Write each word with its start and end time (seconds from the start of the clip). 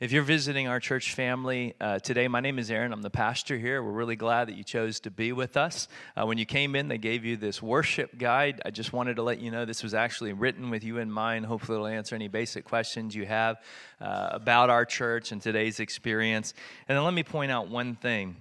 If 0.00 0.10
you're 0.10 0.24
visiting 0.24 0.66
our 0.66 0.80
church 0.80 1.14
family 1.14 1.74
uh, 1.80 2.00
today, 2.00 2.26
my 2.26 2.40
name 2.40 2.58
is 2.58 2.68
Aaron. 2.68 2.92
I'm 2.92 3.02
the 3.02 3.10
pastor 3.10 3.56
here. 3.56 3.80
We're 3.80 3.92
really 3.92 4.16
glad 4.16 4.48
that 4.48 4.56
you 4.56 4.64
chose 4.64 4.98
to 5.00 5.10
be 5.10 5.30
with 5.30 5.56
us. 5.56 5.86
Uh, 6.16 6.26
when 6.26 6.36
you 6.36 6.44
came 6.44 6.74
in, 6.74 6.88
they 6.88 6.98
gave 6.98 7.24
you 7.24 7.36
this 7.36 7.62
worship 7.62 8.18
guide. 8.18 8.60
I 8.64 8.70
just 8.70 8.92
wanted 8.92 9.14
to 9.16 9.22
let 9.22 9.38
you 9.38 9.52
know 9.52 9.64
this 9.64 9.84
was 9.84 9.94
actually 9.94 10.32
written 10.32 10.68
with 10.68 10.82
you 10.82 10.98
in 10.98 11.12
mind. 11.12 11.46
Hopefully, 11.46 11.76
it'll 11.76 11.86
answer 11.86 12.16
any 12.16 12.26
basic 12.26 12.64
questions 12.64 13.14
you 13.14 13.24
have 13.26 13.62
uh, 14.00 14.30
about 14.32 14.68
our 14.68 14.84
church 14.84 15.30
and 15.30 15.40
today's 15.40 15.78
experience. 15.78 16.54
And 16.88 16.98
then 16.98 17.04
let 17.04 17.14
me 17.14 17.22
point 17.22 17.52
out 17.52 17.68
one 17.68 17.94
thing. 17.94 18.34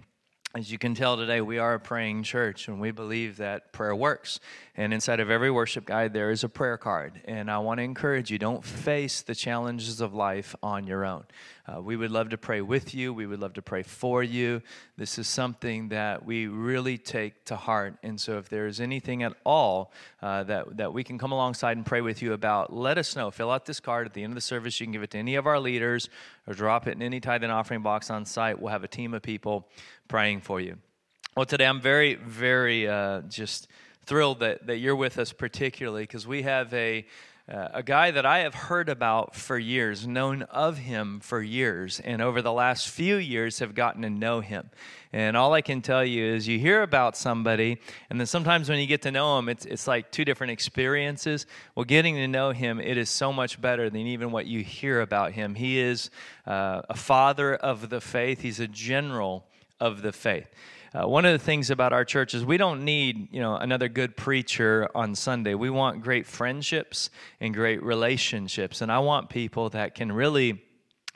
As 0.55 0.71
you 0.71 0.77
can 0.77 0.93
tell 0.93 1.17
today, 1.17 1.41
we 1.41 1.57
are 1.57 1.73
a 1.73 1.79
praying 1.79 2.21
church 2.21 2.67
and 2.67 2.79
we 2.79 2.91
believe 2.91 3.37
that 3.37 3.71
prayer 3.71 3.95
works. 3.95 4.39
And 4.77 4.93
inside 4.93 5.19
of 5.19 5.31
every 5.31 5.49
worship 5.49 5.83
guide, 5.83 6.13
there 6.13 6.29
is 6.29 6.43
a 6.43 6.49
prayer 6.49 6.77
card. 6.77 7.21
And 7.25 7.49
I 7.49 7.57
want 7.57 7.79
to 7.79 7.83
encourage 7.83 8.29
you 8.29 8.37
don't 8.37 8.63
face 8.63 9.23
the 9.23 9.33
challenges 9.33 9.99
of 9.99 10.13
life 10.13 10.55
on 10.61 10.85
your 10.85 11.05
own. 11.05 11.23
Uh, 11.65 11.81
we 11.81 11.95
would 11.95 12.11
love 12.11 12.29
to 12.29 12.37
pray 12.37 12.61
with 12.61 12.93
you, 12.93 13.13
we 13.13 13.25
would 13.25 13.39
love 13.39 13.53
to 13.53 13.61
pray 13.61 13.83
for 13.83 14.21
you. 14.21 14.61
This 14.97 15.17
is 15.17 15.27
something 15.27 15.87
that 15.89 16.25
we 16.25 16.47
really 16.47 16.97
take 16.97 17.45
to 17.45 17.55
heart. 17.55 17.95
And 18.03 18.19
so, 18.19 18.37
if 18.37 18.49
there 18.49 18.67
is 18.67 18.81
anything 18.81 19.23
at 19.23 19.33
all 19.45 19.93
uh, 20.21 20.43
that, 20.43 20.75
that 20.75 20.93
we 20.93 21.05
can 21.05 21.17
come 21.17 21.31
alongside 21.31 21.77
and 21.77 21.85
pray 21.85 22.01
with 22.01 22.21
you 22.21 22.33
about, 22.33 22.73
let 22.73 22.97
us 22.97 23.15
know. 23.15 23.31
Fill 23.31 23.49
out 23.49 23.65
this 23.65 23.79
card 23.79 24.05
at 24.05 24.13
the 24.13 24.23
end 24.23 24.31
of 24.31 24.35
the 24.35 24.41
service. 24.41 24.77
You 24.81 24.87
can 24.87 24.91
give 24.91 25.03
it 25.03 25.11
to 25.11 25.17
any 25.17 25.35
of 25.35 25.47
our 25.47 25.59
leaders 25.59 26.09
or 26.45 26.53
drop 26.53 26.85
it 26.85 26.91
in 26.91 27.01
any 27.01 27.21
tithing 27.21 27.49
offering 27.49 27.81
box 27.81 28.09
on 28.09 28.25
site. 28.25 28.59
We'll 28.59 28.71
have 28.71 28.83
a 28.83 28.89
team 28.89 29.13
of 29.13 29.21
people 29.21 29.69
praying 30.13 30.39
for 30.39 30.61
you. 30.61 30.77
Well, 31.35 31.47
today 31.47 31.65
I'm 31.65 31.81
very, 31.81 32.13
very 32.13 32.87
uh, 32.87 33.21
just 33.21 33.67
thrilled 34.05 34.41
that, 34.41 34.67
that 34.67 34.77
you're 34.77 34.95
with 34.95 35.17
us, 35.17 35.33
particularly 35.33 36.03
because 36.03 36.27
we 36.27 36.43
have 36.43 36.71
a 36.71 37.07
uh, 37.51 37.67
a 37.73 37.83
guy 37.83 38.11
that 38.11 38.25
I 38.25 38.39
have 38.39 38.53
heard 38.53 38.87
about 38.87 39.35
for 39.35 39.57
years, 39.57 40.07
known 40.07 40.43
of 40.43 40.77
him 40.77 41.19
for 41.19 41.41
years, 41.41 41.99
and 41.99 42.21
over 42.21 42.41
the 42.41 42.53
last 42.53 42.87
few 42.87 43.17
years 43.17 43.59
have 43.59 43.73
gotten 43.75 44.03
to 44.03 44.09
know 44.09 44.39
him. 44.39 44.69
And 45.11 45.35
all 45.35 45.51
I 45.51 45.61
can 45.61 45.81
tell 45.81 46.05
you 46.05 46.23
is 46.23 46.47
you 46.47 46.57
hear 46.57 46.83
about 46.83 47.17
somebody, 47.17 47.79
and 48.09 48.17
then 48.17 48.27
sometimes 48.27 48.69
when 48.69 48.79
you 48.79 48.85
get 48.85 49.01
to 49.01 49.11
know 49.11 49.39
him, 49.39 49.49
it's, 49.49 49.65
it's 49.65 49.87
like 49.87 50.09
two 50.11 50.23
different 50.23 50.51
experiences. 50.51 51.45
Well, 51.75 51.83
getting 51.83 52.15
to 52.15 52.27
know 52.27 52.51
him, 52.51 52.79
it 52.79 52.97
is 52.97 53.09
so 53.09 53.33
much 53.33 53.59
better 53.59 53.89
than 53.89 54.01
even 54.01 54.31
what 54.31 54.45
you 54.45 54.63
hear 54.63 55.01
about 55.01 55.33
him. 55.33 55.55
He 55.55 55.79
is 55.79 56.11
uh, 56.45 56.83
a 56.87 56.95
father 56.95 57.55
of 57.55 57.89
the 57.89 57.99
faith, 57.99 58.41
he's 58.41 58.61
a 58.61 58.67
general 58.67 59.47
of 59.79 60.01
the 60.01 60.11
faith. 60.11 60.47
Uh, 60.93 61.07
one 61.07 61.25
of 61.25 61.31
the 61.31 61.43
things 61.43 61.71
about 61.71 61.91
our 61.91 62.05
church 62.05 62.35
is 62.35 62.45
we 62.45 62.57
don't 62.57 62.85
need 62.85 63.27
you 63.33 63.41
know 63.41 63.55
another 63.55 63.89
good 63.89 64.15
preacher 64.15 64.87
on 64.93 65.15
sunday 65.15 65.55
we 65.55 65.67
want 65.67 66.03
great 66.03 66.27
friendships 66.27 67.09
and 67.39 67.55
great 67.55 67.81
relationships 67.81 68.79
and 68.79 68.91
i 68.91 68.99
want 68.99 69.27
people 69.27 69.69
that 69.69 69.95
can 69.95 70.11
really 70.11 70.61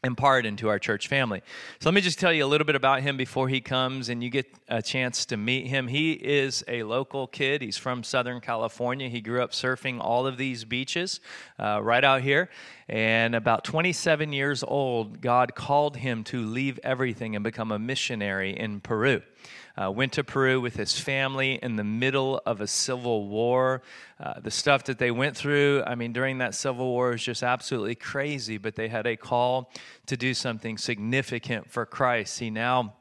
impart 0.04 0.46
into 0.46 0.70
our 0.70 0.78
church 0.78 1.08
family. 1.08 1.42
So 1.80 1.90
let 1.90 1.94
me 1.96 2.02
just 2.02 2.20
tell 2.20 2.32
you 2.32 2.46
a 2.46 2.48
little 2.48 2.66
bit 2.66 2.76
about 2.76 3.02
him 3.02 3.18
before 3.18 3.50
he 3.50 3.62
comes 3.62 4.10
and 4.10 4.24
you 4.24 4.30
get 4.30 4.46
a 4.68 4.82
chance 4.82 5.26
to 5.26 5.38
meet 5.38 5.68
him. 5.68 5.88
He 5.88 6.14
is 6.14 6.64
a 6.68 6.84
local 6.84 7.28
kid. 7.28 7.62
He's 7.62 7.78
from 7.78 8.04
Southern 8.04 8.40
California. 8.40 9.10
He 9.10 9.22
grew 9.22 9.42
up 9.42 9.52
surfing 9.52 10.00
all 10.00 10.28
of 10.28 10.38
these 10.38 10.66
beaches 10.66 11.20
uh, 11.60 11.80
right 11.82 12.04
out 12.04 12.22
here. 12.22 12.50
And 12.88 13.36
about 13.36 13.64
27 13.64 14.34
years 14.34 14.64
old, 14.64 15.20
God 15.20 15.56
called 15.56 15.98
him 15.98 16.24
to 16.26 16.46
leave 16.46 16.80
everything 16.84 17.36
and 17.36 17.44
become 17.44 17.72
a 17.72 17.80
missionary 17.80 18.58
in 18.58 18.80
Peru 18.80 19.22
uh, 19.82 19.92
went 19.92 20.14
to 20.14 20.24
Peru 20.24 20.60
with 20.60 20.76
his 20.76 21.00
family 21.00 21.60
in 21.62 21.76
the 21.76 21.84
middle 21.84 22.42
of 22.46 22.62
a 22.62 22.68
civil 22.68 23.28
war. 23.28 23.82
Uh, 24.20 24.40
the 24.40 24.52
stuff 24.52 24.86
that 24.86 24.98
they 24.98 25.12
went 25.12 25.38
through, 25.38 25.84
I 25.86 25.96
mean, 25.96 26.14
during 26.14 26.40
that 26.40 26.56
civil 26.56 26.88
war 26.88 27.12
was 27.12 27.24
just 27.24 27.44
absolutely 27.44 27.96
crazy, 27.96 28.58
but 28.58 28.76
they 28.76 28.88
had 28.88 29.06
a 29.06 29.16
call 29.16 29.72
to 30.08 30.18
do 30.18 30.34
something 30.34 30.78
significant 30.78 31.70
for 31.70 31.86
Christ. 31.86 32.40
He 32.40 32.50
now 32.50 32.96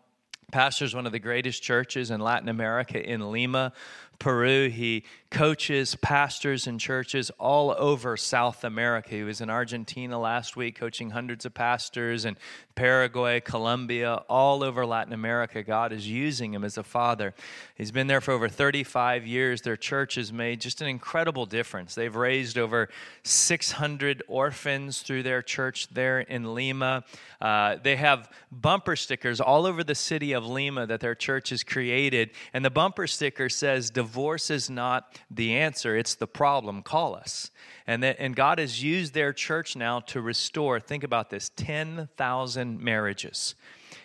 pastors 0.53 0.95
one 0.95 1.07
of 1.07 1.13
the 1.13 1.19
greatest 1.19 1.63
churches 1.63 2.11
in 2.11 2.21
Latin 2.21 2.49
America 2.49 3.03
in 3.03 3.33
Lima, 3.33 3.73
Peru. 4.19 4.69
He 4.69 5.05
coaches 5.31 5.97
pastors 5.97 6.67
and 6.67 6.79
churches 6.79 7.31
all 7.39 7.75
over 7.79 8.17
South 8.17 8.65
America. 8.65 9.11
He 9.11 9.23
was 9.23 9.41
in 9.41 9.51
Argentina 9.51 10.19
last 10.19 10.57
week 10.57 10.79
coaching 10.79 11.11
hundreds 11.11 11.45
of 11.45 11.55
pastors 11.55 12.25
and 12.25 12.37
Paraguay, 12.75 13.41
Colombia, 13.41 14.17
all 14.29 14.63
over 14.63 14.85
Latin 14.85 15.15
America. 15.15 15.63
God 15.63 15.93
is 15.93 16.09
using 16.09 16.53
him 16.53 16.63
as 16.63 16.77
a 16.77 16.83
father. 16.83 17.35
He's 17.75 17.91
been 17.91 18.07
there 18.07 18.21
for 18.21 18.33
over 18.33 18.49
35 18.51 19.27
years. 19.27 19.63
Their 19.63 19.79
church 19.79 20.17
has 20.17 20.31
made 20.33 20.61
just 20.61 20.83
an 20.83 20.87
incredible 20.87 21.47
difference. 21.47 21.95
They've 21.95 22.15
raised 22.15 22.59
over 22.59 22.91
600 23.23 24.23
orphans 24.29 25.01
through 25.01 25.23
their 25.23 25.41
church 25.41 25.89
there 25.89 26.21
in 26.21 26.55
Lima. 26.55 27.05
Uh, 27.41 27.77
they 27.83 27.97
have 27.97 28.31
bumper 28.53 28.95
stickers 28.95 29.41
all 29.41 29.65
over 29.65 29.83
the 29.83 29.95
city 29.95 30.33
of 30.33 30.47
Lima 30.47 30.87
that 30.87 31.01
their 31.01 31.15
church 31.15 31.51
has 31.51 31.65
created. 31.65 32.31
And 32.53 32.63
the 32.63 32.71
bumper 32.71 33.07
sticker 33.07 33.49
says, 33.49 33.91
Divorce 33.91 34.51
is 34.51 34.69
not 34.69 35.16
the 35.31 35.57
answer, 35.57 35.97
it's 35.97 36.15
the 36.15 36.27
problem. 36.27 36.83
Call 36.83 37.15
us. 37.15 37.51
And, 37.87 38.03
that, 38.03 38.17
and 38.19 38.35
God 38.35 38.59
has 38.59 38.83
used 38.83 39.15
their 39.15 39.33
church 39.33 39.77
now 39.77 40.01
to 40.01 40.21
restore, 40.21 40.81
think 40.81 41.05
about 41.05 41.31
this 41.31 41.51
10,000 41.57 42.81
marriages 42.81 43.55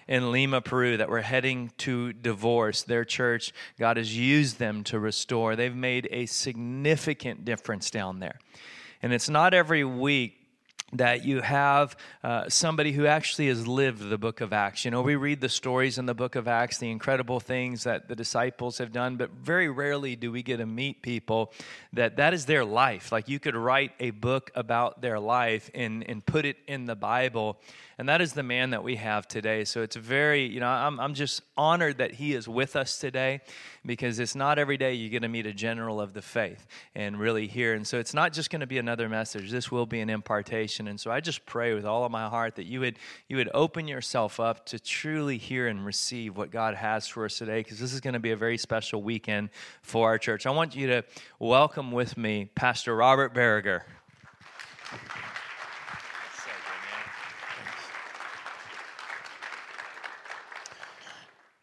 in 0.08 0.32
Lima, 0.32 0.62
Peru, 0.62 0.98
that 0.98 1.10
were 1.10 1.22
heading 1.22 1.72
to 1.78 2.14
divorce. 2.14 2.84
Their 2.84 3.06
church, 3.06 3.54
God 3.80 3.98
has 3.98 4.16
used 4.16 4.60
them 4.60 4.84
to 4.86 5.00
restore. 5.00 5.56
They've 5.56 5.76
made 5.76 6.08
a 6.12 6.26
significant 6.26 7.46
difference 7.46 7.90
down 7.90 8.20
there. 8.20 8.40
And 9.02 9.14
it's 9.14 9.30
not 9.30 9.54
every 9.54 9.84
week 9.84 10.41
that 10.94 11.24
you 11.24 11.42
have 11.42 11.96
uh, 12.24 12.50
somebody 12.50 12.92
who 12.92 13.06
actually 13.06 13.48
has 13.48 13.68
lived 13.68 14.10
the 14.10 14.18
book 14.18 14.42
of 14.42 14.52
Acts. 14.52 14.84
You 14.86 14.92
know, 14.92 15.02
we 15.02 15.16
read 15.16 15.42
the 15.42 15.50
stories 15.50 15.98
in 15.98 16.06
the 16.06 16.14
book 16.14 16.36
of 16.36 16.48
Acts, 16.48 16.78
the 16.80 16.92
incredible 16.92 17.40
things 17.40 17.84
that 17.84 18.08
the 18.08 18.16
disciples 18.16 18.78
have 18.78 18.92
done, 18.92 19.16
but 19.16 19.32
very 19.32 19.70
rarely 19.70 20.16
do 20.16 20.32
we 20.32 20.44
get 20.44 20.58
to 20.58 20.66
meet 20.66 21.02
people 21.02 21.54
that 21.94 22.18
that 22.18 22.34
is 22.34 22.46
their 22.46 22.66
life. 22.66 23.12
Like 23.12 23.30
you 23.30 23.40
could 23.40 23.56
write 23.56 23.92
a 24.00 24.12
book 24.12 24.52
about 24.56 25.02
their 25.02 25.20
life 25.20 25.70
and, 25.74 26.08
and 26.10 26.26
put 26.26 26.46
it 26.46 26.58
in 26.68 26.86
the 26.86 26.96
Bible 26.96 27.58
and 28.02 28.10
that 28.10 28.20
is 28.20 28.34
the 28.34 28.42
man 28.42 28.72
that 28.72 28.84
we 28.84 28.96
have 28.96 29.28
today. 29.28 29.64
So 29.64 29.84
it's 29.84 29.96
very, 29.96 30.48
you 30.48 30.60
know, 30.60 30.66
I'm, 30.68 31.00
I'm 31.00 31.14
just 31.14 31.44
honored 31.56 32.00
that 32.00 32.16
he 32.16 32.34
is 32.34 32.48
with 32.48 32.76
us 32.76 32.98
today 32.98 33.42
because 33.86 34.18
it's 34.18 34.34
not 34.34 34.58
every 34.58 34.76
day 34.76 34.96
you 34.96 35.08
get 35.08 35.22
to 35.22 35.28
meet 35.28 35.46
a 35.46 35.54
general 35.54 36.02
of 36.02 36.14
the 36.16 36.22
faith 36.24 36.66
and 36.96 37.20
really 37.20 37.46
hear. 37.46 37.76
And 37.76 37.86
so 37.86 38.00
it's 38.00 38.16
not 38.16 38.34
just 38.34 38.50
going 38.50 38.62
to 38.62 38.66
be 38.66 38.80
another 38.80 39.08
message. 39.08 39.52
This 39.52 39.72
will 39.72 39.86
be 39.86 40.00
an 40.00 40.10
impartation. 40.10 40.88
And 40.88 41.00
so 41.00 41.12
I 41.12 41.20
just 41.20 41.46
pray 41.46 41.76
with 41.76 41.86
all 41.86 42.04
of 42.04 42.12
my 42.12 42.28
heart 42.28 42.56
that 42.56 42.66
you 42.66 42.80
would 42.80 42.98
you 43.28 43.38
would 43.38 43.52
open 43.54 43.88
yourself 43.88 44.40
up 44.40 44.66
to 44.66 44.80
truly 44.80 45.38
hear 45.38 45.68
and 45.68 45.86
receive 45.86 46.36
what 46.36 46.50
God 46.50 46.74
has 46.74 47.08
for 47.08 47.26
us 47.26 47.38
today 47.38 47.60
because 47.60 47.78
this 47.78 47.94
is 47.94 48.02
going 48.02 48.16
to 48.16 48.20
be 48.20 48.32
a 48.32 48.36
very 48.36 48.58
special 48.58 49.04
weekend 49.04 49.52
for 49.84 50.08
our 50.08 50.18
church. 50.18 50.48
I 50.48 50.50
want 50.50 50.76
you 50.76 50.88
to 50.88 51.04
welcome 51.38 51.92
with 51.92 52.18
me 52.18 52.50
Pastor 52.56 52.96
Robert 52.96 53.36
Barriger. 53.36 53.86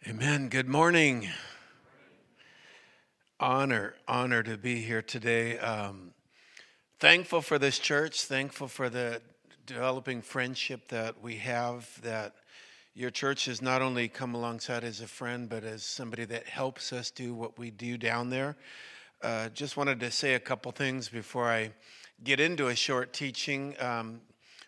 Amen. 0.08 0.48
Good 0.48 0.70
morning. 0.70 1.28
Honor, 3.38 3.94
honor 4.08 4.42
to 4.42 4.56
be 4.56 4.80
here 4.80 5.02
today. 5.02 5.58
Um, 5.58 6.14
thankful 6.98 7.42
for 7.42 7.58
this 7.58 7.78
church, 7.78 8.22
thankful 8.22 8.68
for 8.68 8.88
the 8.88 9.20
developing 9.66 10.22
friendship 10.22 10.88
that 10.88 11.22
we 11.22 11.36
have, 11.36 12.00
that 12.00 12.36
your 12.94 13.10
church 13.10 13.44
has 13.44 13.60
not 13.60 13.82
only 13.82 14.08
come 14.08 14.34
alongside 14.34 14.82
as 14.82 15.02
a 15.02 15.06
friend, 15.06 15.46
but 15.46 15.62
as 15.62 15.82
somebody 15.82 16.24
that 16.24 16.46
helps 16.46 16.90
us 16.90 17.10
do 17.10 17.34
what 17.34 17.58
we 17.58 17.70
do 17.70 17.98
down 17.98 18.30
there. 18.30 18.56
Uh, 19.22 19.50
just 19.50 19.76
wanted 19.76 20.00
to 20.00 20.10
say 20.10 20.32
a 20.32 20.40
couple 20.40 20.72
things 20.72 21.10
before 21.10 21.50
I 21.50 21.70
get 22.24 22.40
into 22.40 22.68
a 22.68 22.74
short 22.74 23.12
teaching. 23.12 23.74
Um, 23.78 24.22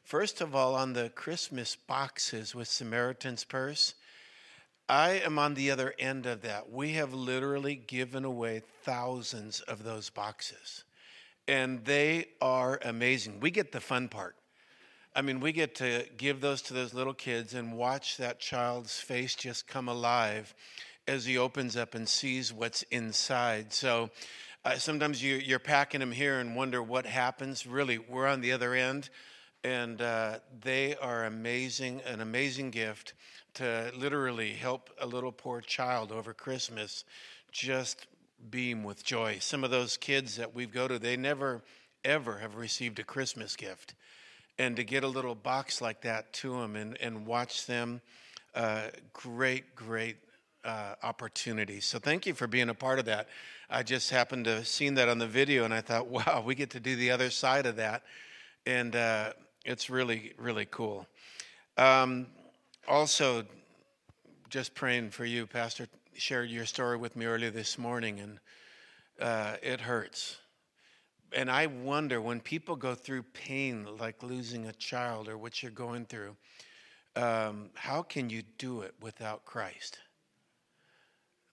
first 0.05 0.43
of 0.43 0.55
all, 0.55 0.75
on 0.75 0.93
the 0.93 1.09
Christmas 1.09 1.77
boxes 1.77 2.55
with 2.55 2.69
Samaritan's 2.69 3.45
Purse, 3.45 3.95
I 4.91 5.21
am 5.25 5.39
on 5.39 5.55
the 5.55 5.71
other 5.71 5.95
end 6.01 6.27
of 6.27 6.43
that. 6.43 6.73
We 6.73 6.95
have 6.95 7.15
literally 7.15 7.77
given 7.77 8.25
away 8.25 8.63
thousands 8.83 9.61
of 9.61 9.85
those 9.85 10.11
boxes, 10.11 10.83
and 11.47 11.85
they 11.85 12.27
are 12.41 12.81
amazing. 12.85 13.39
We 13.39 13.53
get 13.53 13.71
the 13.71 13.81
fun 13.81 14.09
part. 14.09 14.35
I 15.15 15.23
mean, 15.23 15.39
we 15.39 15.53
get 15.53 15.77
to 15.77 16.07
give 16.17 16.41
those 16.41 16.61
to 16.63 16.75
those 16.75 16.93
little 16.93 17.15
kids 17.15 17.55
and 17.55 17.79
watch 17.79 18.17
that 18.17 18.41
child's 18.41 18.99
face 18.99 19.37
just 19.37 19.69
come 19.69 19.89
alive 19.89 20.57
as 21.07 21.25
he 21.25 21.39
opens 21.39 21.77
up 21.77 21.95
and 21.95 22.09
sees 22.09 22.53
what's 22.53 22.83
inside. 22.91 23.73
So 23.73 24.11
uh, 24.65 24.75
sometimes 24.75 25.23
you, 25.23 25.37
you're 25.37 25.61
packing 25.61 26.01
them 26.01 26.11
here 26.11 26.41
and 26.41 26.57
wonder 26.57 26.83
what 26.83 27.07
happens. 27.07 27.65
Really, 27.65 27.99
we're 27.99 28.27
on 28.27 28.41
the 28.41 28.51
other 28.51 28.75
end, 28.75 29.09
and 29.63 30.03
uh, 30.03 30.41
they 30.63 30.97
are 30.97 31.27
amazing, 31.27 32.01
an 32.07 32.21
amazing 32.21 32.73
gift 32.73 33.15
to 33.55 33.93
literally 33.97 34.53
help 34.53 34.91
a 35.01 35.07
little 35.07 35.33
poor 35.33 35.61
child 35.61 36.13
over 36.13 36.33
Christmas 36.33 37.05
just 37.53 38.07
beam 38.51 38.85
with 38.85 39.05
joy. 39.05 39.39
Some 39.41 39.65
of 39.65 39.71
those 39.71 39.97
kids 39.97 40.37
that 40.37 40.55
we 40.55 40.67
go 40.67 40.89
to, 40.89 40.99
they 40.99 41.17
never, 41.17 41.63
ever 42.05 42.39
have 42.39 42.57
received 42.57 42.99
a 42.99 43.05
Christmas 43.05 43.57
gift. 43.57 43.95
and 44.59 44.77
to 44.77 44.85
get 44.85 45.05
a 45.05 45.09
little 45.09 45.35
box 45.35 45.81
like 45.81 46.03
that 46.03 46.33
to 46.35 46.61
them 46.61 46.77
and, 46.77 46.99
and 47.01 47.27
watch 47.27 47.67
them. 47.67 48.03
Uh, 48.55 48.89
great, 49.15 49.75
great 49.75 50.17
uh, 50.65 50.95
opportunity. 51.03 51.81
So 51.81 51.99
thank 51.99 52.27
you 52.27 52.35
for 52.35 52.47
being 52.47 52.69
a 52.69 52.75
part 52.75 52.99
of 52.99 53.07
that. 53.07 53.29
I 53.71 53.83
just 53.83 54.11
happened 54.11 54.45
to 54.45 54.57
have 54.57 54.67
seen 54.67 54.95
that 54.95 55.09
on 55.09 55.19
the 55.19 55.27
video, 55.27 55.65
and 55.65 55.73
I 55.73 55.81
thought, 55.81 56.07
wow, 56.09 56.43
we 56.45 56.55
get 56.55 56.71
to 56.71 56.81
do 56.81 56.97
the 56.97 57.11
other 57.11 57.31
side 57.31 57.65
of 57.67 57.77
that, 57.77 58.03
and 58.67 58.95
uh, 58.95 59.33
it's 59.65 59.89
really, 59.89 60.35
really 60.37 60.67
cool. 60.71 61.07
Um, 61.79 62.27
also, 62.89 63.45
just 64.49 64.75
praying 64.75 65.11
for 65.11 65.25
you, 65.25 65.47
Pastor 65.47 65.87
shared 66.15 66.51
your 66.51 66.67
story 66.67 66.97
with 66.97 67.17
me 67.17 67.27
earlier 67.27 67.51
this 67.51 67.79
morning, 67.79 68.21
and 68.21 68.39
uh, 69.21 69.57
it 69.63 69.81
hurts. 69.81 70.39
And 71.33 71.51
I 71.51 71.67
wonder 71.67 72.21
when 72.21 72.41
people 72.41 72.77
go 72.77 72.95
through 72.95 73.23
pain 73.23 73.87
like 73.99 74.23
losing 74.23 74.67
a 74.67 74.73
child 74.73 75.29
or 75.29 75.39
what 75.39 75.63
you're 75.63 75.71
going 75.71 76.05
through, 76.05 76.37
um, 77.17 77.71
how 77.75 78.03
can 78.03 78.29
you 78.29 78.43
do 78.59 78.83
it 78.83 78.95
without 79.01 79.45
Christ? 79.45 79.99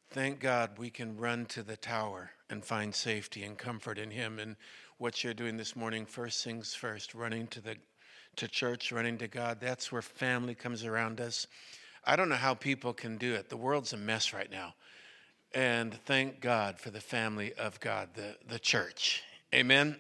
Thank 0.10 0.40
God 0.40 0.78
we 0.78 0.90
can 0.90 1.18
run 1.18 1.46
to 1.48 1.64
the 1.64 1.78
tower 1.78 2.32
and 2.50 2.64
find 2.64 2.96
safety 2.96 3.44
and 3.44 3.58
comfort 3.58 3.98
in 4.00 4.12
Him. 4.12 4.40
And 4.40 4.56
what 4.98 5.24
you're 5.24 5.34
doing 5.34 5.58
this 5.58 5.76
morning, 5.76 6.06
first 6.06 6.44
things 6.44 6.74
first, 6.74 7.14
running 7.14 7.48
to 7.48 7.62
the 7.62 7.76
to 8.38 8.48
church, 8.48 8.92
running 8.92 9.18
to 9.20 9.28
God. 9.28 9.60
That's 9.60 9.92
where 9.92 10.02
family 10.02 10.56
comes 10.56 10.84
around 10.84 11.20
us. 11.22 11.48
I 12.06 12.16
don't 12.16 12.30
know 12.30 12.36
how 12.36 12.54
people 12.54 12.94
can 12.94 13.18
do 13.18 13.34
it. 13.34 13.50
The 13.50 13.58
world's 13.58 13.94
a 13.94 13.98
mess 13.98 14.34
right 14.34 14.50
now. 14.50 14.74
And 15.54 15.94
thank 16.06 16.40
God 16.40 16.80
for 16.80 16.90
the 16.90 17.02
family 17.02 17.54
of 17.54 17.80
God, 17.80 18.10
the, 18.14 18.36
the 18.48 18.60
church. 18.60 19.24
Amen. 19.54 19.98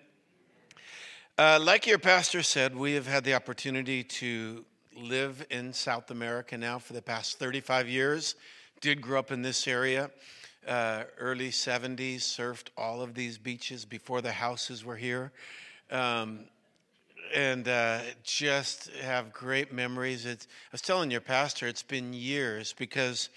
Uh, 1.37 1.59
like 1.61 1.85
your 1.85 1.99
pastor 1.99 2.41
said, 2.43 2.75
we 2.75 2.93
have 2.93 3.07
had 3.07 3.23
the 3.23 3.33
opportunity 3.33 4.03
to 4.03 4.65
live 4.95 5.45
in 5.49 5.73
South 5.73 6.09
America 6.09 6.57
now 6.57 6.79
for 6.79 6.93
the 6.93 7.01
past 7.01 7.37
35 7.37 7.87
years 7.87 8.35
did 8.81 9.01
grow 9.01 9.19
up 9.19 9.31
in 9.31 9.41
this 9.41 9.67
area. 9.67 10.11
Uh, 10.67 11.03
early 11.17 11.49
70s, 11.49 12.17
surfed 12.17 12.69
all 12.77 13.01
of 13.01 13.13
these 13.13 13.37
beaches 13.37 13.85
before 13.85 14.21
the 14.21 14.31
houses 14.31 14.83
were 14.83 14.97
here. 14.97 15.31
Um, 15.89 16.45
and 17.33 17.67
uh, 17.67 17.99
just 18.23 18.89
have 19.01 19.33
great 19.33 19.71
memories. 19.71 20.25
It's, 20.25 20.45
I 20.45 20.73
was 20.73 20.81
telling 20.81 21.11
your 21.11 21.21
pastor, 21.21 21.67
it's 21.67 21.83
been 21.83 22.13
years 22.13 22.73
because 22.77 23.29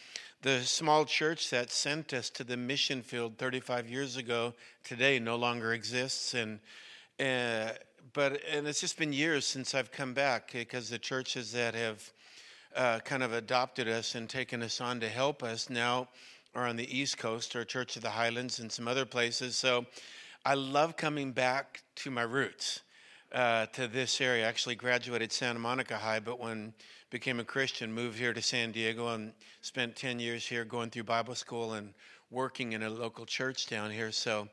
the 0.43 0.61
small 0.63 1.05
church 1.05 1.51
that 1.51 1.71
sent 1.71 2.13
us 2.13 2.31
to 2.31 2.45
the 2.45 2.57
mission 2.57 3.03
field 3.03 3.37
35 3.39 3.89
years 3.89 4.17
ago 4.17 4.55
today 4.85 5.19
no 5.19 5.37
longer 5.37 5.73
exists. 5.75 6.35
And, 6.35 6.61
uh, 7.19 7.73
but, 8.13 8.41
and 8.51 8.67
it's 8.67 8.81
just 8.81 8.99
been 8.99 9.13
years 9.13 9.47
since 9.47 9.75
I've 9.75 9.93
come 9.93 10.15
back 10.15 10.53
because 10.53 10.89
the 10.89 10.99
churches 10.99 11.53
that 11.53 11.75
have 11.75 12.13
uh, 12.75 13.01
kind 13.01 13.23
of 13.23 13.33
adopted 13.33 13.89
us 13.89 14.15
and 14.15 14.29
taken 14.29 14.63
us 14.63 14.81
on 14.81 15.01
to 15.01 15.09
help 15.09 15.43
us 15.43 15.69
now 15.69 16.09
are 16.55 16.67
on 16.67 16.77
the 16.77 16.97
East 16.97 17.19
Coast 17.19 17.55
or 17.55 17.65
Church 17.65 17.97
of 17.97 18.03
the 18.03 18.11
Highlands 18.11 18.59
and 18.59 18.71
some 18.71 18.89
other 18.89 19.05
places. 19.05 19.57
So 19.57 19.87
I 20.45 20.55
love 20.55 20.97
coming 20.97 21.33
back 21.33 21.83
to 21.97 22.11
my 22.11 22.23
roots, 22.23 22.81
uh, 23.33 23.67
to 23.67 23.89
this 23.89 24.21
area. 24.21 24.45
I 24.45 24.49
actually 24.49 24.75
graduated 24.75 25.33
Santa 25.33 25.59
Monica 25.59 25.97
High, 25.97 26.21
but 26.21 26.41
when 26.41 26.75
became 27.11 27.41
a 27.41 27.45
Christian, 27.45 27.93
moved 27.93 28.19
here 28.19 28.33
to 28.33 28.43
San 28.43 28.73
Diego 28.73 29.09
and 29.09 29.33
spent 29.63 29.97
10 29.97 30.21
years 30.21 30.47
here 30.47 30.65
going 30.65 30.91
through 30.91 31.05
Bible 31.05 31.35
school 31.35 31.75
and 31.75 31.93
working 32.31 32.73
in 32.73 32.83
a 32.83 32.91
local 32.91 33.27
church 33.27 33.67
down 33.67 33.91
here. 33.91 34.13
So 34.13 34.49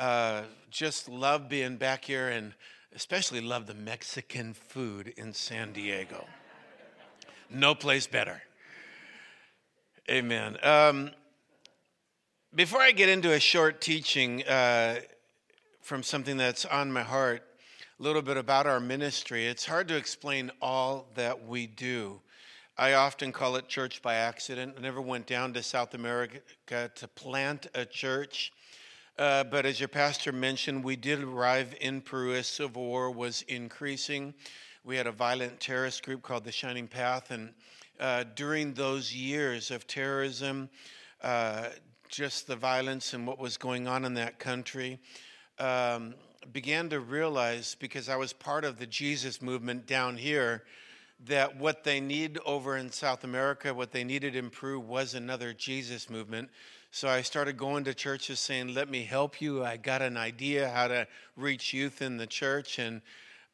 uh, 0.00 0.42
just 0.70 1.08
love 1.08 1.48
being 1.48 1.76
back 1.76 2.04
here 2.04 2.28
and 2.28 2.54
especially 2.94 3.40
love 3.40 3.66
the 3.66 3.74
Mexican 3.74 4.52
food 4.52 5.14
in 5.16 5.32
San 5.32 5.72
Diego. 5.72 6.26
No 7.48 7.74
place 7.74 8.06
better. 8.06 8.42
Amen. 10.10 10.58
Um, 10.62 11.10
before 12.54 12.80
I 12.80 12.90
get 12.90 13.08
into 13.08 13.32
a 13.32 13.40
short 13.40 13.80
teaching 13.80 14.42
uh, 14.44 14.96
from 15.80 16.02
something 16.02 16.36
that's 16.36 16.64
on 16.64 16.92
my 16.92 17.02
heart, 17.02 17.42
little 18.02 18.20
bit 18.20 18.36
about 18.36 18.66
our 18.66 18.80
ministry, 18.80 19.46
it's 19.46 19.64
hard 19.64 19.86
to 19.86 19.94
explain 19.94 20.50
all 20.60 21.06
that 21.14 21.46
we 21.46 21.68
do. 21.68 22.20
I 22.76 22.94
often 22.94 23.30
call 23.30 23.54
it 23.54 23.68
church 23.68 24.02
by 24.02 24.14
accident. 24.14 24.74
I 24.76 24.80
never 24.80 25.00
went 25.00 25.28
down 25.28 25.52
to 25.52 25.62
South 25.62 25.94
America 25.94 26.40
to 26.66 27.08
plant 27.08 27.68
a 27.76 27.84
church. 27.84 28.52
Uh, 29.16 29.44
but 29.44 29.64
as 29.66 29.78
your 29.78 29.88
pastor 29.88 30.32
mentioned, 30.32 30.82
we 30.82 30.96
did 30.96 31.22
arrive 31.22 31.76
in 31.80 32.00
Peru 32.00 32.34
as 32.34 32.48
civil 32.48 32.82
war 32.82 33.12
was 33.12 33.42
increasing. 33.42 34.34
We 34.82 34.96
had 34.96 35.06
a 35.06 35.12
violent 35.12 35.60
terrorist 35.60 36.04
group 36.04 36.22
called 36.22 36.42
the 36.42 36.50
Shining 36.50 36.88
Path, 36.88 37.30
and 37.30 37.54
uh, 38.00 38.24
during 38.34 38.74
those 38.74 39.14
years 39.14 39.70
of 39.70 39.86
terrorism, 39.86 40.68
uh, 41.22 41.68
just 42.08 42.48
the 42.48 42.56
violence 42.56 43.14
and 43.14 43.28
what 43.28 43.38
was 43.38 43.56
going 43.56 43.86
on 43.86 44.04
in 44.04 44.14
that 44.14 44.40
country, 44.40 44.98
um, 45.60 46.16
began 46.52 46.88
to 46.90 47.00
realize 47.00 47.76
because 47.78 48.08
I 48.08 48.16
was 48.16 48.32
part 48.32 48.64
of 48.64 48.78
the 48.78 48.86
Jesus 48.86 49.40
movement 49.42 49.86
down 49.86 50.16
here 50.16 50.64
that 51.26 51.56
what 51.56 51.84
they 51.84 52.00
need 52.00 52.38
over 52.44 52.76
in 52.76 52.90
South 52.90 53.24
America, 53.24 53.72
what 53.72 53.92
they 53.92 54.02
needed 54.02 54.34
in 54.34 54.50
Peru, 54.50 54.80
was 54.80 55.14
another 55.14 55.52
Jesus 55.52 56.10
movement. 56.10 56.50
So 56.90 57.08
I 57.08 57.22
started 57.22 57.56
going 57.56 57.84
to 57.84 57.94
churches 57.94 58.40
saying, 58.40 58.74
Let 58.74 58.90
me 58.90 59.04
help 59.04 59.40
you. 59.40 59.64
I 59.64 59.76
got 59.76 60.02
an 60.02 60.16
idea 60.16 60.68
how 60.68 60.88
to 60.88 61.06
reach 61.36 61.72
youth 61.72 62.02
in 62.02 62.16
the 62.16 62.26
church. 62.26 62.78
And 62.78 63.02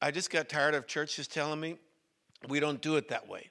I 0.00 0.11
just 0.11 0.31
got 0.31 0.49
tired 0.49 0.75
of 0.75 0.87
churches 0.87 1.29
telling 1.29 1.61
me 1.61 1.76
we 2.49 2.61
don't 2.61 2.81
do 2.81 2.96
it 2.96 3.08
that 3.08 3.29
way. 3.29 3.50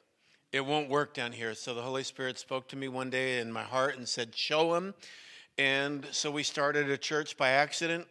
It 0.51 0.65
won't 0.65 0.89
work 0.89 1.13
down 1.13 1.31
here. 1.31 1.53
So 1.53 1.73
the 1.73 1.81
Holy 1.81 2.03
Spirit 2.03 2.39
spoke 2.39 2.67
to 2.69 2.75
me 2.75 2.87
one 2.87 3.09
day 3.09 3.39
in 3.39 3.51
my 3.51 3.63
heart 3.63 3.97
and 3.97 4.07
said, 4.07 4.35
Show 4.35 4.73
them. 4.73 4.93
And 5.57 6.05
so 6.11 6.31
we 6.31 6.43
started 6.43 6.89
a 6.89 6.97
church 6.97 7.37
by 7.37 7.49
accident. 7.49 8.07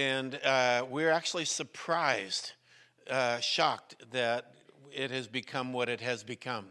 And 0.00 0.36
uh, 0.36 0.86
we're 0.88 1.10
actually 1.10 1.44
surprised, 1.44 2.52
uh, 3.10 3.38
shocked 3.40 3.96
that 4.12 4.54
it 4.90 5.10
has 5.10 5.28
become 5.28 5.74
what 5.74 5.90
it 5.90 6.00
has 6.00 6.24
become. 6.24 6.68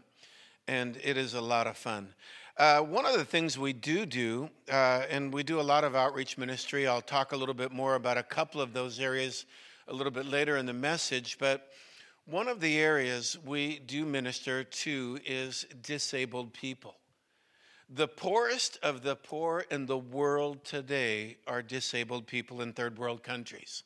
And 0.66 0.98
it 1.04 1.16
is 1.16 1.34
a 1.34 1.40
lot 1.40 1.68
of 1.68 1.76
fun. 1.76 2.12
Uh, 2.56 2.80
one 2.80 3.06
of 3.06 3.16
the 3.16 3.24
things 3.24 3.56
we 3.56 3.72
do 3.72 4.04
do, 4.04 4.50
uh, 4.68 5.04
and 5.08 5.32
we 5.32 5.44
do 5.44 5.60
a 5.60 5.62
lot 5.62 5.84
of 5.84 5.94
outreach 5.94 6.38
ministry, 6.38 6.88
I'll 6.88 7.00
talk 7.00 7.30
a 7.30 7.36
little 7.36 7.54
bit 7.54 7.70
more 7.70 7.94
about 7.94 8.18
a 8.18 8.24
couple 8.24 8.60
of 8.60 8.72
those 8.72 8.98
areas 8.98 9.46
a 9.86 9.94
little 9.94 10.10
bit 10.10 10.26
later 10.26 10.56
in 10.56 10.66
the 10.66 10.72
message, 10.72 11.38
but 11.38 11.68
one 12.26 12.48
of 12.48 12.58
the 12.58 12.78
areas 12.78 13.38
we 13.46 13.78
do 13.78 14.04
minister 14.04 14.64
to 14.64 15.20
is 15.24 15.66
disabled 15.82 16.52
people. 16.52 16.96
The 17.92 18.06
poorest 18.06 18.78
of 18.84 19.02
the 19.02 19.16
poor 19.16 19.64
in 19.68 19.86
the 19.86 19.98
world 19.98 20.64
today 20.64 21.38
are 21.48 21.60
disabled 21.60 22.28
people 22.28 22.62
in 22.62 22.72
third 22.72 22.96
world 22.96 23.24
countries. 23.24 23.82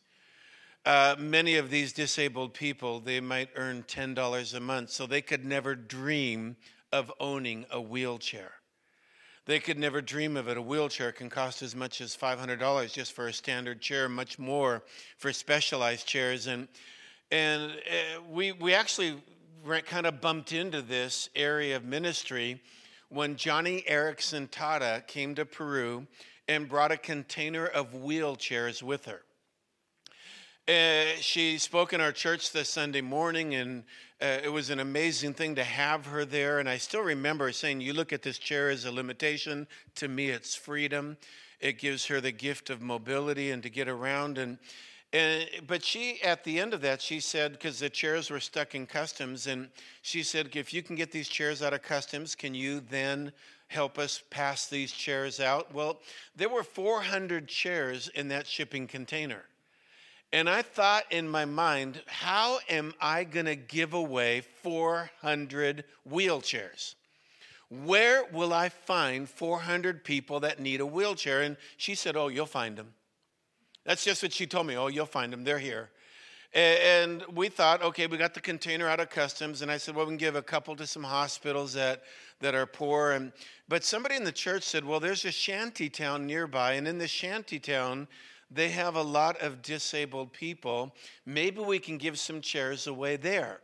Uh, 0.85 1.17
many 1.19 1.57
of 1.57 1.71
these 1.71 1.95
disabled 1.95 2.53
people, 2.53 3.01
they 3.01 3.19
might 3.21 3.49
earn 3.57 3.83
$10 3.85 4.55
a 4.55 4.61
month, 4.61 4.91
so 4.91 5.07
they 5.07 5.23
could 5.23 5.47
never 5.47 5.75
dream 5.75 6.55
of 6.93 7.11
owning 7.19 7.65
a 7.71 7.81
wheelchair. 7.81 8.53
They 9.47 9.59
could 9.59 9.79
never 9.79 10.03
dream 10.03 10.37
of 10.37 10.49
it. 10.49 10.59
A 10.59 10.63
wheelchair 10.63 11.11
can 11.11 11.31
cost 11.31 11.63
as 11.63 11.75
much 11.75 12.03
as 12.03 12.15
$500 12.15 12.93
just 12.93 13.15
for 13.15 13.29
a 13.29 13.33
standard 13.33 13.81
chair, 13.81 14.11
much 14.11 14.39
more 14.39 14.83
for 15.17 15.33
specialized 15.33 16.07
chairs. 16.07 16.47
And, 16.47 16.69
and 17.31 17.73
uh, 17.73 18.21
we, 18.31 18.53
we 18.53 18.75
actually 18.75 19.15
kind 19.87 20.05
of 20.05 20.21
bumped 20.21 20.53
into 20.53 20.83
this 20.83 21.31
area 21.35 21.77
of 21.77 21.85
ministry 21.85 22.61
when 23.15 23.37
Joni 23.37 23.87
Eareckson 23.87 24.51
Tada 24.51 25.07
came 25.07 25.37
to 25.37 25.45
Peru 25.45 26.07
and 26.49 26.69
brought 26.69 26.91
a 26.91 26.97
container 26.97 27.65
of 27.65 27.93
wheelchairs 27.93 28.83
with 28.83 29.05
her. 29.05 29.23
Uh, 30.67 31.15
she 31.21 31.59
spoke 31.59 31.93
in 31.93 32.01
our 32.01 32.11
church 32.11 32.51
this 32.51 32.69
Sunday 32.69 33.03
morning, 33.03 33.55
and 33.55 33.85
uh, 34.21 34.39
it 34.43 34.49
was 34.49 34.71
an 34.71 34.81
amazing 34.81 35.33
thing 35.33 35.55
to 35.55 35.63
have 35.63 36.07
her 36.07 36.25
there. 36.25 36.59
And 36.59 36.69
I 36.69 36.79
still 36.79 37.03
remember 37.03 37.53
saying, 37.53 37.81
You 37.81 37.93
look 37.93 38.13
at 38.13 38.23
this 38.23 38.39
chair 38.39 38.69
as 38.71 38.85
a 38.85 38.91
limitation. 38.91 39.69
To 39.97 40.09
me, 40.09 40.31
it's 40.31 40.57
freedom. 40.57 41.17
It 41.61 41.79
gives 41.79 42.07
her 42.07 42.21
the 42.21 42.33
gift 42.33 42.69
of 42.69 42.83
mobility 42.83 43.53
and 43.53 43.63
to 43.63 43.71
get 43.71 43.89
around. 43.89 44.39
And, 44.39 44.59
and 45.15 45.49
but 45.69 45.85
she, 45.85 46.21
at 46.23 46.43
the 46.43 46.59
end 46.59 46.75
of 46.75 46.81
that, 46.81 47.01
she 47.01 47.21
said, 47.21 47.53
because 47.53 47.79
the 47.79 47.89
chairs 47.89 48.31
were 48.31 48.41
stuck 48.41 48.75
in 48.75 48.85
customs, 48.85 49.47
and 49.47 49.69
she 50.03 50.25
said, 50.25 50.57
If 50.57 50.75
you 50.75 50.83
can 50.83 50.97
get 50.97 51.13
these 51.13 51.29
chairs 51.29 51.63
out 51.63 51.73
of 51.73 51.83
customs, 51.83 52.35
can 52.35 52.53
you 52.53 52.81
then 52.81 53.33
help 53.69 53.97
us 53.97 54.23
pass 54.29 54.67
these 54.67 54.91
chairs 54.91 55.39
out? 55.39 55.73
Well, 55.73 56.01
there 56.35 56.49
were 56.49 56.65
400 56.65 57.47
chairs 57.47 58.09
in 58.09 58.27
that 58.29 58.49
shipping 58.49 58.89
container. 58.89 59.45
And 60.33 60.51
I 60.51 60.63
thought 60.63 61.05
in 61.13 61.29
my 61.29 61.45
mind, 61.45 62.03
how 62.07 62.59
am 62.69 62.93
I 63.01 63.23
going 63.23 63.47
to 63.47 63.55
give 63.55 63.95
away 63.95 64.41
400 64.65 65.85
wheelchairs? 66.11 66.97
Where 67.69 68.25
will 68.33 68.53
I 68.53 68.69
find 68.69 69.29
400 69.29 70.03
people 70.03 70.41
that 70.41 70.59
need 70.59 70.81
a 70.81 70.87
wheelchair? 70.87 71.43
And 71.43 71.57
she 71.77 71.95
said, 71.95 72.17
Oh, 72.17 72.27
you'll 72.27 72.47
find 72.47 72.77
them. 72.77 72.95
That's 73.85 74.05
just 74.05 74.23
what 74.23 74.33
she 74.33 74.47
told 74.47 74.67
me. 74.67 74.77
Oh, 74.77 74.89
you'll 74.89 75.07
find 75.07 75.33
them. 75.33 75.45
They're 75.45 75.59
here. 75.59 75.91
And 76.55 77.25
we 77.35 77.49
thought, 77.49 77.83
okay, 77.83 78.07
we 78.07 78.17
got 78.17 78.33
the 78.33 78.41
container 78.41 78.89
out 78.89 79.01
of 79.01 79.11
customs, 79.11 79.61
and 79.61 79.73
I 79.73 79.77
said, 79.77 79.97
well, 79.97 80.07
we 80.07 80.13
can 80.13 80.19
give 80.19 80.37
a 80.37 80.43
couple 80.43 80.77
to 80.77 80.87
some 80.87 81.03
hospitals 81.03 81.73
that, 81.73 82.05
that 82.41 82.55
are 82.55 82.65
poor. 82.65 83.11
And, 83.11 83.33
but 83.69 83.83
somebody 83.83 84.15
in 84.15 84.23
the 84.23 84.31
church 84.31 84.63
said, 84.63 84.85
well, 84.85 85.01
there's 85.01 85.25
a 85.25 85.33
shanty 85.33 85.89
town 85.89 86.27
nearby, 86.27 86.75
and 86.75 86.87
in 86.87 86.99
the 86.99 87.09
shanty 87.09 87.59
town, 87.59 88.07
they 88.53 88.69
have 88.69 88.95
a 88.95 89.03
lot 89.03 89.41
of 89.43 89.63
disabled 89.63 90.33
people. 90.33 90.95
Maybe 91.27 91.61
we 91.61 91.81
can 91.81 91.99
give 91.99 92.21
some 92.21 92.41
chairs 92.41 92.87
away 92.87 93.17
there. 93.17 93.61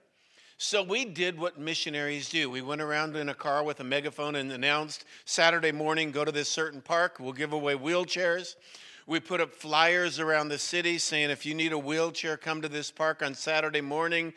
So 0.58 0.82
we 0.82 1.04
did 1.04 1.38
what 1.38 1.60
missionaries 1.60 2.28
do. 2.28 2.50
We 2.50 2.60
went 2.60 2.82
around 2.82 3.14
in 3.14 3.28
a 3.28 3.34
car 3.34 3.62
with 3.62 3.78
a 3.78 3.84
megaphone 3.84 4.34
and 4.34 4.50
announced 4.50 5.04
Saturday 5.24 5.70
morning, 5.70 6.10
go 6.10 6.24
to 6.24 6.32
this 6.32 6.48
certain 6.48 6.80
park, 6.80 7.18
we'll 7.20 7.32
give 7.32 7.52
away 7.52 7.74
wheelchairs. 7.76 8.56
We 9.10 9.18
put 9.18 9.40
up 9.40 9.52
flyers 9.52 10.20
around 10.20 10.50
the 10.50 10.58
city 10.58 10.96
saying, 10.96 11.30
if 11.30 11.44
you 11.44 11.52
need 11.52 11.72
a 11.72 11.78
wheelchair, 11.78 12.36
come 12.36 12.62
to 12.62 12.68
this 12.68 12.92
park 12.92 13.24
on 13.24 13.34
Saturday 13.34 13.80
morning. 13.80 14.32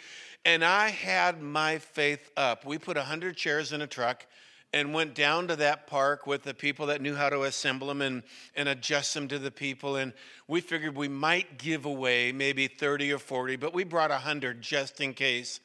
And 0.46 0.66
I 0.66 0.90
had 0.90 1.44
my 1.44 1.78
faith 1.78 2.32
up. 2.36 2.66
We 2.66 2.80
put 2.80 2.98
100 2.98 3.38
chairs 3.38 3.72
in 3.72 3.82
a 3.82 3.86
truck 3.88 4.26
and 4.74 4.92
went 4.92 5.14
down 5.14 5.48
to 5.50 5.56
that 5.58 5.86
park 5.86 6.26
with 6.26 6.42
the 6.42 6.56
people 6.56 6.88
that 6.88 7.04
knew 7.04 7.14
how 7.14 7.30
to 7.30 7.44
assemble 7.44 7.86
them 7.86 8.02
and, 8.02 8.24
and 8.56 8.68
adjust 8.68 9.14
them 9.14 9.28
to 9.28 9.38
the 9.38 9.52
people. 9.52 9.98
And 9.98 10.12
we 10.48 10.60
figured 10.60 10.96
we 10.96 11.08
might 11.08 11.60
give 11.60 11.86
away 11.86 12.32
maybe 12.32 12.68
30 12.68 13.14
or 13.14 13.20
40, 13.20 13.58
but 13.58 13.76
we 13.76 13.84
brought 13.84 14.10
100 14.10 14.60
just 14.60 15.00
in 15.02 15.14
case. 15.14 15.60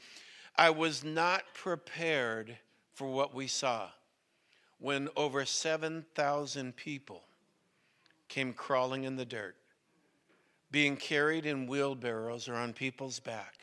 I 0.54 0.68
was 0.68 1.02
not 1.02 1.44
prepared 1.54 2.58
for 2.92 3.08
what 3.08 3.34
we 3.34 3.46
saw 3.46 3.88
when 4.78 5.08
over 5.16 5.46
7,000 5.46 6.76
people 6.76 7.22
came 8.28 8.52
crawling 8.52 9.04
in 9.04 9.16
the 9.16 9.24
dirt, 9.24 9.56
being 10.70 10.96
carried 10.96 11.46
in 11.46 11.66
wheelbarrows 11.66 12.48
or 12.48 12.54
on 12.54 12.72
people's 12.72 13.20
back. 13.20 13.54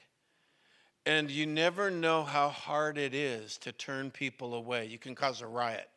And 1.06 1.30
you 1.30 1.46
never 1.46 1.92
know 1.92 2.24
how 2.24 2.50
hard 2.50 2.98
it 2.98 3.14
is 3.14 3.58
to 3.60 3.72
turn 3.72 4.10
people 4.10 4.56
away. 4.56 4.86
You 4.86 4.98
can 4.98 5.14
cause 5.14 5.42
a 5.42 5.48
riot 5.48 5.88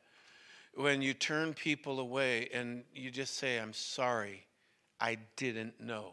when 0.75 1.03
you 1.03 1.13
turn 1.13 1.55
people 1.55 1.99
away 1.99 2.49
and 2.53 2.85
you 2.95 3.11
just 3.11 3.37
say, 3.37 3.59
I'm 3.59 3.73
sorry, 3.73 4.47
I 5.01 5.19
didn't 5.37 5.81
know. 5.81 6.13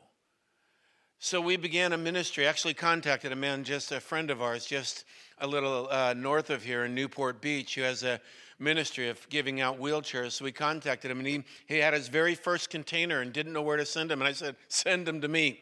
So 1.19 1.39
we 1.39 1.55
began 1.55 1.93
a 1.93 1.97
ministry, 1.97 2.47
actually 2.47 2.73
contacted 2.73 3.31
a 3.31 3.35
man, 3.35 3.63
just 3.63 3.91
a 3.91 3.99
friend 3.99 4.31
of 4.31 4.41
ours, 4.41 4.65
just 4.65 5.05
a 5.39 5.47
little 5.47 5.87
uh, 5.89 6.13
north 6.15 6.49
of 6.49 6.63
here 6.63 6.85
in 6.85 6.95
Newport 6.95 7.41
Beach, 7.41 7.75
who 7.75 7.81
has 7.81 8.03
a 8.03 8.19
ministry 8.59 9.09
of 9.09 9.27
giving 9.29 9.61
out 9.61 9.79
wheelchairs. 9.79 10.33
So 10.33 10.45
we 10.45 10.51
contacted 10.51 11.11
him, 11.11 11.19
and 11.19 11.27
he, 11.27 11.43
he 11.67 11.77
had 11.77 11.93
his 11.93 12.07
very 12.07 12.35
first 12.35 12.69
container 12.69 13.21
and 13.21 13.33
didn't 13.33 13.53
know 13.53 13.61
where 13.61 13.77
to 13.77 13.85
send 13.85 14.11
him. 14.11 14.21
And 14.21 14.27
I 14.27 14.33
said, 14.33 14.55
Send 14.67 15.07
him 15.07 15.21
to 15.21 15.27
me. 15.27 15.61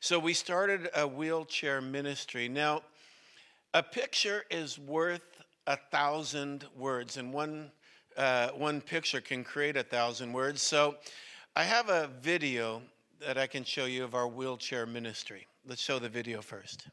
So 0.00 0.18
we 0.18 0.32
started 0.32 0.88
a 0.94 1.06
wheelchair 1.06 1.80
ministry. 1.80 2.48
Now, 2.48 2.82
a 3.74 3.82
picture 3.82 4.44
is 4.50 4.78
worth 4.78 5.42
a 5.66 5.76
thousand 5.76 6.66
words, 6.76 7.16
and 7.16 7.32
one, 7.32 7.70
uh, 8.16 8.48
one 8.48 8.80
picture 8.80 9.20
can 9.20 9.44
create 9.44 9.76
a 9.76 9.82
thousand 9.82 10.32
words. 10.32 10.62
So 10.62 10.96
I 11.54 11.64
have 11.64 11.88
a 11.88 12.08
video 12.22 12.82
that 13.20 13.36
I 13.36 13.46
can 13.46 13.64
show 13.64 13.84
you 13.84 14.04
of 14.04 14.14
our 14.14 14.26
wheelchair 14.26 14.86
ministry. 14.86 15.46
Let's 15.66 15.82
show 15.82 15.98
the 15.98 16.08
video 16.08 16.40
first. 16.40 16.88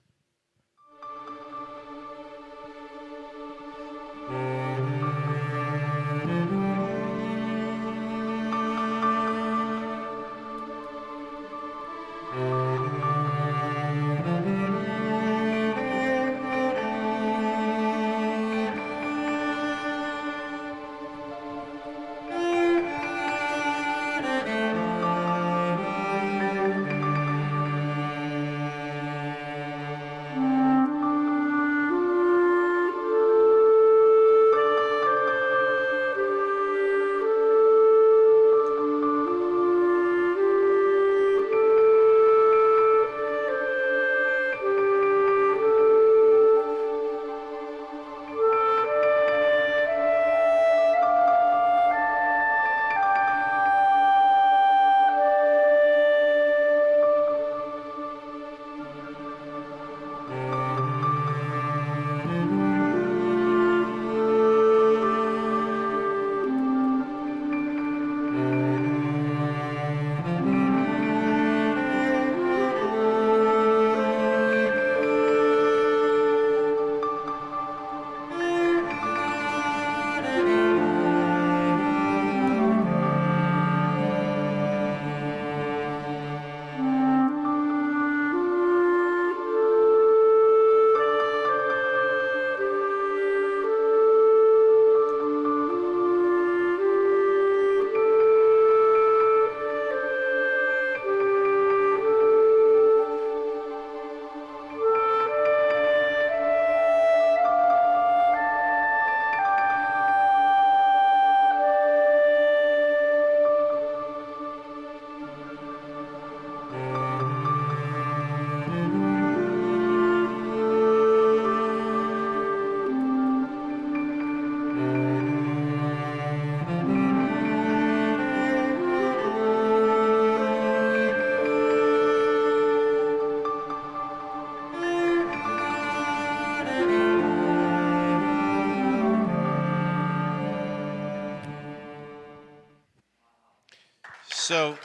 So, 144.47 144.77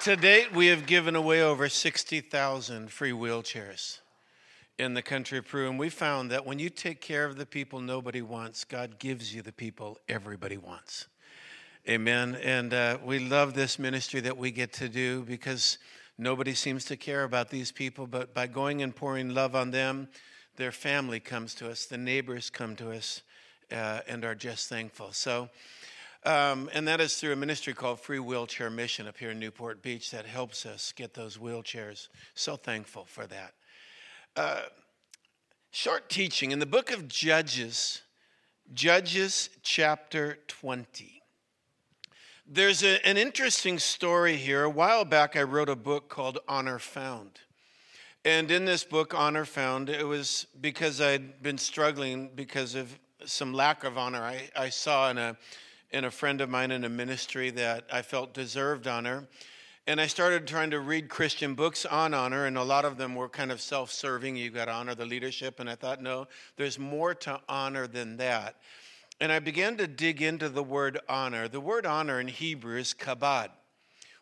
to 0.00 0.16
date, 0.16 0.52
we 0.52 0.66
have 0.66 0.86
given 0.86 1.14
away 1.14 1.40
over 1.40 1.68
60,000 1.68 2.90
free 2.90 3.12
wheelchairs 3.12 4.00
in 4.76 4.94
the 4.94 5.02
country 5.02 5.38
of 5.38 5.46
Peru. 5.46 5.70
And 5.70 5.78
we 5.78 5.88
found 5.88 6.32
that 6.32 6.44
when 6.44 6.58
you 6.58 6.68
take 6.68 7.00
care 7.00 7.24
of 7.24 7.36
the 7.36 7.46
people 7.46 7.78
nobody 7.78 8.22
wants, 8.22 8.64
God 8.64 8.98
gives 8.98 9.32
you 9.32 9.40
the 9.40 9.52
people 9.52 10.00
everybody 10.08 10.56
wants. 10.56 11.06
Amen. 11.88 12.36
And 12.42 12.74
uh, 12.74 12.98
we 13.04 13.20
love 13.20 13.54
this 13.54 13.78
ministry 13.78 14.18
that 14.18 14.36
we 14.36 14.50
get 14.50 14.72
to 14.72 14.88
do 14.88 15.22
because 15.22 15.78
nobody 16.18 16.54
seems 16.54 16.84
to 16.86 16.96
care 16.96 17.22
about 17.22 17.50
these 17.50 17.70
people. 17.70 18.08
But 18.08 18.34
by 18.34 18.48
going 18.48 18.82
and 18.82 18.96
pouring 18.96 19.32
love 19.32 19.54
on 19.54 19.70
them, 19.70 20.08
their 20.56 20.72
family 20.72 21.20
comes 21.20 21.54
to 21.54 21.70
us, 21.70 21.86
the 21.86 21.98
neighbors 21.98 22.50
come 22.50 22.74
to 22.74 22.90
us, 22.90 23.22
uh, 23.70 24.00
and 24.08 24.24
are 24.24 24.34
just 24.34 24.68
thankful. 24.68 25.12
So, 25.12 25.50
um, 26.24 26.68
and 26.72 26.86
that 26.86 27.00
is 27.00 27.16
through 27.16 27.32
a 27.32 27.36
ministry 27.36 27.72
called 27.72 28.00
Free 28.00 28.18
Wheelchair 28.18 28.68
Mission 28.68 29.08
up 29.08 29.16
here 29.16 29.30
in 29.30 29.38
Newport 29.38 29.82
Beach 29.82 30.10
that 30.10 30.26
helps 30.26 30.66
us 30.66 30.92
get 30.92 31.14
those 31.14 31.38
wheelchairs. 31.38 32.08
So 32.34 32.56
thankful 32.56 33.06
for 33.06 33.26
that. 33.26 33.54
Uh, 34.36 34.62
short 35.70 36.10
teaching 36.10 36.50
in 36.50 36.58
the 36.58 36.66
book 36.66 36.90
of 36.90 37.08
Judges, 37.08 38.02
Judges 38.74 39.48
chapter 39.62 40.38
20. 40.46 41.22
There's 42.46 42.82
a, 42.82 43.06
an 43.06 43.16
interesting 43.16 43.78
story 43.78 44.36
here. 44.36 44.64
A 44.64 44.70
while 44.70 45.04
back, 45.04 45.36
I 45.36 45.42
wrote 45.42 45.68
a 45.68 45.76
book 45.76 46.08
called 46.08 46.38
Honor 46.48 46.78
Found. 46.78 47.38
And 48.24 48.50
in 48.50 48.66
this 48.66 48.84
book, 48.84 49.14
Honor 49.14 49.46
Found, 49.46 49.88
it 49.88 50.06
was 50.06 50.46
because 50.60 51.00
I'd 51.00 51.42
been 51.42 51.56
struggling 51.56 52.30
because 52.34 52.74
of 52.74 52.98
some 53.24 53.54
lack 53.54 53.84
of 53.84 53.96
honor. 53.96 54.22
I, 54.22 54.50
I 54.54 54.68
saw 54.68 55.10
in 55.10 55.16
a, 55.16 55.36
in 55.92 56.04
a 56.04 56.10
friend 56.10 56.40
of 56.40 56.48
mine 56.48 56.70
in 56.70 56.84
a 56.84 56.88
ministry 56.88 57.50
that 57.50 57.84
I 57.92 58.02
felt 58.02 58.32
deserved 58.34 58.86
honor. 58.86 59.26
And 59.86 60.00
I 60.00 60.06
started 60.06 60.46
trying 60.46 60.70
to 60.70 60.80
read 60.80 61.08
Christian 61.08 61.54
books 61.54 61.84
on 61.84 62.14
honor, 62.14 62.46
and 62.46 62.56
a 62.56 62.62
lot 62.62 62.84
of 62.84 62.96
them 62.96 63.14
were 63.14 63.28
kind 63.28 63.50
of 63.50 63.60
self 63.60 63.90
serving. 63.90 64.36
You've 64.36 64.54
got 64.54 64.66
to 64.66 64.72
honor 64.72 64.94
the 64.94 65.06
leadership. 65.06 65.58
And 65.58 65.68
I 65.68 65.74
thought, 65.74 66.02
no, 66.02 66.28
there's 66.56 66.78
more 66.78 67.14
to 67.14 67.40
honor 67.48 67.86
than 67.86 68.18
that. 68.18 68.56
And 69.20 69.32
I 69.32 69.38
began 69.38 69.76
to 69.78 69.86
dig 69.86 70.22
into 70.22 70.48
the 70.48 70.62
word 70.62 71.00
honor. 71.08 71.48
The 71.48 71.60
word 71.60 71.86
honor 71.86 72.20
in 72.20 72.28
Hebrew 72.28 72.78
is 72.78 72.94
kabod, 72.94 73.48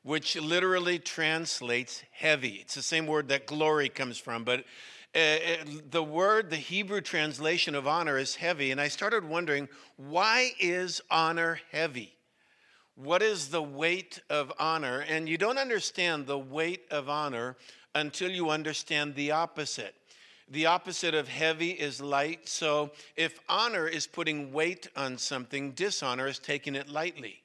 which 0.02 0.36
literally 0.36 0.98
translates 0.98 2.02
heavy. 2.12 2.60
It's 2.62 2.74
the 2.74 2.82
same 2.82 3.06
word 3.06 3.28
that 3.28 3.46
glory 3.46 3.88
comes 3.88 4.18
from, 4.18 4.44
but 4.44 4.64
uh, 5.14 5.18
uh, 5.18 5.64
the 5.90 6.02
word, 6.02 6.50
the 6.50 6.56
Hebrew 6.56 7.00
translation 7.00 7.74
of 7.74 7.86
honor 7.86 8.18
is 8.18 8.34
heavy. 8.34 8.70
And 8.70 8.80
I 8.80 8.88
started 8.88 9.24
wondering, 9.24 9.68
why 9.96 10.52
is 10.60 11.00
honor 11.10 11.60
heavy? 11.72 12.14
What 12.94 13.22
is 13.22 13.48
the 13.48 13.62
weight 13.62 14.20
of 14.28 14.52
honor? 14.58 15.04
And 15.08 15.28
you 15.28 15.38
don't 15.38 15.58
understand 15.58 16.26
the 16.26 16.38
weight 16.38 16.82
of 16.90 17.08
honor 17.08 17.56
until 17.94 18.30
you 18.30 18.50
understand 18.50 19.14
the 19.14 19.30
opposite. 19.30 19.94
The 20.50 20.66
opposite 20.66 21.14
of 21.14 21.28
heavy 21.28 21.70
is 21.70 22.00
light. 22.00 22.48
So 22.48 22.90
if 23.16 23.38
honor 23.48 23.86
is 23.86 24.06
putting 24.06 24.52
weight 24.52 24.88
on 24.96 25.18
something, 25.18 25.72
dishonor 25.72 26.26
is 26.26 26.38
taking 26.38 26.74
it 26.74 26.88
lightly. 26.88 27.42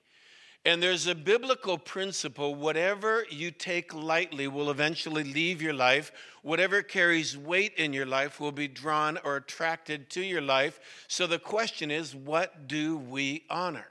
And 0.66 0.82
there's 0.82 1.08
a 1.08 1.16
biblical 1.16 1.78
principle 1.78 2.56
whatever 2.56 3.26
you 3.30 3.52
take 3.52 3.94
lightly 3.94 4.48
will 4.48 4.70
eventually 4.70 5.26
leave 5.26 5.62
your 5.62 5.74
life. 5.74 6.12
Whatever 6.42 6.82
carries 6.82 7.38
weight 7.38 7.74
in 7.76 7.92
your 7.92 8.06
life 8.06 8.40
will 8.40 8.54
be 8.54 8.70
drawn 8.70 9.20
or 9.26 9.36
attracted 9.38 10.10
to 10.12 10.22
your 10.22 10.42
life. 10.42 10.80
So 11.10 11.28
the 11.28 11.40
question 11.40 11.92
is 11.92 12.16
what 12.16 12.68
do 12.68 12.98
we 12.98 13.44
honor? 13.50 13.88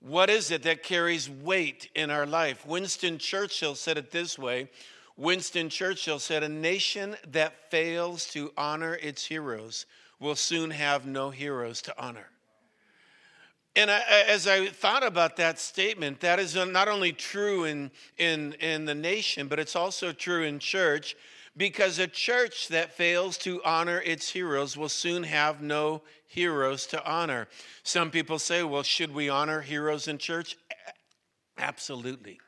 What 0.00 0.30
is 0.30 0.50
it 0.50 0.62
that 0.62 0.82
carries 0.82 1.28
weight 1.28 1.90
in 1.94 2.10
our 2.10 2.24
life? 2.24 2.64
Winston 2.64 3.18
Churchill 3.18 3.74
said 3.74 3.98
it 3.98 4.10
this 4.10 4.38
way 4.38 4.70
Winston 5.18 5.68
Churchill 5.68 6.18
said, 6.18 6.42
A 6.42 6.48
nation 6.48 7.14
that 7.28 7.70
fails 7.70 8.24
to 8.30 8.50
honor 8.56 8.94
its 8.94 9.26
heroes 9.26 9.84
will 10.18 10.34
soon 10.34 10.70
have 10.70 11.04
no 11.04 11.28
heroes 11.28 11.82
to 11.82 12.02
honor. 12.02 12.30
And 13.76 13.90
I, 13.90 14.02
as 14.28 14.48
I 14.48 14.66
thought 14.66 15.06
about 15.06 15.36
that 15.36 15.60
statement, 15.60 16.20
that 16.20 16.40
is 16.40 16.56
not 16.56 16.88
only 16.88 17.12
true 17.12 17.64
in, 17.64 17.90
in, 18.18 18.54
in 18.54 18.84
the 18.84 18.94
nation, 18.94 19.46
but 19.46 19.60
it's 19.60 19.76
also 19.76 20.12
true 20.12 20.42
in 20.42 20.58
church, 20.58 21.14
because 21.56 21.98
a 21.98 22.06
church 22.06 22.68
that 22.68 22.92
fails 22.92 23.38
to 23.38 23.62
honor 23.64 24.00
its 24.00 24.30
heroes 24.30 24.76
will 24.76 24.88
soon 24.88 25.22
have 25.22 25.62
no 25.62 26.02
heroes 26.26 26.86
to 26.86 27.04
honor. 27.04 27.48
Some 27.82 28.10
people 28.10 28.38
say, 28.38 28.62
well, 28.62 28.82
should 28.82 29.14
we 29.14 29.28
honor 29.28 29.60
heroes 29.60 30.08
in 30.08 30.18
church? 30.18 30.56
Absolutely. 31.58 32.40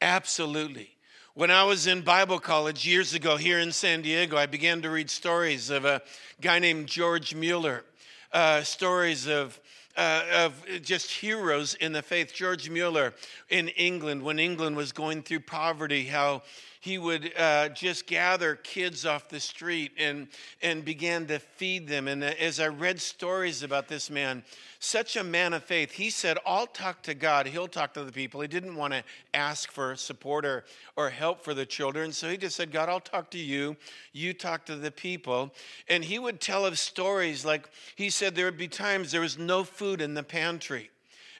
Absolutely. 0.00 0.90
When 1.34 1.50
I 1.50 1.64
was 1.64 1.86
in 1.86 2.00
Bible 2.00 2.38
college 2.38 2.86
years 2.86 3.12
ago 3.12 3.36
here 3.36 3.58
in 3.58 3.72
San 3.72 4.00
Diego, 4.00 4.38
I 4.38 4.46
began 4.46 4.80
to 4.82 4.90
read 4.90 5.10
stories 5.10 5.68
of 5.68 5.84
a 5.84 6.00
guy 6.40 6.58
named 6.58 6.86
George 6.86 7.34
Mueller, 7.34 7.84
uh, 8.32 8.62
stories 8.62 9.26
of 9.26 9.60
uh, 9.96 10.22
of 10.32 10.64
just 10.82 11.10
heroes 11.10 11.74
in 11.74 11.92
the 11.92 12.02
faith. 12.02 12.32
George 12.34 12.68
Mueller 12.68 13.14
in 13.48 13.68
England, 13.68 14.22
when 14.22 14.38
England 14.38 14.76
was 14.76 14.92
going 14.92 15.22
through 15.22 15.40
poverty, 15.40 16.04
how 16.04 16.42
he 16.86 16.98
would 16.98 17.32
uh, 17.36 17.68
just 17.70 18.06
gather 18.06 18.54
kids 18.54 19.04
off 19.04 19.28
the 19.28 19.40
street 19.40 19.90
and, 19.98 20.28
and 20.62 20.84
began 20.84 21.26
to 21.26 21.40
feed 21.40 21.88
them. 21.88 22.06
And 22.06 22.22
as 22.22 22.60
I 22.60 22.68
read 22.68 23.00
stories 23.00 23.64
about 23.64 23.88
this 23.88 24.08
man, 24.08 24.44
such 24.78 25.16
a 25.16 25.24
man 25.24 25.52
of 25.52 25.64
faith, 25.64 25.90
he 25.90 26.10
said, 26.10 26.38
I'll 26.46 26.68
talk 26.68 27.02
to 27.02 27.14
God, 27.14 27.48
he'll 27.48 27.66
talk 27.66 27.92
to 27.94 28.04
the 28.04 28.12
people. 28.12 28.40
He 28.40 28.46
didn't 28.46 28.76
want 28.76 28.92
to 28.92 29.02
ask 29.34 29.72
for 29.72 29.96
support 29.96 30.46
or, 30.46 30.64
or 30.94 31.10
help 31.10 31.42
for 31.42 31.54
the 31.54 31.66
children. 31.66 32.12
So 32.12 32.30
he 32.30 32.36
just 32.36 32.54
said, 32.54 32.70
God, 32.70 32.88
I'll 32.88 33.00
talk 33.00 33.32
to 33.32 33.38
you, 33.38 33.76
you 34.12 34.32
talk 34.32 34.64
to 34.66 34.76
the 34.76 34.92
people. 34.92 35.52
And 35.88 36.04
he 36.04 36.20
would 36.20 36.40
tell 36.40 36.64
of 36.64 36.78
stories 36.78 37.44
like 37.44 37.68
he 37.96 38.10
said 38.10 38.36
there 38.36 38.44
would 38.44 38.56
be 38.56 38.68
times 38.68 39.10
there 39.10 39.20
was 39.20 39.36
no 39.36 39.64
food 39.64 40.00
in 40.00 40.14
the 40.14 40.22
pantry. 40.22 40.90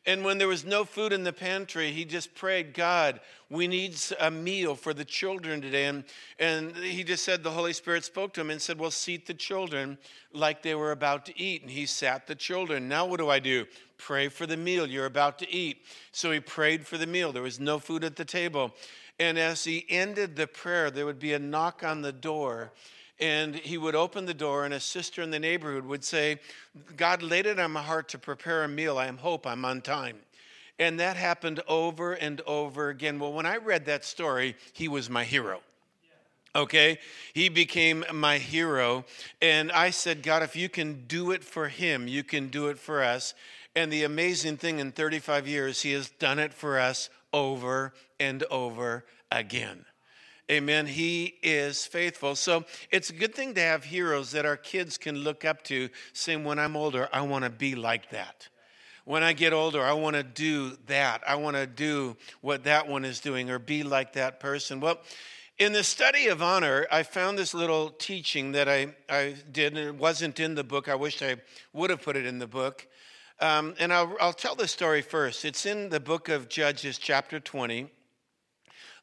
And 0.07 0.25
when 0.25 0.39
there 0.39 0.47
was 0.47 0.65
no 0.65 0.85
food 0.85 1.13
in 1.13 1.25
the 1.25 1.33
pantry, 1.33 1.91
he 1.91 2.05
just 2.05 2.33
prayed, 2.37 2.75
God, 2.75 3.19
we 3.51 3.67
need 3.67 3.99
a 4.21 4.31
meal 4.31 4.77
for 4.77 4.95
the 4.95 5.05
children 5.05 5.61
today. 5.61 5.87
And, 5.87 6.05
and 6.39 6.77
he 6.77 7.03
just 7.03 7.25
said, 7.25 7.43
the 7.43 7.51
Holy 7.51 7.73
Spirit 7.73 8.05
spoke 8.05 8.33
to 8.35 8.41
him 8.41 8.51
and 8.51 8.63
said, 8.63 8.79
Well, 8.79 8.93
seat 8.93 9.27
the 9.27 9.35
children 9.35 9.99
like 10.33 10.63
they 10.63 10.77
were 10.77 10.93
about 10.93 11.27
to 11.27 11.39
eat. 11.39 11.63
And 11.63 11.71
he 11.71 11.87
sat 11.87 12.29
the 12.29 12.37
children. 12.37 12.89
Now, 12.89 13.05
what 13.05 13.19
do 13.19 13.29
I 13.29 13.41
do? 13.41 13.67
Pray 13.99 14.29
for 14.29 14.47
the 14.47 14.57
meal 14.57 14.87
you're 14.87 15.07
about 15.07 15.41
to 15.41 15.53
eat. 15.53 15.79
So 16.13 16.31
he 16.31 16.39
prayed 16.39 16.87
for 16.87 16.99
the 16.99 17.07
meal. 17.07 17.33
There 17.33 17.43
was 17.43 17.59
no 17.59 17.81
food 17.81 18.05
at 18.05 18.15
the 18.15 18.25
table. 18.25 18.75
And 19.19 19.39
as 19.39 19.65
he 19.65 19.87
ended 19.89 20.37
the 20.37 20.47
prayer, 20.47 20.91
there 20.91 21.07
would 21.07 21.19
be 21.19 21.33
a 21.33 21.39
knock 21.39 21.83
on 21.83 22.03
the 22.03 22.13
door 22.13 22.73
and 23.19 23.55
he 23.55 23.79
would 23.79 23.95
open 23.95 24.27
the 24.27 24.35
door, 24.35 24.65
and 24.65 24.75
a 24.75 24.81
sister 24.81 25.23
in 25.23 25.31
the 25.31 25.39
neighborhood 25.39 25.87
would 25.87 26.05
say, 26.05 26.39
God 26.97 27.23
laid 27.23 27.47
it 27.47 27.59
on 27.59 27.73
my 27.73 27.83
heart 27.83 28.09
to 28.11 28.19
prepare 28.19 28.65
a 28.65 28.69
meal. 28.69 28.99
I 28.99 29.07
hope 29.11 29.47
I'm 29.47 29.65
on 29.65 29.81
time. 29.81 30.19
And 30.79 31.01
that 31.01 31.17
happened 31.17 31.61
over 31.67 32.13
and 32.13 32.43
over 32.43 32.91
again. 32.91 33.19
Well, 33.19 33.33
when 33.33 33.47
I 33.47 33.57
read 33.57 33.87
that 33.87 34.05
story, 34.05 34.57
he 34.73 34.89
was 34.89 35.09
my 35.09 35.25
hero. 35.25 35.61
Okay? 36.55 36.99
He 37.33 37.49
became 37.49 38.05
my 38.13 38.39
hero. 38.39 39.05
And 39.41 39.73
I 39.73 39.91
said, 39.91 40.23
God, 40.23 40.43
if 40.43 40.55
you 40.55 40.69
can 40.69 41.05
do 41.07 41.31
it 41.31 41.43
for 41.43 41.69
him, 41.69 42.09
you 42.09 42.23
can 42.23 42.49
do 42.49 42.69
it 42.69 42.79
for 42.79 43.03
us. 43.03 43.35
And 43.75 43.91
the 43.91 44.05
amazing 44.05 44.59
thing 44.59 44.79
in 44.79 44.93
35 44.93 45.47
years, 45.47 45.83
he 45.83 45.93
has 45.93 46.11
done 46.11 46.39
it 46.39 46.53
for 46.53 46.79
us 46.79 47.09
over 47.33 47.95
and 48.21 48.43
over 48.45 49.05
again. 49.31 49.85
Amen. 50.49 50.87
He 50.87 51.35
is 51.43 51.87
faithful. 51.87 52.37
So 52.37 52.65
it's 52.93 53.11
a 53.11 53.13
good 53.13 53.35
thing 53.35 53.55
to 53.55 53.61
have 53.61 53.83
heroes 53.83 54.31
that 54.31 54.47
our 54.47 54.57
kids 54.57 54.97
can 54.97 55.17
look 55.17 55.45
up 55.45 55.63
to, 55.65 55.89
saying, 56.13 56.45
When 56.45 56.61
I'm 56.61 56.77
older, 56.77 57.09
I 57.13 57.23
want 57.23 57.43
to 57.45 57.51
be 57.51 57.75
like 57.75 58.11
that. 58.11 58.49
When 59.05 59.25
I 59.25 59.33
get 59.33 59.53
older, 59.53 59.83
I 59.83 59.93
want 59.93 60.15
to 60.15 60.23
do 60.23 60.77
that. 60.87 61.23
I 61.27 61.35
want 61.35 61.57
to 61.57 61.67
do 61.67 62.17
what 62.43 62.65
that 62.65 62.87
one 62.87 63.05
is 63.05 63.19
doing 63.19 63.51
or 63.51 63.59
be 63.59 63.83
like 63.83 64.13
that 64.13 64.39
person. 64.39 64.79
Well, 64.79 64.99
in 65.59 65.73
the 65.73 65.83
study 65.83 66.29
of 66.29 66.43
honor, 66.43 66.87
I 66.93 67.03
found 67.03 67.39
this 67.39 67.53
little 67.53 67.91
teaching 67.91 68.53
that 68.53 68.69
I, 68.69 68.95
I 69.09 69.35
did, 69.51 69.77
and 69.77 69.89
it 69.89 69.95
wasn't 69.97 70.39
in 70.39 70.55
the 70.55 70.65
book. 70.65 70.89
I 70.89 70.95
wish 70.95 71.23
I 71.23 71.37
would 71.73 71.91
have 71.91 72.03
put 72.03 72.17
it 72.17 72.27
in 72.27 72.39
the 72.39 72.47
book. 72.47 72.87
Um, 73.41 73.75
and 73.81 73.93
I'll, 73.93 74.17
I'll 74.21 74.33
tell 74.33 74.55
the 74.55 74.69
story 74.69 75.03
first. 75.03 75.45
It's 75.45 75.67
in 75.67 75.89
the 75.89 76.01
book 76.01 76.29
of 76.29 76.49
Judges, 76.49 76.99
chapter 76.99 77.41
20 77.41 77.91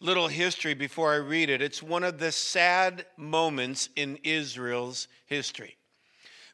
little 0.03 0.27
history 0.27 0.73
before 0.73 1.13
I 1.13 1.17
read 1.17 1.49
it. 1.49 1.61
It's 1.61 1.81
one 1.81 2.03
of 2.03 2.19
the 2.19 2.31
sad 2.31 3.05
moments 3.15 3.87
in 3.95 4.19
Israel's 4.23 5.07
history. 5.25 5.77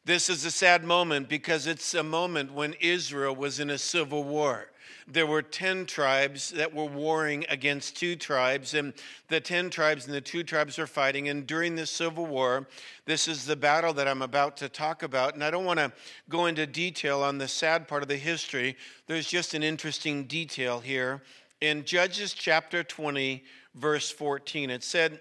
This 0.04 0.30
is 0.30 0.44
a 0.44 0.52
sad 0.52 0.84
moment 0.84 1.28
because 1.28 1.66
it's 1.66 1.92
a 1.92 2.04
moment 2.04 2.52
when 2.52 2.74
Israel 2.80 3.34
was 3.34 3.58
in 3.58 3.68
a 3.68 3.76
civil 3.76 4.22
war. 4.22 4.68
There 5.08 5.26
were 5.26 5.42
10 5.42 5.86
tribes 5.86 6.50
that 6.50 6.72
were 6.72 6.84
warring 6.84 7.44
against 7.48 7.96
two 7.96 8.14
tribes, 8.14 8.74
and 8.74 8.92
the 9.28 9.40
10 9.40 9.68
tribes 9.70 10.06
and 10.06 10.14
the 10.14 10.20
two 10.20 10.44
tribes 10.44 10.78
were 10.78 10.86
fighting. 10.86 11.28
And 11.28 11.44
during 11.44 11.74
this 11.74 11.90
civil 11.90 12.26
war, 12.26 12.68
this 13.04 13.26
is 13.26 13.44
the 13.44 13.56
battle 13.56 13.92
that 13.94 14.06
I'm 14.06 14.22
about 14.22 14.56
to 14.58 14.68
talk 14.68 15.02
about. 15.02 15.34
And 15.34 15.42
I 15.42 15.50
don't 15.50 15.64
want 15.64 15.80
to 15.80 15.92
go 16.28 16.46
into 16.46 16.66
detail 16.66 17.22
on 17.22 17.38
the 17.38 17.48
sad 17.48 17.88
part 17.88 18.02
of 18.02 18.08
the 18.08 18.16
history. 18.16 18.76
There's 19.08 19.26
just 19.26 19.54
an 19.54 19.64
interesting 19.64 20.24
detail 20.24 20.78
here 20.78 21.22
in 21.60 21.84
Judges 21.84 22.32
chapter 22.32 22.82
20, 22.82 23.44
verse 23.74 24.10
14. 24.10 24.70
It 24.70 24.82
said, 24.82 25.20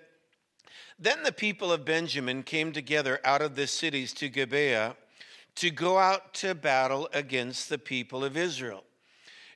Then 0.98 1.24
the 1.24 1.32
people 1.32 1.72
of 1.72 1.86
Benjamin 1.86 2.42
came 2.44 2.72
together 2.72 3.20
out 3.24 3.42
of 3.42 3.56
the 3.56 3.68
cities 3.68 4.14
to 4.14 4.30
Gibeah 4.30 4.96
to 5.56 5.70
go 5.70 5.98
out 5.98 6.34
to 6.36 6.56
battle 6.56 7.10
against 7.14 7.70
the 7.70 7.78
people 7.78 8.24
of 8.24 8.38
Israel. 8.38 8.84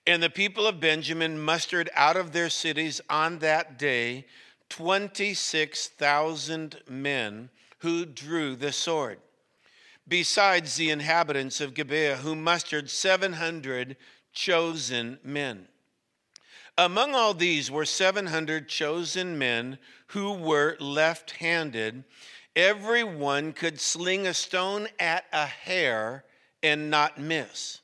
And 0.06 0.22
the 0.22 0.30
people 0.30 0.68
of 0.68 0.82
Benjamin 0.82 1.40
mustered 1.40 1.90
out 1.96 2.18
of 2.18 2.34
their 2.34 2.50
cities 2.50 3.00
on 3.10 3.40
that 3.40 3.80
day 3.80 4.26
26,000 4.68 6.82
men 6.90 7.50
who 7.80 8.06
drew 8.06 8.58
the 8.58 8.74
sword, 8.74 9.20
besides 10.08 10.76
the 10.76 10.90
inhabitants 10.90 11.62
of 11.62 11.74
Gibeah, 11.74 12.18
who 12.18 12.36
mustered 12.36 12.90
700 12.90 13.96
chosen 14.34 15.20
men. 15.24 15.70
Among 16.78 17.14
all 17.14 17.34
these 17.34 17.70
were 17.70 17.86
700 17.86 18.68
chosen 18.68 19.38
men 19.38 19.78
who 20.08 20.34
were 20.34 20.76
left 20.80 21.32
handed. 21.32 22.04
Everyone 22.56 23.54
could 23.54 23.80
sling 23.80 24.26
a 24.26 24.34
stone 24.34 24.88
at 25.00 25.26
a 25.32 25.46
hair 25.46 26.26
and 26.64 26.90
not 26.90 27.20
miss. 27.20 27.82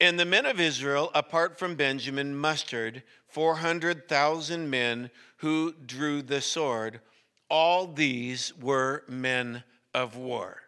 And 0.00 0.18
the 0.18 0.24
men 0.24 0.46
of 0.46 0.58
Israel, 0.58 1.10
apart 1.14 1.58
from 1.58 1.76
Benjamin, 1.76 2.34
mustered 2.34 3.02
400,000 3.28 4.68
men 4.68 5.10
who 5.36 5.72
drew 5.72 6.22
the 6.22 6.40
sword. 6.40 7.00
All 7.48 7.86
these 7.86 8.52
were 8.56 9.04
men 9.08 9.62
of 9.94 10.16
war. 10.16 10.62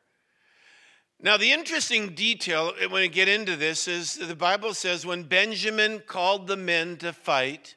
Now, 1.24 1.36
the 1.36 1.52
interesting 1.52 2.14
detail 2.14 2.72
eh, 2.80 2.86
when 2.86 3.02
we 3.02 3.08
get 3.08 3.28
into 3.28 3.54
this 3.54 3.86
is 3.86 4.16
the 4.16 4.34
Bible 4.34 4.74
says 4.74 5.06
when 5.06 5.22
Benjamin 5.22 6.00
called 6.00 6.48
the 6.48 6.56
men 6.56 6.96
to 6.96 7.12
fight, 7.12 7.76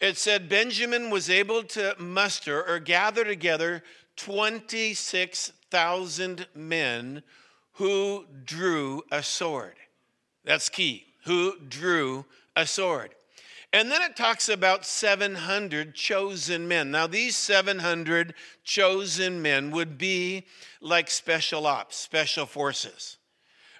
it 0.00 0.16
said 0.16 0.48
Benjamin 0.48 1.10
was 1.10 1.28
able 1.28 1.64
to 1.64 1.94
muster 1.98 2.66
or 2.66 2.78
gather 2.78 3.24
together 3.24 3.82
26,000 4.16 6.46
men 6.54 7.22
who 7.74 8.24
drew 8.44 9.02
a 9.12 9.22
sword. 9.22 9.76
That's 10.44 10.70
key. 10.70 11.04
Who 11.26 11.54
drew 11.68 12.24
a 12.56 12.66
sword. 12.66 13.14
And 13.72 13.90
then 13.90 14.02
it 14.02 14.16
talks 14.16 14.50
about 14.50 14.84
700 14.84 15.94
chosen 15.94 16.68
men. 16.68 16.90
Now, 16.90 17.06
these 17.06 17.36
700 17.36 18.34
chosen 18.64 19.40
men 19.40 19.70
would 19.70 19.96
be 19.96 20.44
like 20.82 21.10
special 21.10 21.66
ops, 21.66 21.96
special 21.96 22.44
forces. 22.44 23.16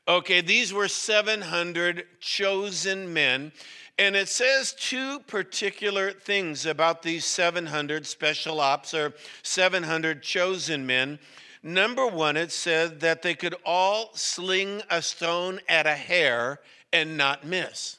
Okay, 0.08 0.40
these 0.40 0.72
were 0.72 0.88
700 0.88 2.06
chosen 2.20 3.12
men. 3.12 3.52
And 3.98 4.16
it 4.16 4.28
says 4.28 4.74
two 4.78 5.20
particular 5.20 6.10
things 6.10 6.64
about 6.64 7.02
these 7.02 7.26
700 7.26 8.06
special 8.06 8.60
ops 8.60 8.94
or 8.94 9.12
700 9.42 10.22
chosen 10.22 10.86
men. 10.86 11.18
Number 11.62 12.06
one, 12.06 12.38
it 12.38 12.50
said 12.50 13.00
that 13.00 13.20
they 13.20 13.34
could 13.34 13.54
all 13.64 14.10
sling 14.14 14.82
a 14.90 15.02
stone 15.02 15.60
at 15.68 15.86
a 15.86 15.94
hair 15.94 16.60
and 16.92 17.16
not 17.18 17.46
miss. 17.46 17.98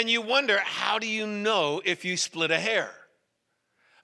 And 0.00 0.08
you 0.08 0.22
wonder, 0.22 0.58
how 0.64 0.98
do 0.98 1.06
you 1.06 1.26
know 1.26 1.82
if 1.84 2.06
you 2.06 2.16
split 2.16 2.50
a 2.50 2.58
hair? 2.58 2.90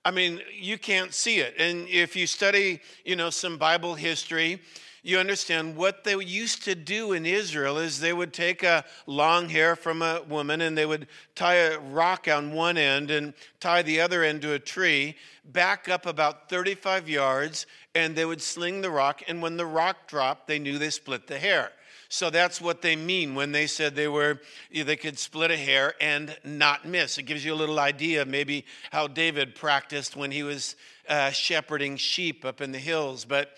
I 0.05 0.11
mean, 0.11 0.43
you 0.53 0.77
can't 0.77 1.15
see 1.15 1.39
it. 1.39 1.55
And 1.59 1.89
if 1.89 2.15
you 2.15 2.27
study, 2.27 2.81
you 3.07 3.17
know, 3.17 3.31
some 3.31 3.57
Bible 3.57 3.95
history, 3.95 4.61
you 5.03 5.19
understand 5.19 5.75
what 5.75 6.05
they 6.05 6.15
used 6.23 6.65
to 6.65 6.75
do 6.75 7.13
in 7.13 7.25
Israel 7.25 7.79
is 7.79 7.99
they 7.99 8.13
would 8.13 8.35
take 8.35 8.63
a 8.63 8.85
long 9.07 9.49
hair 9.49 9.75
from 9.75 10.03
a 10.03 10.21
woman 10.29 10.61
and 10.61 10.77
they 10.77 10.85
would 10.85 11.09
tie 11.35 11.55
a 11.55 11.79
rock 11.79 12.29
on 12.29 12.53
one 12.53 12.77
end 12.77 13.11
and 13.11 13.33
tie 13.59 13.81
the 13.81 14.03
other 14.03 14.23
end 14.23 14.43
to 14.43 14.53
a 14.53 14.59
tree, 14.59 15.17
back 15.47 15.89
up 15.89 16.05
about 16.05 16.51
35 16.51 17.09
yards, 17.09 17.65
and 17.95 18.15
they 18.15 18.27
would 18.27 18.43
sling 18.43 18.83
the 18.83 18.91
rock. 18.91 19.23
And 19.29 19.41
when 19.41 19.57
the 19.57 19.65
rock 19.65 20.09
dropped, 20.09 20.47
they 20.47 20.59
knew 20.59 20.77
they 20.77 20.91
split 20.91 21.27
the 21.27 21.39
hair. 21.39 21.71
So 22.09 22.31
that's 22.31 22.61
what 22.61 22.83
they 22.83 22.97
mean 22.97 23.35
when 23.35 23.53
they 23.53 23.67
said 23.67 23.95
they 23.95 24.09
were 24.09 24.41
they 24.73 24.97
could 24.97 25.19
split 25.19 25.51
a 25.51 25.57
hair 25.57 25.95
and 26.01 26.37
not 26.45 26.87
miss. 26.87 27.19
It 27.19 27.25
gives 27.25 27.45
you 27.45 27.53
a 27.53 27.57
little 27.57 27.81
idea 27.81 28.25
maybe 28.25 28.65
how 28.91 29.07
David 29.07 29.55
practiced 29.55 30.17
when 30.17 30.31
he 30.31 30.43
was 30.43 30.77
uh, 31.09 31.31
shepherding 31.31 31.97
sheep 31.97 32.45
up 32.45 32.61
in 32.61 32.73
the 32.73 32.79
hills. 32.79 33.25
But 33.25 33.57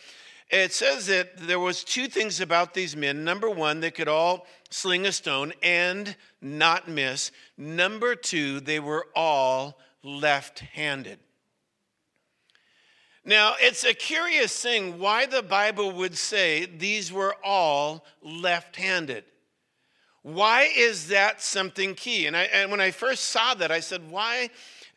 it 0.50 0.72
says 0.72 1.06
that 1.06 1.36
there 1.36 1.60
was 1.60 1.84
two 1.84 2.08
things 2.08 2.40
about 2.40 2.72
these 2.72 2.96
men. 2.96 3.22
Number 3.22 3.50
one, 3.50 3.80
they 3.80 3.90
could 3.90 4.08
all 4.08 4.46
sling 4.70 5.06
a 5.06 5.12
stone 5.12 5.52
and 5.62 6.16
not 6.40 6.88
miss. 6.88 7.30
Number 7.58 8.14
two, 8.14 8.60
they 8.60 8.80
were 8.80 9.06
all 9.14 9.78
left-handed. 10.02 11.18
Now, 13.28 13.56
it's 13.60 13.84
a 13.84 13.92
curious 13.92 14.58
thing 14.58 14.98
why 14.98 15.26
the 15.26 15.42
Bible 15.42 15.92
would 15.92 16.16
say 16.16 16.64
these 16.64 17.12
were 17.12 17.36
all 17.44 18.06
left 18.22 18.76
handed. 18.76 19.22
Why 20.22 20.70
is 20.74 21.08
that 21.08 21.42
something 21.42 21.94
key? 21.94 22.24
And, 22.24 22.34
I, 22.34 22.44
and 22.44 22.70
when 22.70 22.80
I 22.80 22.90
first 22.90 23.26
saw 23.26 23.52
that, 23.52 23.70
I 23.70 23.80
said, 23.80 24.10
why 24.10 24.48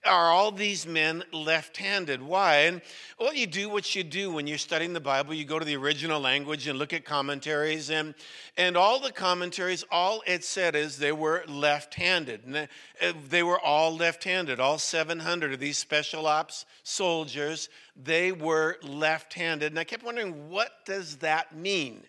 are 0.05 0.31
all 0.31 0.51
these 0.51 0.87
men 0.87 1.23
left 1.31 1.77
handed? 1.77 2.21
Why? 2.21 2.61
And 2.61 2.81
well, 3.19 3.33
you 3.33 3.45
do 3.45 3.69
what 3.69 3.95
you 3.95 4.03
do 4.03 4.31
when 4.31 4.47
you're 4.47 4.57
studying 4.57 4.93
the 4.93 4.99
Bible. 4.99 5.33
You 5.33 5.45
go 5.45 5.59
to 5.59 5.65
the 5.65 5.75
original 5.75 6.19
language 6.19 6.67
and 6.67 6.79
look 6.79 6.93
at 6.93 7.05
commentaries, 7.05 7.89
and, 7.91 8.15
and 8.57 8.75
all 8.75 8.99
the 8.99 9.11
commentaries, 9.11 9.85
all 9.91 10.23
it 10.25 10.43
said 10.43 10.75
is 10.75 10.97
they 10.97 11.11
were 11.11 11.43
left 11.47 11.93
handed. 11.93 12.45
And 12.45 12.55
eh, 12.99 13.13
they 13.29 13.43
were 13.43 13.59
all 13.59 13.95
left 13.95 14.23
handed. 14.23 14.59
All 14.59 14.77
700 14.77 15.53
of 15.53 15.59
these 15.59 15.77
special 15.77 16.25
ops 16.25 16.65
soldiers, 16.83 17.69
they 17.95 18.31
were 18.31 18.77
left 18.81 19.33
handed. 19.33 19.71
And 19.71 19.79
I 19.79 19.83
kept 19.83 20.03
wondering, 20.03 20.49
what 20.49 20.85
does 20.85 21.17
that 21.17 21.55
mean? 21.55 22.03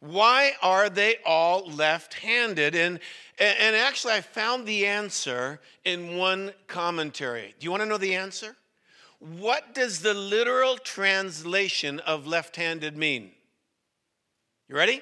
Why 0.00 0.52
are 0.62 0.88
they 0.88 1.16
all 1.24 1.66
left 1.70 2.14
handed? 2.14 2.74
And, 2.74 3.00
and 3.38 3.76
actually, 3.76 4.14
I 4.14 4.20
found 4.20 4.66
the 4.66 4.86
answer 4.86 5.60
in 5.84 6.16
one 6.16 6.52
commentary. 6.66 7.54
Do 7.58 7.64
you 7.64 7.70
want 7.70 7.82
to 7.82 7.88
know 7.88 7.98
the 7.98 8.14
answer? 8.14 8.56
What 9.18 9.74
does 9.74 10.00
the 10.00 10.14
literal 10.14 10.76
translation 10.76 12.00
of 12.00 12.26
left 12.26 12.56
handed 12.56 12.96
mean? 12.96 13.30
You 14.68 14.76
ready? 14.76 15.00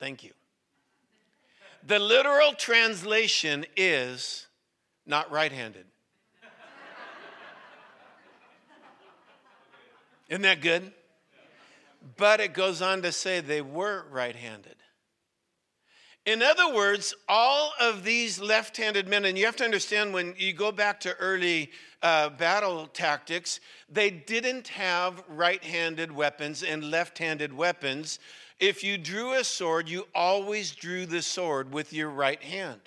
Thank 0.00 0.24
you. 0.24 0.32
The 1.86 1.98
literal 1.98 2.52
translation 2.54 3.64
is 3.76 4.46
not 5.06 5.30
right 5.30 5.52
handed. 5.52 5.86
Isn't 10.28 10.42
that 10.42 10.60
good? 10.60 10.92
But 12.16 12.40
it 12.40 12.54
goes 12.54 12.80
on 12.80 13.02
to 13.02 13.12
say 13.12 13.40
they 13.40 13.60
were 13.60 14.06
right 14.10 14.36
handed. 14.36 14.76
In 16.26 16.42
other 16.42 16.74
words, 16.74 17.14
all 17.26 17.72
of 17.80 18.04
these 18.04 18.38
left 18.38 18.76
handed 18.76 19.08
men, 19.08 19.24
and 19.24 19.38
you 19.38 19.46
have 19.46 19.56
to 19.56 19.64
understand 19.64 20.12
when 20.12 20.34
you 20.36 20.52
go 20.52 20.70
back 20.70 21.00
to 21.00 21.14
early 21.14 21.70
uh, 22.02 22.28
battle 22.28 22.86
tactics, 22.86 23.60
they 23.88 24.10
didn't 24.10 24.68
have 24.68 25.24
right 25.26 25.64
handed 25.64 26.12
weapons 26.12 26.62
and 26.62 26.90
left 26.90 27.16
handed 27.16 27.52
weapons. 27.52 28.18
If 28.60 28.84
you 28.84 28.98
drew 28.98 29.32
a 29.34 29.44
sword, 29.44 29.88
you 29.88 30.06
always 30.14 30.72
drew 30.72 31.06
the 31.06 31.22
sword 31.22 31.72
with 31.72 31.94
your 31.94 32.10
right 32.10 32.42
hand. 32.42 32.82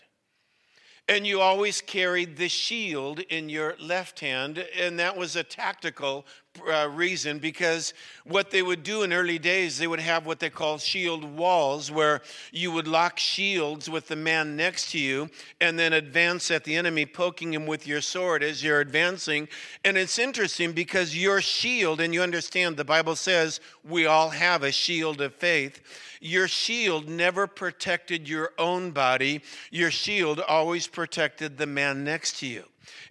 And 1.12 1.28
you 1.28 1.41
always 1.41 1.82
carried 1.82 2.38
the 2.38 2.47
shield 2.47 3.19
in 3.19 3.50
your 3.50 3.76
left 3.82 4.21
hand, 4.21 4.65
and 4.80 4.97
that 4.97 5.17
was 5.17 5.36
a 5.36 5.43
tactical 5.43 6.26
uh, 6.65 6.88
reason 6.89 7.38
because 7.38 7.93
what 8.24 8.50
they 8.50 8.62
would 8.62 8.82
do 8.84 9.04
in 9.04 9.12
early 9.12 9.38
days, 9.38 9.78
they 9.78 9.88
would 9.88 10.00
have 10.00 10.26
what 10.26 10.39
they 10.39 10.50
call 10.50 10.78
shield 10.78 11.26
walls, 11.26 11.91
where 11.91 12.21
you 12.54 12.71
would 12.71 12.88
lock 12.88 13.19
shields 13.19 13.89
with 13.89 14.08
the 14.08 14.15
man 14.15 14.56
next 14.56 14.91
to 14.91 15.00
you 15.00 15.30
and 15.60 15.78
then 15.78 15.91
advance 15.91 16.50
at 16.50 16.63
the 16.63 16.78
enemy, 16.78 17.06
poking 17.06 17.54
him 17.54 17.67
with 17.67 17.86
your 17.86 18.00
sword 18.00 18.41
as 18.41 18.63
you're 18.63 18.80
advancing. 18.80 19.50
And 19.84 19.97
it's 19.97 20.17
interesting 20.17 20.71
because 20.71 21.13
your 21.13 21.41
shield, 21.41 22.00
and 22.00 22.13
you 22.13 22.21
understand 22.21 22.78
the 22.78 22.86
Bible 22.86 23.17
says 23.17 23.60
we 23.84 24.06
all 24.06 24.30
have 24.30 24.63
a 24.63 24.71
shield 24.71 25.19
of 25.19 25.36
faith 25.36 25.82
your 26.21 26.47
shield 26.47 27.10
never 27.10 27.47
protected 27.47 28.29
your 28.29 28.51
own 28.57 28.91
body, 28.91 29.41
your 29.71 29.91
shield 29.91 30.39
always 30.39 30.88
protected 30.88 31.57
the 31.57 31.65
man 31.65 32.03
next 32.03 32.39
to 32.39 32.47
you. 32.47 32.63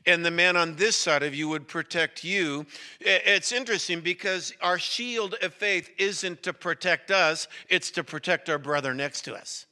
And 0.07 0.25
the 0.25 0.31
man 0.31 0.57
on 0.57 0.77
this 0.77 0.96
side 0.96 1.23
of 1.23 1.35
you 1.35 1.49
would 1.49 1.68
protect 1.68 2.25
you. 2.25 2.64
It's 3.01 3.53
interesting 3.53 4.01
because 4.01 4.55
our 4.62 4.79
shield 4.79 5.35
of 5.42 5.53
faith 5.53 5.90
isn't 5.99 6.42
to 6.44 6.53
protect 6.53 7.11
us, 7.11 7.49
it's 7.68 7.90
to 7.92 8.05
protect 8.05 8.49
our 8.49 8.59
brother 8.59 8.94
next 8.94 9.23
to 9.23 9.35
us. 9.35 9.66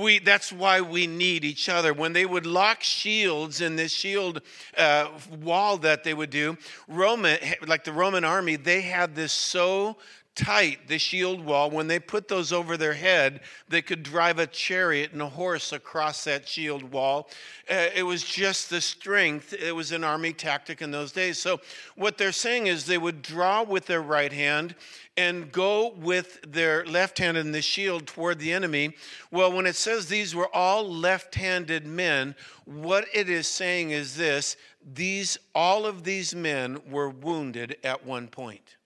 We, 0.00 0.18
that's 0.18 0.50
why 0.50 0.80
we 0.80 1.06
need 1.06 1.44
each 1.44 1.68
other. 1.68 1.92
When 1.92 2.14
they 2.14 2.24
would 2.24 2.46
lock 2.46 2.82
shields 2.82 3.60
in 3.60 3.76
this 3.76 3.92
shield 3.92 4.40
uh, 4.78 5.08
wall 5.42 5.76
that 5.78 6.04
they 6.04 6.14
would 6.14 6.30
do, 6.30 6.56
Roman, 6.88 7.38
like 7.66 7.84
the 7.84 7.92
Roman 7.92 8.24
army, 8.24 8.56
they 8.56 8.80
had 8.80 9.14
this 9.14 9.32
so 9.32 9.98
tight, 10.34 10.88
the 10.88 10.98
shield 10.98 11.44
wall, 11.44 11.70
when 11.70 11.86
they 11.86 11.98
put 11.98 12.26
those 12.28 12.52
over 12.52 12.76
their 12.76 12.94
head, 12.94 13.40
they 13.68 13.80
could 13.80 14.02
drive 14.02 14.38
a 14.38 14.46
chariot 14.46 15.12
and 15.12 15.22
a 15.22 15.28
horse 15.28 15.72
across 15.72 16.24
that 16.24 16.48
shield 16.48 16.82
wall. 16.92 17.28
Uh, 17.70 17.88
it 17.94 18.02
was 18.02 18.22
just 18.22 18.68
the 18.68 18.80
strength. 18.80 19.52
It 19.52 19.74
was 19.74 19.92
an 19.92 20.02
army 20.02 20.32
tactic 20.32 20.82
in 20.82 20.90
those 20.90 21.12
days. 21.12 21.38
So, 21.38 21.60
what 21.94 22.18
they're 22.18 22.32
saying 22.32 22.66
is 22.66 22.84
they 22.84 22.98
would 22.98 23.22
draw 23.22 23.62
with 23.62 23.86
their 23.86 24.02
right 24.02 24.32
hand 24.32 24.74
and 25.16 25.52
go 25.52 25.90
with 25.96 26.40
their 26.42 26.84
left 26.84 27.18
hand 27.18 27.36
in 27.36 27.52
the 27.52 27.62
shield 27.62 28.06
toward 28.06 28.40
the 28.40 28.52
enemy. 28.52 28.96
Well, 29.30 29.52
when 29.52 29.66
it 29.66 29.76
says 29.76 30.06
these 30.08 30.34
were 30.34 30.52
all 30.54 30.88
left 30.88 31.36
handed 31.36 31.86
men, 31.86 32.34
what 32.64 33.06
it 33.14 33.28
is 33.30 33.46
saying 33.46 33.92
is 33.92 34.16
this 34.16 34.56
these 34.94 35.38
all 35.54 35.86
of 35.86 36.04
these 36.04 36.34
men 36.34 36.80
were 36.90 37.08
wounded 37.08 37.76
at 37.84 38.04
one 38.04 38.26
point 38.26 38.76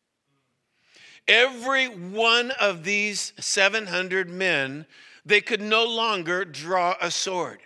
every 1.29 1.87
one 1.87 2.51
of 2.53 2.83
these 2.83 3.33
700 3.39 4.29
men, 4.29 4.87
they 5.25 5.41
could 5.41 5.61
no 5.61 5.85
longer 5.85 6.45
draw 6.45 6.97
a 7.01 7.11
sword. 7.11 7.61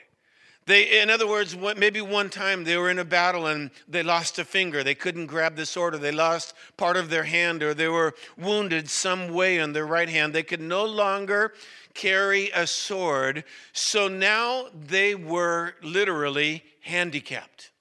They, 0.67 1.01
in 1.01 1.11
other 1.11 1.27
words, 1.27 1.57
maybe 1.57 2.01
one 2.01 2.31
time 2.31 2.63
they 2.63 2.77
were 2.77 2.91
in 2.91 3.01
a 3.01 3.05
battle 3.05 3.49
and 3.49 3.71
they 3.89 4.05
lost 4.05 4.39
a 4.39 4.45
finger. 4.45 4.85
They 4.85 4.95
couldn't 4.95 5.27
grab 5.27 5.57
the 5.57 5.67
sword, 5.67 5.97
or 5.97 5.99
they 5.99 6.13
lost 6.13 6.55
part 6.77 6.97
of 6.97 7.11
their 7.11 7.25
hand, 7.25 7.65
or 7.65 7.75
they 7.75 7.89
were 7.89 8.15
wounded 8.39 8.89
some 8.89 9.33
way 9.35 9.61
on 9.61 9.73
their 9.73 9.87
right 9.87 10.09
hand. 10.09 10.33
They 10.33 10.45
could 10.45 10.61
no 10.61 10.85
longer 10.85 11.53
carry 11.95 12.51
a 12.55 12.69
sword. 12.69 13.43
So 13.73 14.07
now 14.07 14.67
they 14.73 15.17
were 15.17 15.75
literally 15.83 16.63
handicapped. 16.83 17.72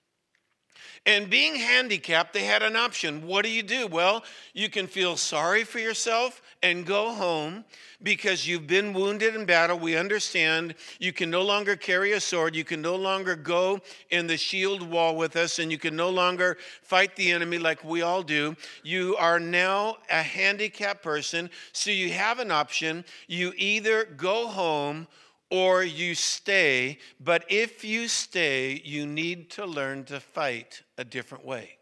And 1.06 1.32
being 1.32 1.56
handicapped, 1.56 2.32
they 2.32 2.44
had 2.44 2.62
an 2.62 2.76
option. 2.76 3.26
What 3.26 3.44
do 3.44 3.50
you 3.50 3.64
do? 3.64 3.88
Well, 3.88 4.24
you 4.54 4.70
can 4.70 4.86
feel 4.86 5.18
sorry 5.18 5.64
for 5.64 5.80
yourself 5.80 6.44
and 6.62 6.86
go 6.86 7.12
home 7.12 7.66
because 8.04 8.48
you've 8.48 8.68
been 8.68 8.94
wounded 8.94 9.36
in 9.36 9.46
battle. 9.46 9.80
We 9.80 9.98
understand 9.98 10.76
you 11.00 11.12
can 11.12 11.32
no 11.32 11.42
longer 11.42 11.76
carry 11.76 12.12
a 12.12 12.20
sword. 12.20 12.56
You 12.56 12.64
can 12.64 12.84
no 12.84 12.96
longer 12.96 13.36
go 13.36 13.80
in 14.12 14.28
the 14.28 14.38
shield 14.38 14.84
wall 14.84 15.16
with 15.16 15.36
us, 15.36 15.58
and 15.58 15.72
you 15.72 15.80
can 15.80 15.96
no 15.96 16.12
longer 16.12 16.58
fight 16.84 17.16
the 17.16 17.32
enemy 17.32 17.58
like 17.58 17.84
we 17.84 18.04
all 18.04 18.22
do. 18.22 18.56
You 18.84 19.16
are 19.18 19.40
now 19.40 19.98
a 20.08 20.22
handicapped 20.22 21.02
person, 21.02 21.50
so 21.74 21.90
you 21.90 22.12
have 22.12 22.38
an 22.38 22.52
option. 22.52 23.06
You 23.28 23.54
either 23.58 24.06
go 24.06 24.48
home 24.48 25.08
or 25.52 25.84
you 25.84 26.16
stay, 26.16 26.98
but 27.20 27.44
if 27.50 27.84
you 27.84 28.08
stay, 28.08 28.82
you 28.84 29.06
need 29.06 29.52
to 29.52 29.66
learn 29.66 30.06
to 30.06 30.20
fight 30.20 30.82
a 30.98 31.04
different 31.04 31.46
way. 31.46 31.78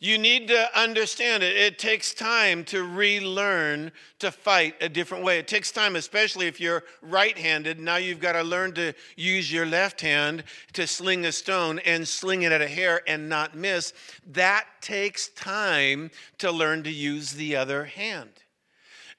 You 0.00 0.16
need 0.16 0.46
to 0.46 0.80
understand 0.80 1.42
it. 1.42 1.56
It 1.56 1.76
takes 1.76 2.14
time 2.14 2.62
to 2.66 2.84
relearn 2.84 3.90
to 4.20 4.30
fight 4.30 4.76
a 4.80 4.88
different 4.88 5.24
way. 5.24 5.40
It 5.40 5.48
takes 5.48 5.72
time, 5.72 5.96
especially 5.96 6.46
if 6.46 6.60
you're 6.60 6.84
right 7.02 7.36
handed. 7.36 7.80
Now 7.80 7.96
you've 7.96 8.20
got 8.20 8.34
to 8.34 8.44
learn 8.44 8.74
to 8.74 8.92
use 9.16 9.52
your 9.52 9.66
left 9.66 10.00
hand 10.00 10.44
to 10.74 10.86
sling 10.86 11.26
a 11.26 11.32
stone 11.32 11.80
and 11.80 12.06
sling 12.06 12.42
it 12.42 12.52
at 12.52 12.62
a 12.62 12.68
hair 12.68 13.02
and 13.08 13.28
not 13.28 13.56
miss. 13.56 13.92
That 14.24 14.66
takes 14.80 15.30
time 15.30 16.12
to 16.38 16.52
learn 16.52 16.84
to 16.84 16.92
use 16.92 17.32
the 17.32 17.56
other 17.56 17.84
hand. 17.84 18.30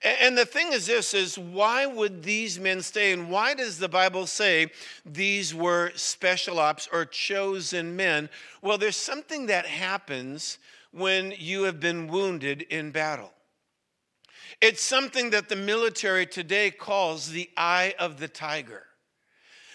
And 0.01 0.37
the 0.37 0.45
thing 0.45 0.71
is 0.71 0.87
this 0.87 1.13
is 1.13 1.37
why 1.37 1.85
would 1.85 2.23
these 2.23 2.57
men 2.57 2.81
stay 2.81 3.11
and 3.11 3.29
why 3.29 3.53
does 3.53 3.79
the 3.79 3.89
Bible 3.89 4.27
say 4.27 4.71
these 5.05 5.53
were 5.53 5.91
special 5.95 6.57
ops 6.57 6.87
or 6.91 7.05
chosen 7.05 7.95
men? 7.97 8.29
Well, 8.61 8.77
there's 8.77 8.95
something 8.95 9.47
that 9.47 9.65
happens 9.65 10.57
when 10.91 11.33
you 11.37 11.63
have 11.63 11.81
been 11.81 12.07
wounded 12.07 12.61
in 12.63 12.91
battle. 12.91 13.33
It's 14.61 14.81
something 14.81 15.31
that 15.31 15.49
the 15.49 15.55
military 15.55 16.25
today 16.25 16.71
calls 16.71 17.29
the 17.29 17.49
eye 17.57 17.93
of 17.99 18.19
the 18.19 18.27
tiger. 18.27 18.85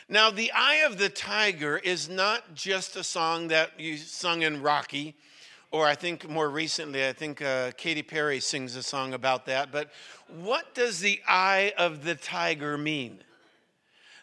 Now, 0.08 0.30
the 0.30 0.52
eye 0.52 0.84
of 0.87 0.98
the 0.98 1.08
tiger 1.08 1.78
is 1.78 2.08
not 2.08 2.54
just 2.54 2.96
a 2.96 3.04
song 3.04 3.48
that 3.48 3.78
you 3.78 3.96
sung 3.96 4.42
in 4.42 4.62
Rocky 4.62 5.16
or 5.74 5.88
I 5.88 5.96
think 5.96 6.30
more 6.30 6.48
recently, 6.50 7.04
I 7.04 7.12
think 7.12 7.42
uh, 7.42 7.72
Katy 7.76 8.04
Perry 8.04 8.38
sings 8.38 8.76
a 8.76 8.82
song 8.82 9.12
about 9.12 9.44
that. 9.46 9.72
But 9.72 9.90
what 10.28 10.72
does 10.72 11.00
the 11.00 11.20
eye 11.26 11.72
of 11.76 12.04
the 12.04 12.14
tiger 12.14 12.78
mean? 12.78 13.18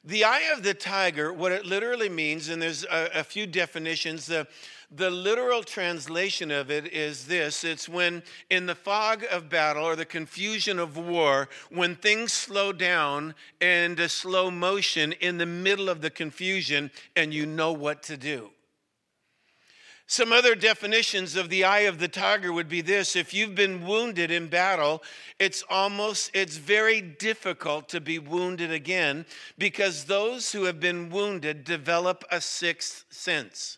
The 0.06 0.24
eye 0.24 0.50
of 0.56 0.64
the 0.64 0.74
tiger, 0.74 1.34
what 1.34 1.52
it 1.52 1.66
literally 1.66 2.08
means, 2.08 2.48
and 2.48 2.62
there's 2.62 2.86
a, 2.86 3.10
a 3.16 3.24
few 3.26 3.46
definitions. 3.46 4.28
The, 4.28 4.48
the 4.96 5.10
literal 5.10 5.62
translation 5.62 6.52
of 6.52 6.72
it 6.72 6.94
is 6.94 7.28
this 7.28 7.66
it's 7.66 7.90
when, 7.90 8.24
in 8.50 8.66
the 8.66 8.74
fog 8.74 9.26
of 9.30 9.50
battle 9.50 9.84
or 9.84 9.98
the 9.98 10.06
confusion 10.06 10.80
of 10.80 10.96
war, 10.96 11.50
when 11.70 11.98
things 11.98 12.32
slow 12.32 12.72
down 12.72 13.36
and 13.60 14.00
a 14.00 14.08
slow 14.08 14.52
motion 14.52 15.12
in 15.20 15.38
the 15.38 15.46
middle 15.46 15.90
of 15.90 16.00
the 16.00 16.12
confusion, 16.12 16.92
and 17.18 17.34
you 17.34 17.46
know 17.46 17.74
what 17.74 18.04
to 18.04 18.16
do. 18.16 18.52
Some 20.08 20.34
other 20.34 20.56
definitions 20.56 21.36
of 21.36 21.50
the 21.50 21.64
eye 21.64 21.82
of 21.82 22.00
the 22.00 22.08
tiger 22.08 22.52
would 22.52 22.68
be 22.68 22.82
this 22.82 23.16
if 23.16 23.34
you've 23.34 23.56
been 23.56 23.86
wounded 23.86 24.30
in 24.30 24.48
battle, 24.48 25.04
it's 25.40 25.64
almost, 25.70 26.32
it's 26.34 26.58
very 26.58 27.02
difficult 27.02 27.88
to 27.90 28.02
be 28.02 28.20
wounded 28.20 28.72
again 28.72 29.26
because 29.58 30.06
those 30.06 30.52
who 30.52 30.66
have 30.66 30.80
been 30.80 31.10
wounded 31.10 31.64
develop 31.64 32.26
a 32.30 32.42
sixth 32.42 33.06
sense. 33.10 33.78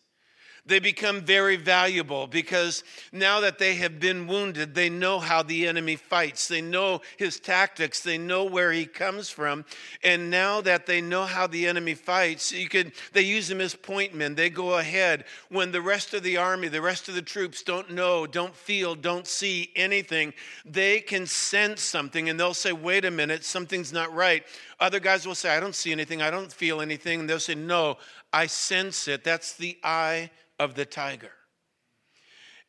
They 0.66 0.80
become 0.80 1.22
very 1.22 1.58
valuable 1.58 2.26
because 2.26 2.86
now 3.12 3.42
that 3.42 3.60
they 3.60 3.76
have 3.76 4.00
been 4.00 4.28
wounded, 4.28 4.74
they 4.74 4.90
know 4.90 5.20
how 5.20 5.44
the 5.44 5.68
enemy 5.68 5.98
fights. 5.98 6.48
They 6.48 6.62
know 6.62 7.02
his 7.18 7.38
tactics. 7.38 8.00
They 8.00 8.18
know 8.18 8.46
where 8.46 8.72
he 8.72 8.86
comes 8.86 9.30
from. 9.30 9.66
And 10.06 10.30
now 10.30 10.62
that 10.62 10.86
they 10.86 11.02
know 11.02 11.26
how 11.26 11.48
the 11.48 11.68
enemy 11.68 11.96
fights, 11.96 12.54
you 12.54 12.70
could, 12.70 12.94
they 13.12 13.24
use 13.24 13.50
them 13.50 13.60
as 13.60 13.76
point 13.76 14.16
men. 14.16 14.36
They 14.36 14.50
go 14.50 14.78
ahead 14.78 15.26
when 15.50 15.74
the 15.74 15.82
rest 15.82 16.14
of 16.14 16.24
the 16.24 16.38
army, 16.38 16.70
the 16.70 16.82
rest 16.82 17.10
of 17.10 17.16
the 17.16 17.22
troops 17.22 17.62
don't 17.62 17.92
know, 17.92 18.26
don't 18.26 18.56
feel, 18.56 18.96
don't 18.96 19.28
see 19.28 19.70
anything. 19.76 20.34
They 20.64 21.02
can 21.02 21.26
sense 21.26 21.82
something 21.82 22.30
and 22.30 22.40
they'll 22.40 22.54
say, 22.54 22.72
wait 22.72 23.04
a 23.04 23.12
minute, 23.12 23.44
something's 23.44 23.92
not 23.92 24.14
right. 24.14 24.46
Other 24.80 25.02
guys 25.02 25.28
will 25.28 25.36
say, 25.36 25.54
I 25.54 25.60
don't 25.60 25.76
see 25.76 25.92
anything, 25.92 26.22
I 26.22 26.32
don't 26.32 26.54
feel 26.54 26.80
anything. 26.80 27.20
And 27.20 27.30
they'll 27.30 27.40
say, 27.42 27.56
no, 27.56 27.98
I 28.32 28.48
sense 28.48 29.10
it. 29.10 29.26
That's 29.26 29.54
the 29.56 29.78
eye 29.84 30.32
of 30.60 30.76
the 30.76 30.86
tiger. 30.86 31.32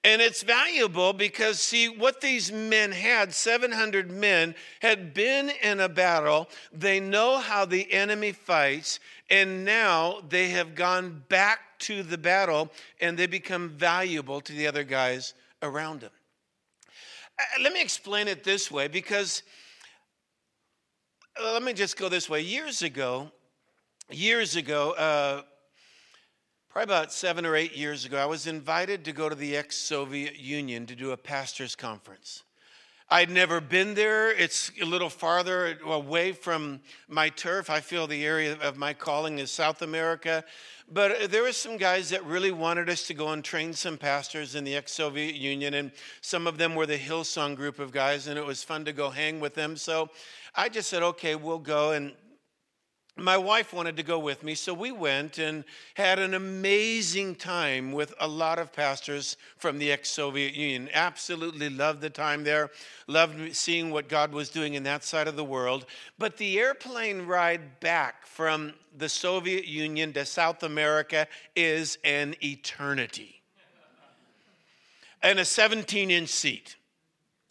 And 0.05 0.21
it's 0.21 0.43
valuable 0.43 1.15
because, 1.15 1.59
see, 1.61 1.89
what 1.89 2.21
these 2.21 2.53
men 2.53 2.93
had 2.93 3.33
700 3.33 4.11
men 4.11 4.55
had 4.81 5.15
been 5.15 5.51
in 5.63 5.81
a 5.81 5.89
battle. 5.89 6.51
They 6.71 7.01
know 7.01 7.39
how 7.39 7.65
the 7.65 7.91
enemy 7.91 8.33
fights, 8.33 9.01
and 9.31 9.65
now 9.65 10.21
they 10.29 10.51
have 10.51 10.75
gone 10.75 11.25
back 11.31 11.61
to 11.81 12.03
the 12.03 12.19
battle 12.19 12.71
and 13.01 13.19
they 13.19 13.27
become 13.27 13.71
valuable 13.71 14.41
to 14.41 14.53
the 14.53 14.67
other 14.67 14.85
guys 14.85 15.35
around 15.63 16.01
them. 16.01 16.11
Uh, 17.39 17.63
let 17.63 17.73
me 17.73 17.81
explain 17.81 18.29
it 18.29 18.45
this 18.45 18.71
way 18.71 18.89
because, 18.89 19.43
uh, 21.41 21.53
let 21.53 21.63
me 21.63 21.73
just 21.73 21.97
go 21.97 22.09
this 22.09 22.29
way. 22.29 22.41
Years 22.41 22.83
ago, 22.83 23.31
years 24.11 24.57
ago, 24.57 24.93
uh, 24.93 25.43
Probably 26.75 26.93
about 26.93 27.13
seven 27.13 27.47
or 27.47 27.55
eight 27.55 27.77
years 27.77 28.05
ago, 28.05 28.19
I 28.19 28.27
was 28.27 28.49
invited 28.49 29.05
to 29.05 29.13
go 29.13 29.29
to 29.29 29.37
the 29.37 29.57
ex 29.57 29.77
Soviet 29.77 30.41
Union 30.41 30.87
to 30.87 30.97
do 30.97 31.13
a 31.13 31.17
pastor's 31.17 31.77
conference. 31.77 32.43
I'd 33.09 33.31
never 33.31 33.61
been 33.61 33.95
there. 33.95 34.33
It's 34.33 34.73
a 34.83 34.85
little 34.85 35.09
farther 35.09 35.79
away 35.85 36.33
from 36.33 36.81
my 37.07 37.29
turf. 37.29 37.71
I 37.71 37.79
feel 37.79 38.09
the 38.09 38.27
area 38.27 38.59
of 38.61 38.77
my 38.77 38.93
calling 38.93 39.39
is 39.39 39.53
South 39.53 39.83
America. 39.83 40.43
But 40.91 41.31
there 41.31 41.45
were 41.45 41.53
some 41.53 41.77
guys 41.77 42.11
that 42.11 42.25
really 42.25 42.51
wanted 42.51 42.91
us 42.91 43.07
to 43.07 43.15
go 43.15 43.29
and 43.29 43.45
train 43.45 43.73
some 43.73 43.97
pastors 43.97 44.57
in 44.57 44.65
the 44.65 44.75
ex 44.75 44.91
Soviet 44.91 45.37
Union. 45.37 45.75
And 45.75 45.93
some 46.23 46.49
of 46.49 46.59
them 46.59 46.75
were 46.75 46.87
the 46.87 46.99
Hillsong 46.99 47.55
group 47.55 47.79
of 47.79 47.93
guys, 47.93 48.27
and 48.27 48.37
it 48.37 48.45
was 48.45 48.65
fun 48.65 48.85
to 48.87 48.93
go 48.93 49.11
hang 49.11 49.39
with 49.39 49.55
them. 49.55 49.77
So 49.77 50.11
I 50.57 50.69
just 50.69 50.91
said, 50.91 51.05
okay, 51.05 51.37
we'll 51.37 51.61
go. 51.61 51.93
And 51.93 52.15
my 53.17 53.37
wife 53.37 53.73
wanted 53.73 53.97
to 53.97 54.03
go 54.03 54.19
with 54.19 54.43
me, 54.43 54.57
so 54.57 54.75
we 54.75 54.91
went 54.91 55.39
and 55.39 55.65
had 55.95 56.19
an 56.19 56.35
amazing 56.35 57.37
time 57.37 57.93
with 57.93 58.13
a 58.19 58.27
lot 58.27 58.59
of 58.59 58.73
pastors 58.73 59.37
from 59.57 59.79
the 59.79 59.93
ex 59.93 60.11
Soviet 60.11 60.55
Union. 60.55 60.89
Absolutely 60.93 61.69
loved 61.69 62.01
the 62.01 62.11
time 62.11 62.43
there, 62.43 62.71
loved 63.07 63.55
seeing 63.55 63.93
what 63.93 64.09
God 64.09 64.33
was 64.33 64.49
doing 64.49 64.75
in 64.75 64.83
that 64.83 65.05
side 65.05 65.29
of 65.29 65.37
the 65.37 65.45
world. 65.45 65.87
But 66.19 66.39
the 66.39 66.59
airplane 66.59 67.23
ride 67.23 67.79
back 67.79 68.27
from 68.27 68.73
the 68.97 69.09
Soviet 69.09 69.67
Union 69.67 70.13
to 70.15 70.25
South 70.25 70.65
America 70.65 71.29
is 71.55 71.99
an 72.03 72.35
eternity. 72.43 73.43
And 75.23 75.39
a 75.39 75.45
17 75.45 76.11
inch 76.11 76.29
seat. 76.29 76.77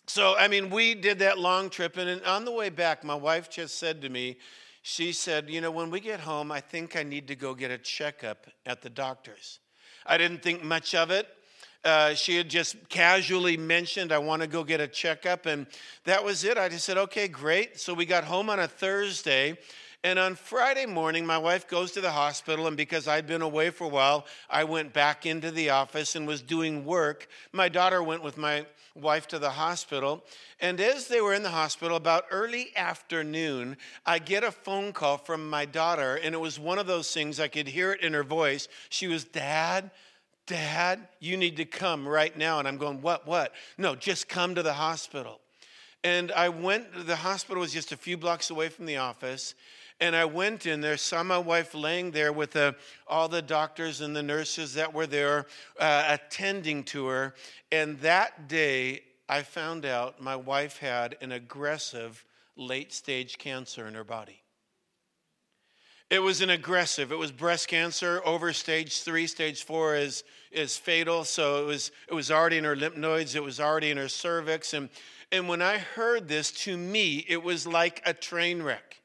So, 0.07 0.35
I 0.35 0.49
mean, 0.49 0.69
we 0.69 0.93
did 0.93 1.19
that 1.19 1.39
long 1.39 1.69
trip, 1.69 1.95
and 1.95 2.21
on 2.23 2.43
the 2.43 2.51
way 2.51 2.67
back, 2.67 3.05
my 3.05 3.15
wife 3.15 3.49
just 3.49 3.79
said 3.79 4.01
to 4.01 4.09
me, 4.09 4.37
she 4.83 5.13
said, 5.13 5.49
You 5.49 5.61
know, 5.61 5.71
when 5.71 5.89
we 5.89 5.99
get 5.99 6.19
home, 6.19 6.51
I 6.51 6.59
think 6.59 6.95
I 6.95 7.03
need 7.03 7.27
to 7.29 7.35
go 7.35 7.55
get 7.55 7.71
a 7.71 7.77
checkup 7.77 8.47
at 8.65 8.81
the 8.81 8.89
doctor's. 8.89 9.59
I 10.05 10.17
didn't 10.17 10.43
think 10.43 10.61
much 10.61 10.93
of 10.93 11.09
it. 11.09 11.27
Uh, 11.85 12.13
she 12.13 12.37
had 12.37 12.49
just 12.49 12.89
casually 12.89 13.57
mentioned, 13.57 14.11
I 14.11 14.17
want 14.17 14.41
to 14.41 14.47
go 14.47 14.63
get 14.63 14.79
a 14.81 14.87
checkup. 14.87 15.45
And 15.45 15.67
that 16.03 16.23
was 16.23 16.43
it. 16.43 16.57
I 16.57 16.69
just 16.69 16.85
said, 16.85 16.97
okay, 16.97 17.27
great. 17.27 17.79
So 17.79 17.93
we 17.93 18.05
got 18.05 18.25
home 18.25 18.49
on 18.49 18.59
a 18.59 18.67
Thursday. 18.67 19.57
And 20.05 20.19
on 20.19 20.35
Friday 20.35 20.85
morning, 20.85 21.25
my 21.25 21.37
wife 21.37 21.65
goes 21.65 21.93
to 21.93 22.01
the 22.01 22.11
hospital, 22.11 22.67
and 22.67 22.75
because 22.75 23.07
I'd 23.07 23.25
been 23.25 23.41
away 23.41 23.69
for 23.69 23.85
a 23.85 23.89
while, 23.89 24.25
I 24.49 24.65
went 24.65 24.91
back 24.91 25.25
into 25.25 25.49
the 25.49 25.69
office 25.69 26.15
and 26.15 26.27
was 26.27 26.41
doing 26.41 26.83
work. 26.83 27.29
My 27.53 27.69
daughter 27.69 28.03
went 28.03 28.21
with 28.21 28.37
my 28.37 28.65
wife 28.95 29.29
to 29.29 29.39
the 29.39 29.51
hospital. 29.51 30.21
And 30.59 30.81
as 30.81 31.07
they 31.07 31.21
were 31.21 31.33
in 31.33 31.41
the 31.41 31.49
hospital, 31.49 31.95
about 31.95 32.25
early 32.31 32.73
afternoon, 32.75 33.77
I 34.05 34.19
get 34.19 34.43
a 34.43 34.51
phone 34.51 34.91
call 34.91 35.17
from 35.17 35.49
my 35.49 35.63
daughter, 35.63 36.19
and 36.21 36.35
it 36.35 36.39
was 36.39 36.59
one 36.59 36.79
of 36.79 36.85
those 36.85 37.11
things 37.13 37.39
I 37.39 37.47
could 37.47 37.69
hear 37.69 37.93
it 37.93 38.01
in 38.01 38.13
her 38.13 38.25
voice. 38.25 38.67
She 38.89 39.07
was, 39.07 39.23
Dad, 39.23 39.89
Dad, 40.47 41.07
you 41.21 41.37
need 41.37 41.55
to 41.57 41.65
come 41.65 42.05
right 42.05 42.37
now. 42.37 42.59
And 42.59 42.67
I'm 42.67 42.77
going, 42.77 43.01
What, 43.01 43.25
what? 43.25 43.53
No, 43.77 43.95
just 43.95 44.27
come 44.27 44.55
to 44.55 44.63
the 44.63 44.73
hospital. 44.73 45.39
And 46.03 46.33
I 46.33 46.49
went, 46.49 47.07
the 47.07 47.15
hospital 47.15 47.61
was 47.61 47.71
just 47.71 47.93
a 47.93 47.97
few 47.97 48.17
blocks 48.17 48.49
away 48.49 48.67
from 48.67 48.85
the 48.85 48.97
office. 48.97 49.55
And 49.99 50.15
I 50.15 50.25
went 50.25 50.65
in 50.65 50.81
there, 50.81 50.97
saw 50.97 51.23
my 51.23 51.37
wife 51.37 51.73
laying 51.73 52.11
there 52.11 52.33
with 52.33 52.55
uh, 52.55 52.73
all 53.07 53.29
the 53.29 53.41
doctors 53.41 54.01
and 54.01 54.15
the 54.15 54.23
nurses 54.23 54.73
that 54.73 54.93
were 54.93 55.07
there 55.07 55.45
uh, 55.79 56.05
attending 56.07 56.83
to 56.85 57.07
her. 57.07 57.35
And 57.71 57.99
that 57.99 58.47
day, 58.47 59.01
I 59.29 59.43
found 59.43 59.85
out 59.85 60.21
my 60.21 60.35
wife 60.35 60.77
had 60.77 61.15
an 61.21 61.31
aggressive 61.31 62.25
late 62.55 62.93
stage 62.93 63.37
cancer 63.37 63.87
in 63.87 63.93
her 63.93 64.03
body. 64.03 64.41
It 66.09 66.19
was 66.21 66.41
an 66.41 66.51
aggressive. 66.51 67.11
It 67.11 67.17
was 67.17 67.31
breast 67.31 67.67
cancer 67.67 68.21
over 68.25 68.53
stage 68.53 69.01
three. 69.01 69.25
Stage 69.25 69.63
four 69.63 69.95
is, 69.95 70.23
is 70.51 70.77
fatal. 70.77 71.23
So 71.23 71.63
it 71.63 71.65
was, 71.65 71.91
it 72.07 72.13
was 72.13 72.29
already 72.29 72.57
in 72.57 72.65
her 72.65 72.75
lymph 72.75 72.97
nodes. 72.97 73.33
It 73.33 73.43
was 73.43 73.59
already 73.59 73.89
in 73.89 73.97
her 73.97 74.09
cervix. 74.09 74.73
And, 74.73 74.89
and 75.31 75.47
when 75.47 75.61
I 75.61 75.77
heard 75.79 76.27
this, 76.27 76.51
to 76.51 76.77
me, 76.77 77.25
it 77.27 77.41
was 77.41 77.65
like 77.65 78.01
a 78.05 78.13
train 78.13 78.61
wreck. 78.61 79.01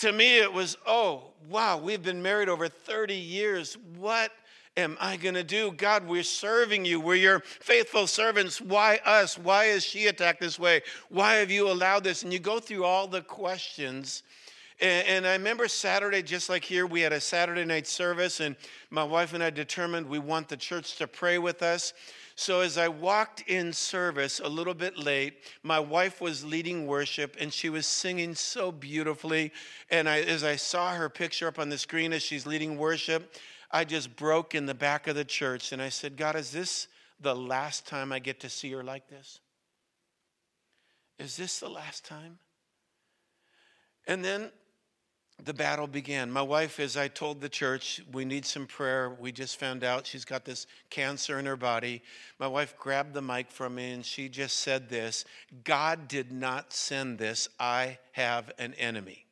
To 0.00 0.12
me, 0.12 0.38
it 0.38 0.50
was, 0.50 0.78
oh, 0.86 1.24
wow, 1.50 1.76
we've 1.76 2.02
been 2.02 2.22
married 2.22 2.48
over 2.48 2.68
30 2.68 3.14
years. 3.14 3.76
What 3.98 4.32
am 4.78 4.96
I 4.98 5.18
going 5.18 5.34
to 5.34 5.44
do? 5.44 5.72
God, 5.72 6.08
we're 6.08 6.22
serving 6.22 6.86
you. 6.86 6.98
We're 7.00 7.16
your 7.16 7.40
faithful 7.40 8.06
servants. 8.06 8.62
Why 8.62 9.00
us? 9.04 9.36
Why 9.36 9.66
is 9.66 9.84
she 9.84 10.06
attacked 10.06 10.40
this 10.40 10.58
way? 10.58 10.80
Why 11.10 11.34
have 11.34 11.50
you 11.50 11.70
allowed 11.70 12.04
this? 12.04 12.22
And 12.22 12.32
you 12.32 12.38
go 12.38 12.60
through 12.60 12.84
all 12.84 13.08
the 13.08 13.20
questions 13.20 14.22
and, 14.80 15.26
I 15.26 15.32
remember 15.32 15.68
Saturday, 15.68 16.22
just 16.22 16.48
like 16.48 16.64
here, 16.64 16.86
we 16.86 17.02
had 17.02 17.12
a 17.12 17.20
Saturday 17.20 17.66
night 17.66 17.86
service, 17.86 18.40
and 18.40 18.56
my 18.88 19.04
wife 19.04 19.34
and 19.34 19.44
I 19.44 19.50
determined 19.50 20.08
we 20.08 20.18
want 20.18 20.48
the 20.48 20.56
church 20.56 20.96
to 20.96 21.06
pray 21.06 21.36
with 21.36 21.62
us. 21.62 21.92
So 22.40 22.60
as 22.60 22.78
I 22.78 22.88
walked 22.88 23.42
in 23.42 23.70
service 23.70 24.40
a 24.42 24.48
little 24.48 24.72
bit 24.72 24.96
late, 24.96 25.34
my 25.62 25.78
wife 25.78 26.22
was 26.22 26.42
leading 26.42 26.86
worship 26.86 27.36
and 27.38 27.52
she 27.52 27.68
was 27.68 27.86
singing 27.86 28.34
so 28.34 28.72
beautifully. 28.72 29.52
And 29.90 30.08
I, 30.08 30.22
as 30.22 30.42
I 30.42 30.56
saw 30.56 30.94
her 30.94 31.10
picture 31.10 31.48
up 31.48 31.58
on 31.58 31.68
the 31.68 31.76
screen 31.76 32.14
as 32.14 32.22
she's 32.22 32.46
leading 32.46 32.78
worship, 32.78 33.34
I 33.70 33.84
just 33.84 34.16
broke 34.16 34.54
in 34.54 34.64
the 34.64 34.72
back 34.72 35.06
of 35.06 35.16
the 35.16 35.24
church 35.24 35.72
and 35.72 35.82
I 35.82 35.90
said, 35.90 36.16
God, 36.16 36.34
is 36.34 36.50
this 36.50 36.88
the 37.20 37.36
last 37.36 37.86
time 37.86 38.10
I 38.10 38.20
get 38.20 38.40
to 38.40 38.48
see 38.48 38.72
her 38.72 38.82
like 38.82 39.06
this? 39.10 39.40
Is 41.18 41.36
this 41.36 41.60
the 41.60 41.68
last 41.68 42.06
time? 42.06 42.38
And 44.06 44.24
then 44.24 44.50
the 45.44 45.54
battle 45.54 45.86
began. 45.86 46.30
My 46.30 46.42
wife, 46.42 46.80
as 46.80 46.96
I 46.96 47.08
told 47.08 47.40
the 47.40 47.48
church, 47.48 48.02
we 48.12 48.24
need 48.24 48.44
some 48.44 48.66
prayer. 48.66 49.10
We 49.10 49.32
just 49.32 49.58
found 49.58 49.84
out 49.84 50.06
she's 50.06 50.24
got 50.24 50.44
this 50.44 50.66
cancer 50.90 51.38
in 51.38 51.46
her 51.46 51.56
body. 51.56 52.02
My 52.38 52.46
wife 52.46 52.74
grabbed 52.78 53.14
the 53.14 53.22
mic 53.22 53.50
from 53.50 53.76
me 53.76 53.92
and 53.92 54.04
she 54.04 54.28
just 54.28 54.58
said 54.58 54.88
this 54.88 55.24
God 55.64 56.08
did 56.08 56.32
not 56.32 56.72
send 56.72 57.18
this. 57.18 57.48
I 57.58 57.98
have 58.12 58.50
an 58.58 58.74
enemy. 58.74 59.26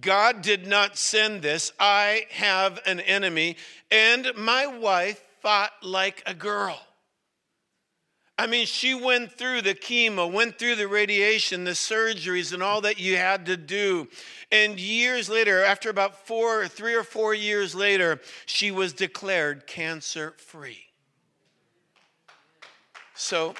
God 0.00 0.40
did 0.40 0.66
not 0.66 0.96
send 0.96 1.42
this. 1.42 1.72
I 1.78 2.26
have 2.30 2.80
an 2.86 3.00
enemy. 3.00 3.56
And 3.90 4.32
my 4.36 4.66
wife 4.66 5.22
fought 5.40 5.72
like 5.82 6.22
a 6.24 6.34
girl. 6.34 6.80
I 8.38 8.46
mean, 8.46 8.66
she 8.66 8.94
went 8.94 9.32
through 9.32 9.62
the 9.62 9.74
chemo, 9.74 10.30
went 10.30 10.58
through 10.58 10.76
the 10.76 10.88
radiation, 10.88 11.64
the 11.64 11.72
surgeries, 11.72 12.52
and 12.52 12.62
all 12.62 12.80
that 12.80 12.98
you 12.98 13.16
had 13.16 13.46
to 13.46 13.56
do. 13.56 14.08
And 14.50 14.80
years 14.80 15.28
later, 15.28 15.62
after 15.62 15.90
about 15.90 16.26
four, 16.26 16.66
three 16.66 16.94
or 16.94 17.04
four 17.04 17.34
years 17.34 17.74
later, 17.74 18.20
she 18.46 18.70
was 18.70 18.92
declared 18.92 19.66
cancer 19.66 20.34
free. 20.38 20.86
So, 23.14 23.54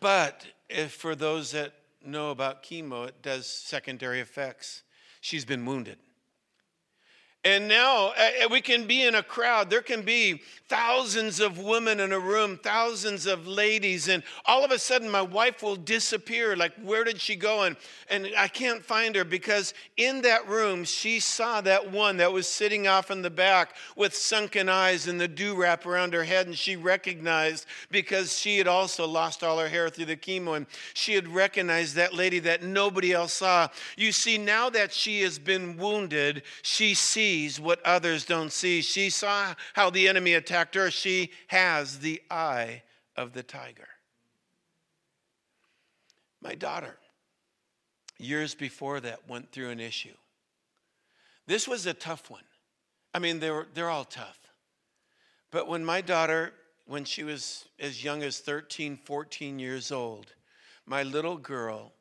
but 0.00 0.46
if 0.68 0.92
for 0.92 1.14
those 1.14 1.52
that 1.52 1.74
know 2.04 2.30
about 2.30 2.62
chemo, 2.62 3.06
it 3.06 3.22
does 3.22 3.46
secondary 3.46 4.20
effects. 4.20 4.82
She's 5.20 5.44
been 5.44 5.64
wounded. 5.66 5.98
And 7.46 7.68
now 7.68 8.08
uh, 8.08 8.48
we 8.50 8.60
can 8.60 8.88
be 8.88 9.04
in 9.04 9.14
a 9.14 9.22
crowd. 9.22 9.70
There 9.70 9.80
can 9.80 10.02
be 10.02 10.42
thousands 10.68 11.38
of 11.38 11.60
women 11.60 12.00
in 12.00 12.10
a 12.10 12.18
room, 12.18 12.58
thousands 12.60 13.24
of 13.24 13.46
ladies, 13.46 14.08
and 14.08 14.24
all 14.46 14.64
of 14.64 14.72
a 14.72 14.78
sudden 14.80 15.08
my 15.08 15.22
wife 15.22 15.62
will 15.62 15.76
disappear. 15.76 16.56
Like, 16.56 16.72
where 16.82 17.04
did 17.04 17.20
she 17.20 17.36
go? 17.36 17.62
And, 17.62 17.76
and 18.10 18.30
I 18.36 18.48
can't 18.48 18.84
find 18.84 19.14
her 19.14 19.24
because 19.24 19.74
in 19.96 20.22
that 20.22 20.48
room 20.48 20.82
she 20.82 21.20
saw 21.20 21.60
that 21.60 21.92
one 21.92 22.16
that 22.16 22.32
was 22.32 22.48
sitting 22.48 22.88
off 22.88 23.12
in 23.12 23.22
the 23.22 23.30
back 23.30 23.76
with 23.94 24.12
sunken 24.12 24.68
eyes 24.68 25.06
and 25.06 25.20
the 25.20 25.28
dew 25.28 25.54
wrap 25.54 25.86
around 25.86 26.14
her 26.14 26.24
head. 26.24 26.48
And 26.48 26.58
she 26.58 26.74
recognized 26.74 27.66
because 27.92 28.36
she 28.36 28.58
had 28.58 28.66
also 28.66 29.06
lost 29.06 29.44
all 29.44 29.60
her 29.60 29.68
hair 29.68 29.88
through 29.88 30.06
the 30.06 30.16
chemo, 30.16 30.56
and 30.56 30.66
she 30.94 31.14
had 31.14 31.28
recognized 31.28 31.94
that 31.94 32.12
lady 32.12 32.40
that 32.40 32.64
nobody 32.64 33.12
else 33.12 33.34
saw. 33.34 33.68
You 33.96 34.10
see, 34.10 34.36
now 34.36 34.68
that 34.70 34.92
she 34.92 35.20
has 35.20 35.38
been 35.38 35.76
wounded, 35.76 36.42
she 36.62 36.94
sees 36.94 37.35
sees 37.36 37.60
what 37.60 37.84
others 37.84 38.24
don't 38.24 38.50
see. 38.50 38.80
She 38.80 39.10
saw 39.10 39.54
how 39.74 39.90
the 39.90 40.08
enemy 40.08 40.32
attacked 40.32 40.74
her. 40.74 40.90
She 40.90 41.30
has 41.48 41.98
the 41.98 42.22
eye 42.30 42.82
of 43.14 43.34
the 43.34 43.42
tiger. 43.42 43.88
My 46.40 46.54
daughter, 46.54 46.96
years 48.18 48.54
before 48.54 49.00
that, 49.00 49.28
went 49.28 49.52
through 49.52 49.68
an 49.68 49.80
issue. 49.80 50.16
This 51.46 51.68
was 51.68 51.84
a 51.84 51.92
tough 51.92 52.30
one. 52.30 52.44
I 53.12 53.18
mean, 53.18 53.38
they're, 53.38 53.66
they're 53.74 53.90
all 53.90 54.04
tough. 54.04 54.38
But 55.50 55.68
when 55.68 55.84
my 55.84 56.00
daughter, 56.00 56.54
when 56.86 57.04
she 57.04 57.22
was 57.22 57.66
as 57.78 58.02
young 58.02 58.22
as 58.22 58.38
13, 58.38 58.96
14 59.04 59.58
years 59.58 59.92
old, 59.92 60.32
my 60.86 61.02
little 61.02 61.36
girl 61.36 61.92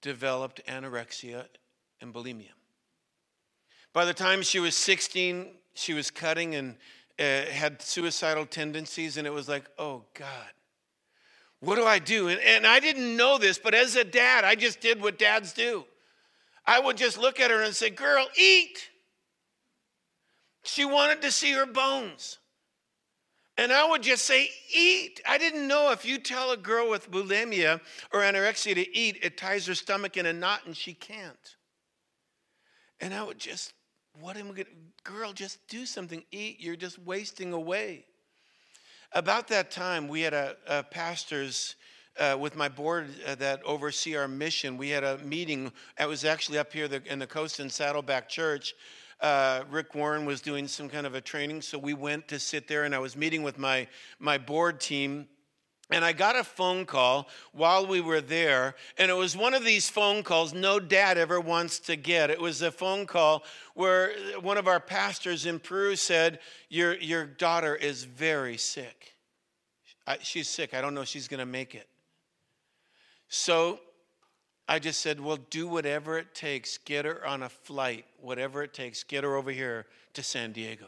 developed 0.00 0.60
anorexia 0.68 1.46
and 2.00 2.14
bulimia. 2.14 2.59
By 3.92 4.04
the 4.04 4.14
time 4.14 4.42
she 4.42 4.60
was 4.60 4.76
16, 4.76 5.48
she 5.74 5.94
was 5.94 6.10
cutting 6.10 6.54
and 6.54 6.76
uh, 7.18 7.50
had 7.50 7.82
suicidal 7.82 8.46
tendencies, 8.46 9.16
and 9.16 9.26
it 9.26 9.32
was 9.32 9.48
like, 9.48 9.64
oh 9.78 10.04
God, 10.14 10.52
what 11.60 11.76
do 11.76 11.84
I 11.84 11.98
do? 11.98 12.28
And, 12.28 12.40
and 12.40 12.66
I 12.66 12.80
didn't 12.80 13.16
know 13.16 13.36
this, 13.36 13.58
but 13.58 13.74
as 13.74 13.96
a 13.96 14.04
dad, 14.04 14.44
I 14.44 14.54
just 14.54 14.80
did 14.80 15.02
what 15.02 15.18
dads 15.18 15.52
do. 15.52 15.84
I 16.66 16.78
would 16.78 16.96
just 16.96 17.18
look 17.18 17.40
at 17.40 17.50
her 17.50 17.62
and 17.62 17.74
say, 17.74 17.90
Girl, 17.90 18.26
eat. 18.38 18.90
She 20.62 20.84
wanted 20.84 21.22
to 21.22 21.30
see 21.30 21.52
her 21.52 21.66
bones. 21.66 22.38
And 23.56 23.72
I 23.72 23.86
would 23.88 24.02
just 24.02 24.24
say, 24.24 24.50
eat. 24.74 25.20
I 25.28 25.36
didn't 25.36 25.68
know 25.68 25.90
if 25.90 26.04
you 26.04 26.18
tell 26.18 26.50
a 26.50 26.56
girl 26.56 26.88
with 26.88 27.10
bulimia 27.10 27.80
or 28.12 28.20
anorexia 28.20 28.74
to 28.74 28.96
eat, 28.96 29.18
it 29.22 29.36
ties 29.36 29.66
her 29.66 29.74
stomach 29.74 30.16
in 30.16 30.24
a 30.24 30.32
knot 30.32 30.60
and 30.64 30.74
she 30.74 30.94
can't. 30.94 31.56
And 33.00 33.12
I 33.12 33.22
would 33.22 33.38
just 33.38 33.74
what 34.18 34.36
am 34.36 34.46
I 34.46 34.50
going 34.50 34.64
to, 34.64 34.66
girl, 35.04 35.32
just 35.32 35.58
do 35.68 35.86
something, 35.86 36.24
eat. 36.32 36.60
You're 36.60 36.76
just 36.76 36.98
wasting 36.98 37.52
away. 37.52 38.04
About 39.12 39.48
that 39.48 39.70
time, 39.70 40.08
we 40.08 40.22
had 40.22 40.34
a, 40.34 40.56
a 40.66 40.82
pastor's, 40.82 41.76
uh, 42.18 42.36
with 42.38 42.56
my 42.56 42.68
board 42.68 43.08
uh, 43.26 43.34
that 43.36 43.62
oversee 43.64 44.16
our 44.16 44.28
mission, 44.28 44.76
we 44.76 44.88
had 44.88 45.04
a 45.04 45.18
meeting. 45.18 45.72
It 45.98 46.08
was 46.08 46.24
actually 46.24 46.58
up 46.58 46.72
here 46.72 46.88
the, 46.88 47.02
in 47.10 47.18
the 47.18 47.26
Coast 47.26 47.60
and 47.60 47.70
Saddleback 47.70 48.28
Church. 48.28 48.74
Uh, 49.20 49.64
Rick 49.70 49.94
Warren 49.94 50.24
was 50.24 50.40
doing 50.40 50.66
some 50.66 50.88
kind 50.88 51.06
of 51.06 51.14
a 51.14 51.20
training, 51.20 51.62
so 51.62 51.78
we 51.78 51.92
went 51.92 52.26
to 52.28 52.38
sit 52.38 52.66
there, 52.68 52.84
and 52.84 52.94
I 52.94 52.98
was 52.98 53.16
meeting 53.16 53.42
with 53.42 53.58
my 53.58 53.86
my 54.18 54.38
board 54.38 54.80
team 54.80 55.28
and 55.90 56.04
I 56.04 56.12
got 56.12 56.36
a 56.36 56.44
phone 56.44 56.86
call 56.86 57.28
while 57.52 57.86
we 57.86 58.00
were 58.00 58.20
there, 58.20 58.74
and 58.96 59.10
it 59.10 59.14
was 59.14 59.36
one 59.36 59.54
of 59.54 59.64
these 59.64 59.88
phone 59.88 60.22
calls 60.22 60.54
no 60.54 60.78
dad 60.78 61.18
ever 61.18 61.40
wants 61.40 61.80
to 61.80 61.96
get. 61.96 62.30
It 62.30 62.40
was 62.40 62.62
a 62.62 62.70
phone 62.70 63.06
call 63.06 63.42
where 63.74 64.12
one 64.40 64.56
of 64.56 64.68
our 64.68 64.80
pastors 64.80 65.46
in 65.46 65.58
Peru 65.58 65.96
said, 65.96 66.38
Your, 66.68 66.96
your 66.96 67.24
daughter 67.24 67.74
is 67.74 68.04
very 68.04 68.56
sick. 68.56 69.14
I, 70.06 70.18
she's 70.22 70.48
sick. 70.48 70.74
I 70.74 70.80
don't 70.80 70.94
know 70.94 71.02
if 71.02 71.08
she's 71.08 71.28
going 71.28 71.40
to 71.40 71.46
make 71.46 71.74
it. 71.74 71.88
So 73.28 73.80
I 74.68 74.78
just 74.78 75.00
said, 75.00 75.20
Well, 75.20 75.38
do 75.50 75.66
whatever 75.66 76.18
it 76.18 76.34
takes. 76.34 76.78
Get 76.78 77.04
her 77.04 77.26
on 77.26 77.42
a 77.42 77.48
flight, 77.48 78.04
whatever 78.20 78.62
it 78.62 78.72
takes. 78.72 79.02
Get 79.02 79.24
her 79.24 79.34
over 79.34 79.50
here 79.50 79.86
to 80.14 80.22
San 80.22 80.52
Diego. 80.52 80.86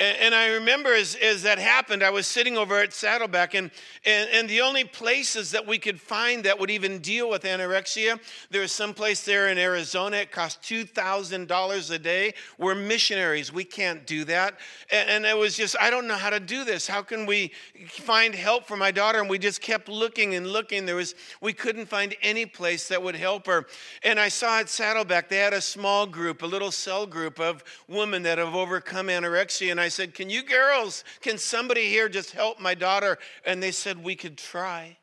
And, 0.00 0.34
I 0.34 0.48
remember 0.54 0.94
as, 0.94 1.14
as 1.16 1.42
that 1.42 1.58
happened, 1.58 2.02
I 2.02 2.08
was 2.08 2.26
sitting 2.26 2.56
over 2.56 2.78
at 2.78 2.94
Saddleback, 2.94 3.52
and, 3.52 3.70
and, 4.06 4.30
and 4.30 4.48
the 4.48 4.62
only 4.62 4.84
places 4.84 5.50
that 5.50 5.66
we 5.66 5.78
could 5.78 6.00
find 6.00 6.42
that 6.44 6.58
would 6.58 6.70
even 6.70 7.00
deal 7.00 7.28
with 7.28 7.42
anorexia, 7.42 8.18
there 8.48 8.62
was 8.62 8.72
some 8.72 8.94
place 8.94 9.22
there 9.26 9.48
in 9.48 9.58
Arizona, 9.58 10.16
it 10.16 10.32
cost 10.32 10.62
$2,000 10.62 11.90
a 11.90 11.98
day. 11.98 12.32
We're 12.56 12.74
missionaries, 12.74 13.52
we 13.52 13.62
can't 13.62 14.06
do 14.06 14.24
that. 14.24 14.58
And, 14.90 15.10
and 15.10 15.26
it 15.26 15.36
was 15.36 15.54
just, 15.54 15.76
I 15.78 15.90
don't 15.90 16.08
know 16.08 16.14
how 16.14 16.30
to 16.30 16.40
do 16.40 16.64
this. 16.64 16.86
How 16.86 17.02
can 17.02 17.26
we 17.26 17.52
find 17.86 18.34
help 18.34 18.66
for 18.66 18.78
my 18.78 18.90
daughter? 18.90 19.20
And 19.20 19.28
we 19.28 19.38
just 19.38 19.60
kept 19.60 19.90
looking 19.90 20.34
and 20.34 20.46
looking. 20.46 20.86
There 20.86 20.96
was, 20.96 21.14
we 21.42 21.52
couldn't 21.52 21.86
find 21.86 22.16
any 22.22 22.46
place 22.46 22.88
that 22.88 23.02
would 23.02 23.16
help 23.16 23.46
her. 23.46 23.66
And 24.02 24.18
I 24.18 24.28
saw 24.30 24.60
at 24.60 24.70
Saddleback, 24.70 25.28
they 25.28 25.36
had 25.36 25.52
a 25.52 25.60
small 25.60 26.06
group, 26.06 26.40
a 26.40 26.46
little 26.46 26.72
cell 26.72 27.04
group 27.04 27.38
of 27.38 27.62
women 27.86 28.22
that 28.22 28.38
have 28.38 28.54
overcome 28.54 29.08
anorexia. 29.08 29.70
And 29.70 29.80
I 29.80 29.89
said, 29.90 30.14
Can 30.14 30.30
you 30.30 30.42
girls, 30.42 31.04
can 31.20 31.36
somebody 31.36 31.88
here 31.88 32.08
just 32.08 32.30
help 32.30 32.58
my 32.58 32.74
daughter? 32.74 33.18
And 33.44 33.62
they 33.62 33.72
said, 33.72 34.02
We 34.02 34.16
could 34.16 34.38
try. 34.38 34.96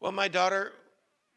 Well, 0.00 0.12
my 0.12 0.28
daughter 0.28 0.72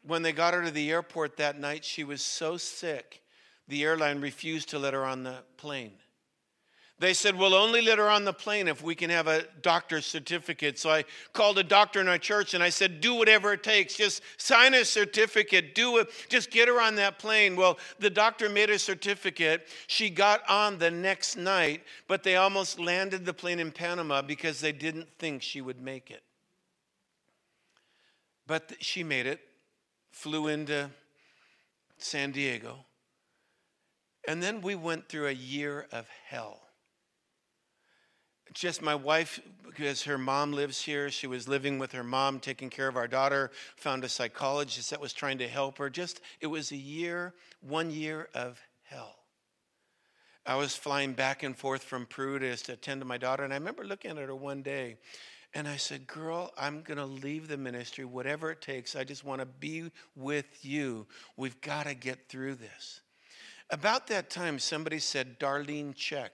when 0.04 0.22
they 0.22 0.32
got 0.32 0.54
her 0.54 0.64
to 0.64 0.70
the 0.70 0.90
airport 0.90 1.36
that 1.36 1.58
night, 1.58 1.84
she 1.84 2.04
was 2.04 2.22
so 2.22 2.56
sick, 2.56 3.22
the 3.68 3.84
airline 3.84 4.20
refused 4.20 4.68
to 4.70 4.78
let 4.78 4.94
her 4.94 5.04
on 5.04 5.22
the 5.22 5.44
plane. 5.56 5.92
They 6.98 7.14
said, 7.14 7.36
We'll 7.36 7.54
only 7.54 7.82
let 7.82 7.98
her 7.98 8.08
on 8.08 8.24
the 8.24 8.32
plane 8.32 8.68
if 8.68 8.82
we 8.82 8.94
can 8.94 9.10
have 9.10 9.26
a 9.26 9.42
doctor's 9.60 10.06
certificate. 10.06 10.78
So 10.78 10.90
I 10.90 11.04
called 11.32 11.58
a 11.58 11.64
doctor 11.64 12.00
in 12.00 12.06
our 12.06 12.18
church 12.18 12.54
and 12.54 12.62
I 12.62 12.68
said, 12.68 13.00
Do 13.00 13.14
whatever 13.14 13.52
it 13.52 13.64
takes. 13.64 13.96
Just 13.96 14.22
sign 14.36 14.74
a 14.74 14.84
certificate. 14.84 15.74
Do 15.74 15.98
it. 15.98 16.10
Just 16.28 16.50
get 16.50 16.68
her 16.68 16.80
on 16.80 16.94
that 16.96 17.18
plane. 17.18 17.56
Well, 17.56 17.78
the 17.98 18.10
doctor 18.10 18.48
made 18.48 18.70
a 18.70 18.78
certificate. 18.78 19.66
She 19.88 20.10
got 20.10 20.48
on 20.48 20.78
the 20.78 20.90
next 20.90 21.36
night, 21.36 21.82
but 22.06 22.22
they 22.22 22.36
almost 22.36 22.78
landed 22.78 23.24
the 23.24 23.34
plane 23.34 23.58
in 23.58 23.72
Panama 23.72 24.22
because 24.22 24.60
they 24.60 24.72
didn't 24.72 25.08
think 25.18 25.42
she 25.42 25.60
would 25.60 25.80
make 25.80 26.10
it. 26.10 26.22
But 28.46 28.74
she 28.80 29.02
made 29.02 29.26
it, 29.26 29.40
flew 30.12 30.46
into 30.46 30.90
San 31.98 32.30
Diego. 32.30 32.84
And 34.28 34.40
then 34.40 34.60
we 34.60 34.76
went 34.76 35.08
through 35.08 35.26
a 35.26 35.32
year 35.32 35.88
of 35.90 36.06
hell 36.28 36.61
just 38.52 38.82
my 38.82 38.94
wife, 38.94 39.40
because 39.64 40.02
her 40.04 40.18
mom 40.18 40.52
lives 40.52 40.82
here, 40.82 41.10
she 41.10 41.26
was 41.26 41.48
living 41.48 41.78
with 41.78 41.92
her 41.92 42.04
mom, 42.04 42.40
taking 42.40 42.70
care 42.70 42.88
of 42.88 42.96
our 42.96 43.08
daughter, 43.08 43.50
found 43.76 44.04
a 44.04 44.08
psychologist 44.08 44.90
that 44.90 45.00
was 45.00 45.12
trying 45.12 45.38
to 45.38 45.48
help 45.48 45.78
her. 45.78 45.88
Just, 45.88 46.20
it 46.40 46.46
was 46.46 46.72
a 46.72 46.76
year, 46.76 47.34
one 47.60 47.90
year 47.90 48.28
of 48.34 48.60
hell. 48.82 49.16
I 50.44 50.56
was 50.56 50.74
flying 50.74 51.12
back 51.12 51.42
and 51.42 51.56
forth 51.56 51.84
from 51.84 52.06
Peru 52.06 52.38
to 52.40 52.50
attend 52.50 53.00
to 53.00 53.06
my 53.06 53.18
daughter, 53.18 53.44
and 53.44 53.52
I 53.52 53.56
remember 53.56 53.84
looking 53.84 54.10
at 54.10 54.16
her 54.16 54.34
one 54.34 54.62
day, 54.62 54.96
and 55.54 55.68
I 55.68 55.76
said, 55.76 56.06
Girl, 56.06 56.52
I'm 56.58 56.82
going 56.82 56.98
to 56.98 57.04
leave 57.04 57.46
the 57.46 57.56
ministry, 57.56 58.04
whatever 58.04 58.50
it 58.50 58.60
takes. 58.60 58.96
I 58.96 59.04
just 59.04 59.24
want 59.24 59.40
to 59.40 59.46
be 59.46 59.90
with 60.16 60.64
you. 60.64 61.06
We've 61.36 61.60
got 61.60 61.86
to 61.86 61.94
get 61.94 62.28
through 62.28 62.56
this. 62.56 63.02
About 63.70 64.08
that 64.08 64.30
time, 64.30 64.58
somebody 64.58 64.98
said, 64.98 65.38
Darlene 65.38 65.94
Zschech 65.94 66.30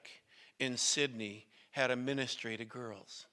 in 0.59 0.77
Sydney 0.77 1.48
had 1.79 1.93
a 1.93 1.97
ministry 1.97 2.57
to 2.57 2.65
girls. 2.65 3.27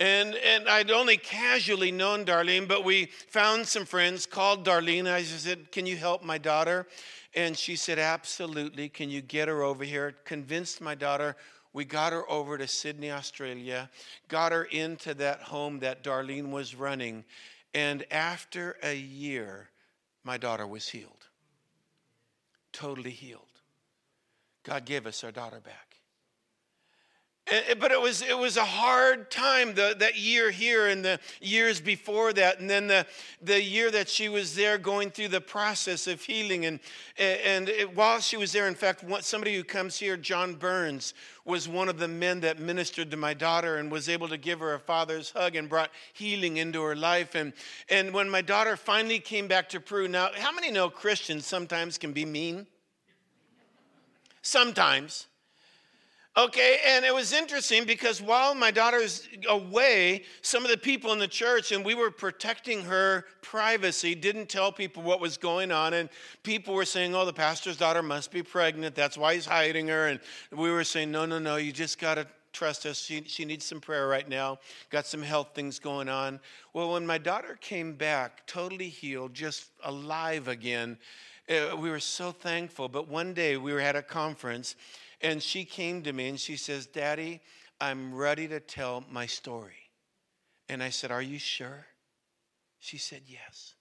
And, 0.00 0.34
and 0.34 0.68
I'd 0.68 0.90
only 0.90 1.16
casually 1.16 1.92
known 1.92 2.24
Darlene, 2.24 2.66
but 2.66 2.84
we 2.84 3.06
found 3.28 3.66
some 3.66 3.84
friends, 3.84 4.26
called 4.26 4.64
Darlene. 4.64 5.06
I 5.06 5.22
said, 5.22 5.70
Can 5.70 5.86
you 5.86 5.96
help 5.96 6.24
my 6.24 6.36
daughter? 6.36 6.86
And 7.34 7.56
she 7.56 7.76
said, 7.76 7.98
Absolutely. 7.98 8.88
Can 8.88 9.08
you 9.08 9.20
get 9.20 9.46
her 9.46 9.62
over 9.62 9.84
here? 9.84 10.16
Convinced 10.24 10.80
my 10.80 10.96
daughter. 10.96 11.36
We 11.72 11.84
got 11.84 12.12
her 12.12 12.28
over 12.28 12.58
to 12.58 12.66
Sydney, 12.66 13.12
Australia, 13.12 13.88
got 14.26 14.50
her 14.50 14.64
into 14.64 15.14
that 15.14 15.42
home 15.42 15.78
that 15.80 16.02
Darlene 16.02 16.50
was 16.50 16.74
running. 16.74 17.24
And 17.72 18.04
after 18.10 18.76
a 18.82 18.96
year, 18.96 19.68
my 20.24 20.38
daughter 20.38 20.66
was 20.66 20.88
healed. 20.88 21.26
Totally 22.72 23.10
healed. 23.10 23.42
God 24.64 24.84
gave 24.84 25.06
us 25.06 25.22
our 25.22 25.30
daughter 25.30 25.60
back. 25.60 25.87
Eh, 27.50 27.62
eh, 27.68 27.74
but 27.74 27.90
it 27.90 28.00
was, 28.00 28.20
it 28.20 28.36
was 28.36 28.58
a 28.58 28.64
hard 28.64 29.30
time 29.30 29.74
the, 29.74 29.94
that 29.98 30.18
year 30.18 30.50
here 30.50 30.88
and 30.88 31.02
the 31.02 31.18
years 31.40 31.80
before 31.80 32.32
that. 32.34 32.60
And 32.60 32.68
then 32.68 32.86
the, 32.86 33.06
the 33.40 33.62
year 33.62 33.90
that 33.90 34.08
she 34.08 34.28
was 34.28 34.54
there 34.54 34.76
going 34.76 35.10
through 35.10 35.28
the 35.28 35.40
process 35.40 36.06
of 36.06 36.20
healing. 36.20 36.66
And, 36.66 36.80
eh, 37.16 37.38
and 37.44 37.70
it, 37.70 37.96
while 37.96 38.20
she 38.20 38.36
was 38.36 38.52
there, 38.52 38.68
in 38.68 38.74
fact, 38.74 39.02
somebody 39.22 39.54
who 39.54 39.64
comes 39.64 39.98
here, 39.98 40.16
John 40.18 40.54
Burns, 40.56 41.14
was 41.46 41.66
one 41.66 41.88
of 41.88 41.98
the 41.98 42.08
men 42.08 42.40
that 42.40 42.58
ministered 42.58 43.10
to 43.12 43.16
my 43.16 43.32
daughter 43.32 43.76
and 43.76 43.90
was 43.90 44.10
able 44.10 44.28
to 44.28 44.36
give 44.36 44.60
her 44.60 44.74
a 44.74 44.78
father's 44.78 45.30
hug 45.30 45.56
and 45.56 45.70
brought 45.70 45.90
healing 46.12 46.58
into 46.58 46.82
her 46.82 46.94
life. 46.94 47.34
And, 47.34 47.54
and 47.88 48.12
when 48.12 48.28
my 48.28 48.42
daughter 48.42 48.76
finally 48.76 49.20
came 49.20 49.48
back 49.48 49.70
to 49.70 49.80
Peru, 49.80 50.06
now, 50.06 50.28
how 50.34 50.52
many 50.52 50.70
know 50.70 50.90
Christians 50.90 51.46
sometimes 51.46 51.96
can 51.96 52.12
be 52.12 52.26
mean? 52.26 52.66
Sometimes. 54.42 55.27
Okay, 56.38 56.78
and 56.86 57.04
it 57.04 57.12
was 57.12 57.32
interesting 57.32 57.84
because 57.84 58.22
while 58.22 58.54
my 58.54 58.70
daughter's 58.70 59.28
away, 59.48 60.22
some 60.40 60.64
of 60.64 60.70
the 60.70 60.76
people 60.76 61.12
in 61.12 61.18
the 61.18 61.26
church 61.26 61.72
and 61.72 61.84
we 61.84 61.96
were 61.96 62.12
protecting 62.12 62.80
her 62.82 63.24
privacy, 63.42 64.14
didn't 64.14 64.48
tell 64.48 64.70
people 64.70 65.02
what 65.02 65.20
was 65.20 65.36
going 65.36 65.72
on. 65.72 65.94
And 65.94 66.08
people 66.44 66.74
were 66.74 66.84
saying, 66.84 67.12
oh, 67.12 67.24
the 67.24 67.32
pastor's 67.32 67.76
daughter 67.76 68.04
must 68.04 68.30
be 68.30 68.44
pregnant. 68.44 68.94
That's 68.94 69.18
why 69.18 69.34
he's 69.34 69.46
hiding 69.46 69.88
her. 69.88 70.06
And 70.06 70.20
we 70.52 70.70
were 70.70 70.84
saying, 70.84 71.10
no, 71.10 71.26
no, 71.26 71.40
no, 71.40 71.56
you 71.56 71.72
just 71.72 71.98
got 71.98 72.14
to 72.14 72.26
trust 72.52 72.86
us. 72.86 72.98
She, 72.98 73.24
she 73.26 73.44
needs 73.44 73.64
some 73.64 73.80
prayer 73.80 74.06
right 74.06 74.28
now, 74.28 74.60
got 74.90 75.06
some 75.06 75.22
health 75.22 75.56
things 75.56 75.80
going 75.80 76.08
on. 76.08 76.38
Well, 76.72 76.92
when 76.92 77.04
my 77.04 77.18
daughter 77.18 77.58
came 77.60 77.94
back, 77.94 78.46
totally 78.46 78.90
healed, 78.90 79.34
just 79.34 79.70
alive 79.82 80.46
again, 80.46 80.98
uh, 81.50 81.76
we 81.76 81.90
were 81.90 81.98
so 81.98 82.30
thankful. 82.30 82.88
But 82.88 83.08
one 83.08 83.34
day 83.34 83.56
we 83.56 83.72
were 83.72 83.80
at 83.80 83.96
a 83.96 84.02
conference 84.02 84.76
and 85.20 85.42
she 85.42 85.64
came 85.64 86.02
to 86.02 86.12
me 86.12 86.28
and 86.28 86.38
she 86.38 86.56
says, 86.56 86.86
Daddy, 86.86 87.40
I'm 87.80 88.14
ready 88.14 88.48
to 88.48 88.60
tell 88.60 89.04
my 89.10 89.26
story. 89.26 89.90
And 90.68 90.82
I 90.82 90.90
said, 90.90 91.10
Are 91.10 91.22
you 91.22 91.38
sure? 91.38 91.86
She 92.78 92.98
said, 92.98 93.22
Yes. 93.26 93.74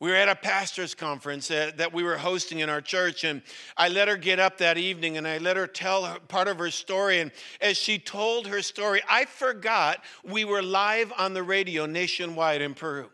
We 0.00 0.10
were 0.10 0.16
at 0.16 0.28
a 0.28 0.36
pastor's 0.36 0.94
conference 0.94 1.50
uh, 1.50 1.72
that 1.76 1.92
we 1.92 2.04
were 2.04 2.16
hosting 2.16 2.60
in 2.60 2.70
our 2.70 2.80
church, 2.80 3.24
and 3.24 3.42
I 3.76 3.88
let 3.88 4.06
her 4.06 4.16
get 4.16 4.38
up 4.38 4.58
that 4.58 4.78
evening 4.78 5.16
and 5.16 5.26
I 5.26 5.38
let 5.38 5.56
her 5.56 5.66
tell 5.66 6.04
her, 6.04 6.20
part 6.20 6.46
of 6.46 6.58
her 6.58 6.70
story. 6.70 7.18
And 7.18 7.32
as 7.60 7.76
she 7.76 7.98
told 7.98 8.46
her 8.46 8.62
story, 8.62 9.02
I 9.10 9.24
forgot 9.24 10.04
we 10.22 10.44
were 10.44 10.62
live 10.62 11.12
on 11.18 11.34
the 11.34 11.42
radio 11.42 11.84
nationwide 11.84 12.62
in 12.62 12.74
Peru. 12.74 13.10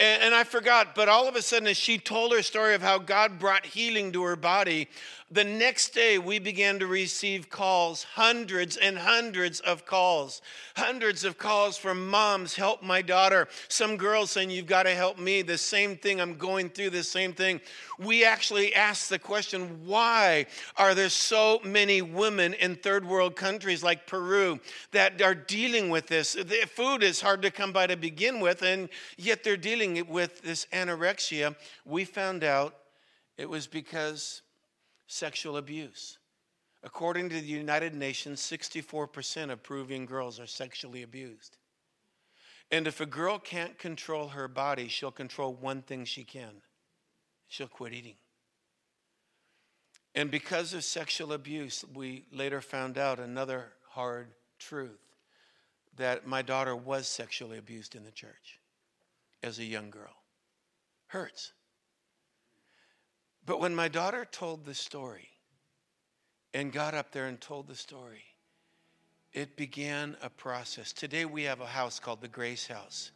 And, 0.00 0.22
and, 0.24 0.34
I 0.34 0.42
forgot, 0.42 0.96
but 0.96 1.08
all 1.08 1.28
of 1.28 1.36
a 1.36 1.42
sudden, 1.42 1.68
as 1.68 1.76
she 1.76 1.98
told 1.98 2.32
her 2.32 2.42
story 2.42 2.74
of 2.74 2.82
how 2.82 2.98
God 2.98 3.38
brought 3.38 3.64
healing 3.64 4.10
to 4.12 4.24
her 4.24 4.34
body, 4.34 4.88
the 5.30 5.42
next 5.42 5.94
day, 5.94 6.18
we 6.18 6.38
began 6.38 6.78
to 6.78 6.86
receive 6.86 7.48
calls, 7.48 8.04
hundreds 8.04 8.76
and 8.76 8.98
hundreds 8.98 9.58
of 9.60 9.86
calls, 9.86 10.42
hundreds 10.76 11.24
of 11.24 11.38
calls 11.38 11.78
from 11.78 12.08
moms, 12.08 12.54
help 12.54 12.82
my 12.82 13.00
daughter. 13.00 13.48
Some 13.68 13.96
girls 13.96 14.30
saying, 14.30 14.50
You've 14.50 14.66
got 14.66 14.82
to 14.82 14.94
help 14.94 15.18
me. 15.18 15.40
The 15.40 15.56
same 15.56 15.96
thing, 15.96 16.20
I'm 16.20 16.36
going 16.36 16.68
through 16.68 16.90
the 16.90 17.02
same 17.02 17.32
thing. 17.32 17.62
We 17.98 18.24
actually 18.24 18.74
asked 18.74 19.08
the 19.08 19.18
question 19.18 19.86
why 19.86 20.46
are 20.76 20.94
there 20.94 21.08
so 21.08 21.58
many 21.64 22.02
women 22.02 22.52
in 22.54 22.76
third 22.76 23.06
world 23.06 23.34
countries 23.34 23.82
like 23.82 24.06
Peru 24.06 24.60
that 24.92 25.22
are 25.22 25.34
dealing 25.34 25.88
with 25.88 26.06
this? 26.06 26.34
The 26.34 26.68
food 26.68 27.02
is 27.02 27.22
hard 27.22 27.40
to 27.42 27.50
come 27.50 27.72
by 27.72 27.86
to 27.86 27.96
begin 27.96 28.40
with, 28.40 28.62
and 28.62 28.90
yet 29.16 29.42
they're 29.42 29.56
dealing 29.56 30.06
with 30.06 30.42
this 30.42 30.66
anorexia. 30.70 31.56
We 31.86 32.04
found 32.04 32.44
out 32.44 32.74
it 33.36 33.48
was 33.48 33.66
because 33.66 34.42
sexual 35.06 35.56
abuse. 35.56 36.18
According 36.82 37.30
to 37.30 37.40
the 37.40 37.46
United 37.46 37.94
Nations, 37.94 38.40
64% 38.40 39.50
of 39.50 39.62
Peruvian 39.62 40.06
girls 40.06 40.38
are 40.38 40.46
sexually 40.46 41.02
abused. 41.02 41.56
And 42.70 42.86
if 42.86 43.00
a 43.00 43.06
girl 43.06 43.38
can't 43.38 43.78
control 43.78 44.28
her 44.28 44.48
body, 44.48 44.88
she'll 44.88 45.10
control 45.10 45.54
one 45.54 45.82
thing 45.82 46.04
she 46.04 46.24
can 46.24 46.62
she'll 47.54 47.68
quit 47.68 47.92
eating. 47.92 48.16
And 50.14 50.30
because 50.30 50.74
of 50.74 50.84
sexual 50.84 51.32
abuse, 51.32 51.84
we 51.94 52.24
later 52.32 52.60
found 52.60 52.98
out 52.98 53.18
another 53.18 53.72
hard 53.90 54.28
truth 54.58 55.00
that 55.96 56.26
my 56.26 56.42
daughter 56.42 56.74
was 56.74 57.06
sexually 57.06 57.58
abused 57.58 57.94
in 57.94 58.04
the 58.04 58.10
church 58.10 58.58
as 59.42 59.58
a 59.58 59.64
young 59.64 59.90
girl. 59.90 60.14
Hurts. 61.08 61.52
But 63.46 63.60
when 63.60 63.74
my 63.74 63.88
daughter 63.88 64.24
told 64.24 64.64
the 64.64 64.74
story 64.74 65.28
and 66.52 66.72
got 66.72 66.94
up 66.94 67.12
there 67.12 67.26
and 67.26 67.40
told 67.40 67.68
the 67.68 67.74
story, 67.74 68.24
it 69.32 69.56
began 69.56 70.16
a 70.22 70.30
process. 70.30 70.92
Today 70.92 71.24
we 71.24 71.42
have 71.42 71.60
a 71.60 71.66
house 71.66 71.98
called 71.98 72.20
the 72.20 72.28
Grace 72.28 72.66
House 72.66 73.10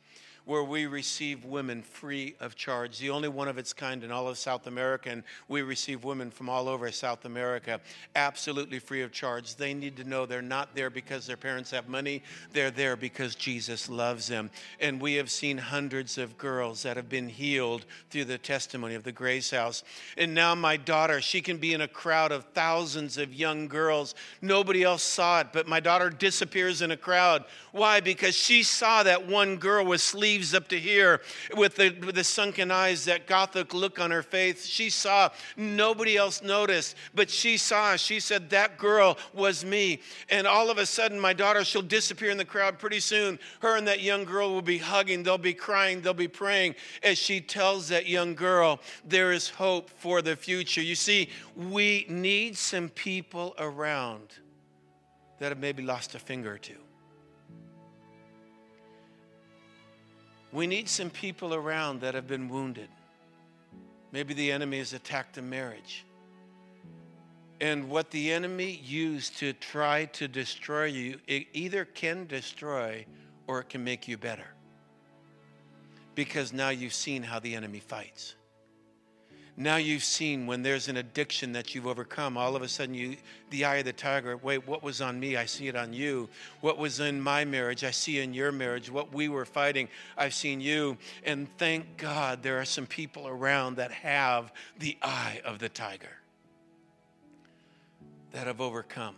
where 0.48 0.64
we 0.64 0.86
receive 0.86 1.44
women 1.44 1.82
free 1.82 2.34
of 2.40 2.56
charge, 2.56 2.98
the 2.98 3.10
only 3.10 3.28
one 3.28 3.48
of 3.48 3.58
its 3.58 3.74
kind 3.74 4.02
in 4.02 4.10
all 4.10 4.26
of 4.26 4.38
South 4.38 4.66
America. 4.66 5.10
And 5.10 5.22
we 5.46 5.60
receive 5.60 6.04
women 6.04 6.30
from 6.30 6.48
all 6.48 6.70
over 6.70 6.90
South 6.90 7.26
America 7.26 7.78
absolutely 8.16 8.78
free 8.78 9.02
of 9.02 9.12
charge. 9.12 9.56
They 9.56 9.74
need 9.74 9.94
to 9.98 10.04
know 10.04 10.24
they're 10.24 10.40
not 10.40 10.74
there 10.74 10.88
because 10.88 11.26
their 11.26 11.36
parents 11.36 11.70
have 11.72 11.86
money, 11.86 12.22
they're 12.54 12.70
there 12.70 12.96
because 12.96 13.34
Jesus 13.34 13.90
loves 13.90 14.26
them. 14.26 14.48
And 14.80 15.02
we 15.02 15.16
have 15.16 15.30
seen 15.30 15.58
hundreds 15.58 16.16
of 16.16 16.38
girls 16.38 16.82
that 16.82 16.96
have 16.96 17.10
been 17.10 17.28
healed 17.28 17.84
through 18.08 18.24
the 18.24 18.38
testimony 18.38 18.94
of 18.94 19.04
the 19.04 19.12
Grace 19.12 19.50
House. 19.50 19.84
And 20.16 20.32
now, 20.32 20.54
my 20.54 20.78
daughter, 20.78 21.20
she 21.20 21.42
can 21.42 21.58
be 21.58 21.74
in 21.74 21.82
a 21.82 21.88
crowd 21.88 22.32
of 22.32 22.46
thousands 22.54 23.18
of 23.18 23.34
young 23.34 23.68
girls. 23.68 24.14
Nobody 24.40 24.82
else 24.82 25.02
saw 25.02 25.40
it, 25.40 25.48
but 25.52 25.68
my 25.68 25.80
daughter 25.80 26.08
disappears 26.08 26.80
in 26.80 26.90
a 26.90 26.96
crowd. 26.96 27.44
Why? 27.72 28.00
Because 28.00 28.34
she 28.34 28.62
saw 28.62 29.02
that 29.02 29.26
one 29.26 29.58
girl 29.58 29.84
was 29.84 30.02
sleeved 30.02 30.37
sleeves 30.38 30.54
up 30.54 30.68
to 30.68 30.78
here, 30.78 31.20
with 31.56 31.74
the, 31.74 31.90
with 32.04 32.14
the 32.14 32.22
sunken 32.22 32.70
eyes, 32.70 33.04
that 33.06 33.26
gothic 33.26 33.74
look 33.74 33.98
on 33.98 34.10
her 34.10 34.22
face. 34.22 34.66
She 34.66 34.88
saw, 34.88 35.30
nobody 35.56 36.16
else 36.16 36.42
noticed, 36.42 36.94
but 37.12 37.28
she 37.28 37.56
saw. 37.56 37.96
She 37.96 38.20
said, 38.20 38.50
That 38.50 38.78
girl 38.78 39.18
was 39.34 39.64
me. 39.64 40.00
And 40.30 40.46
all 40.46 40.70
of 40.70 40.78
a 40.78 40.86
sudden, 40.86 41.18
my 41.18 41.32
daughter, 41.32 41.64
she'll 41.64 41.82
disappear 41.82 42.30
in 42.30 42.36
the 42.36 42.44
crowd 42.44 42.78
pretty 42.78 43.00
soon. 43.00 43.38
Her 43.60 43.76
and 43.76 43.88
that 43.88 44.00
young 44.00 44.24
girl 44.24 44.52
will 44.52 44.62
be 44.62 44.78
hugging, 44.78 45.24
they'll 45.24 45.38
be 45.38 45.54
crying, 45.54 46.02
they'll 46.02 46.14
be 46.14 46.28
praying 46.28 46.76
as 47.02 47.18
she 47.18 47.40
tells 47.40 47.88
that 47.88 48.06
young 48.06 48.34
girl, 48.34 48.80
There 49.04 49.32
is 49.32 49.48
hope 49.48 49.90
for 49.90 50.22
the 50.22 50.36
future. 50.36 50.82
You 50.82 50.94
see, 50.94 51.30
we 51.56 52.06
need 52.08 52.56
some 52.56 52.90
people 52.90 53.54
around 53.58 54.34
that 55.40 55.48
have 55.50 55.58
maybe 55.58 55.82
lost 55.82 56.14
a 56.14 56.18
finger 56.18 56.54
or 56.54 56.58
two. 56.58 56.74
We 60.52 60.66
need 60.66 60.88
some 60.88 61.10
people 61.10 61.54
around 61.54 62.00
that 62.00 62.14
have 62.14 62.26
been 62.26 62.48
wounded. 62.48 62.88
Maybe 64.12 64.32
the 64.34 64.50
enemy 64.50 64.78
has 64.78 64.94
attacked 64.94 65.36
a 65.36 65.42
marriage. 65.42 66.04
And 67.60 67.90
what 67.90 68.10
the 68.10 68.32
enemy 68.32 68.80
used 68.84 69.36
to 69.38 69.52
try 69.52 70.06
to 70.06 70.28
destroy 70.28 70.84
you, 70.84 71.18
it 71.26 71.48
either 71.52 71.84
can 71.84 72.26
destroy 72.26 73.04
or 73.46 73.60
it 73.60 73.68
can 73.68 73.82
make 73.82 74.06
you 74.06 74.16
better. 74.16 74.46
Because 76.14 76.52
now 76.52 76.68
you've 76.68 76.94
seen 76.94 77.22
how 77.22 77.40
the 77.40 77.54
enemy 77.54 77.80
fights. 77.80 78.36
Now 79.60 79.74
you've 79.74 80.04
seen 80.04 80.46
when 80.46 80.62
there's 80.62 80.86
an 80.86 80.98
addiction 80.98 81.52
that 81.54 81.74
you've 81.74 81.88
overcome, 81.88 82.36
all 82.36 82.54
of 82.54 82.62
a 82.62 82.68
sudden 82.68 82.94
you 82.94 83.16
the 83.50 83.64
eye 83.64 83.78
of 83.78 83.86
the 83.86 83.92
tiger, 83.92 84.36
wait, 84.36 84.64
what 84.68 84.84
was 84.84 85.00
on 85.00 85.18
me? 85.18 85.36
I 85.36 85.46
see 85.46 85.66
it 85.66 85.74
on 85.74 85.92
you. 85.92 86.28
What 86.60 86.78
was 86.78 87.00
in 87.00 87.20
my 87.20 87.44
marriage, 87.44 87.82
I 87.82 87.90
see 87.90 88.20
in 88.20 88.32
your 88.32 88.52
marriage. 88.52 88.88
What 88.88 89.12
we 89.12 89.28
were 89.28 89.44
fighting, 89.44 89.88
I've 90.16 90.32
seen 90.32 90.60
you. 90.60 90.96
And 91.24 91.48
thank 91.58 91.96
God 91.96 92.40
there 92.40 92.60
are 92.60 92.64
some 92.64 92.86
people 92.86 93.26
around 93.26 93.78
that 93.78 93.90
have 93.90 94.52
the 94.78 94.96
eye 95.02 95.40
of 95.44 95.58
the 95.58 95.68
tiger 95.68 96.06
that 98.30 98.46
have 98.46 98.60
overcome. 98.60 99.16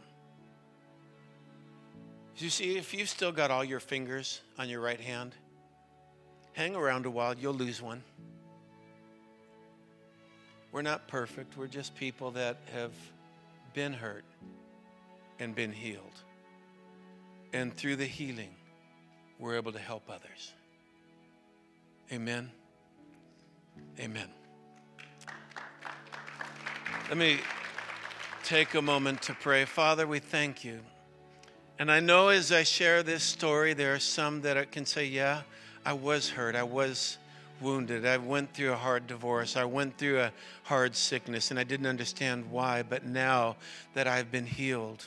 You 2.39 2.49
see, 2.49 2.79
if 2.79 2.95
you've 2.95 3.11
still 3.11 3.33
got 3.33 3.51
all 3.51 3.63
your 3.63 3.81
fingers 3.81 4.41
on 4.59 4.71
your 4.71 4.81
right 4.81 5.01
hand, 5.01 5.35
hang 6.55 6.75
around 6.75 7.05
a 7.05 7.11
while, 7.11 7.35
you'll 7.35 7.53
lose 7.53 7.83
one. 7.83 8.03
We're 10.73 10.83
not 10.83 11.09
perfect. 11.09 11.57
We're 11.57 11.67
just 11.67 11.95
people 11.97 12.31
that 12.33 12.59
have 12.73 12.93
been 13.75 13.93
hurt 13.93 14.25
and 15.39 15.55
been 15.55 15.73
healed. 15.73 16.05
And 17.53 17.77
through 17.77 17.97
the 17.97 18.07
healing, 18.07 18.55
we're 19.39 19.57
able 19.57 19.73
to 19.73 19.79
help 19.79 20.09
others. 20.09 20.53
Amen. 22.13 22.51
Amen. 23.99 24.29
Let 27.09 27.19
me 27.19 27.39
take 28.45 28.75
a 28.75 28.83
moment 28.83 29.23
to 29.23 29.35
pray. 29.35 29.65
Father, 29.65 30.07
we 30.07 30.21
thank 30.21 30.65
you. 30.65 30.81
And 31.79 31.91
I 31.91 31.99
know 31.99 32.29
as 32.29 32.53
I 32.53 32.63
share 32.63 33.03
this 33.03 33.23
story, 33.23 33.75
there 33.75 33.95
are 33.95 33.99
some 33.99 34.43
that 34.43 34.71
can 34.71 34.87
say, 34.87 35.07
Yeah, 35.07 35.43
I 35.85 35.95
was 35.95 36.31
hurt. 36.31 36.55
I 36.55 36.63
was 36.63 37.17
wounded. 37.61 38.07
I 38.07 38.17
went 38.17 38.55
through 38.55 38.73
a 38.73 38.77
hard 38.77 39.07
divorce. 39.07 39.57
I 39.57 39.65
went 39.65 39.99
through 39.99 40.21
a 40.21 40.33
hard 40.65 40.97
sickness, 40.97 41.51
and 41.51 41.61
I 41.61 41.65
didn't 41.65 41.87
understand 41.87 42.51
why. 42.51 42.83
But 42.83 43.05
now 43.05 43.57
that 43.95 44.07
I've 44.07 44.31
been 44.31 44.47
healed, 44.47 45.07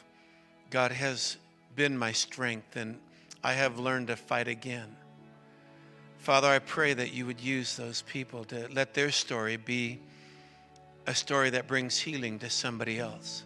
God 0.69 0.91
has 0.91 1.37
been 1.75 1.97
my 1.97 2.11
strength, 2.11 2.75
and 2.75 2.99
I 3.43 3.53
have 3.53 3.79
learned 3.79 4.07
to 4.07 4.15
fight 4.15 4.47
again. 4.47 4.95
Father, 6.19 6.47
I 6.47 6.59
pray 6.59 6.93
that 6.93 7.13
you 7.13 7.25
would 7.25 7.41
use 7.41 7.75
those 7.75 8.01
people 8.03 8.45
to 8.45 8.69
let 8.71 8.93
their 8.93 9.11
story 9.11 9.57
be 9.57 9.99
a 11.05 11.13
story 11.13 11.49
that 11.49 11.67
brings 11.67 11.99
healing 11.99 12.39
to 12.39 12.49
somebody 12.49 12.99
else. 12.99 13.43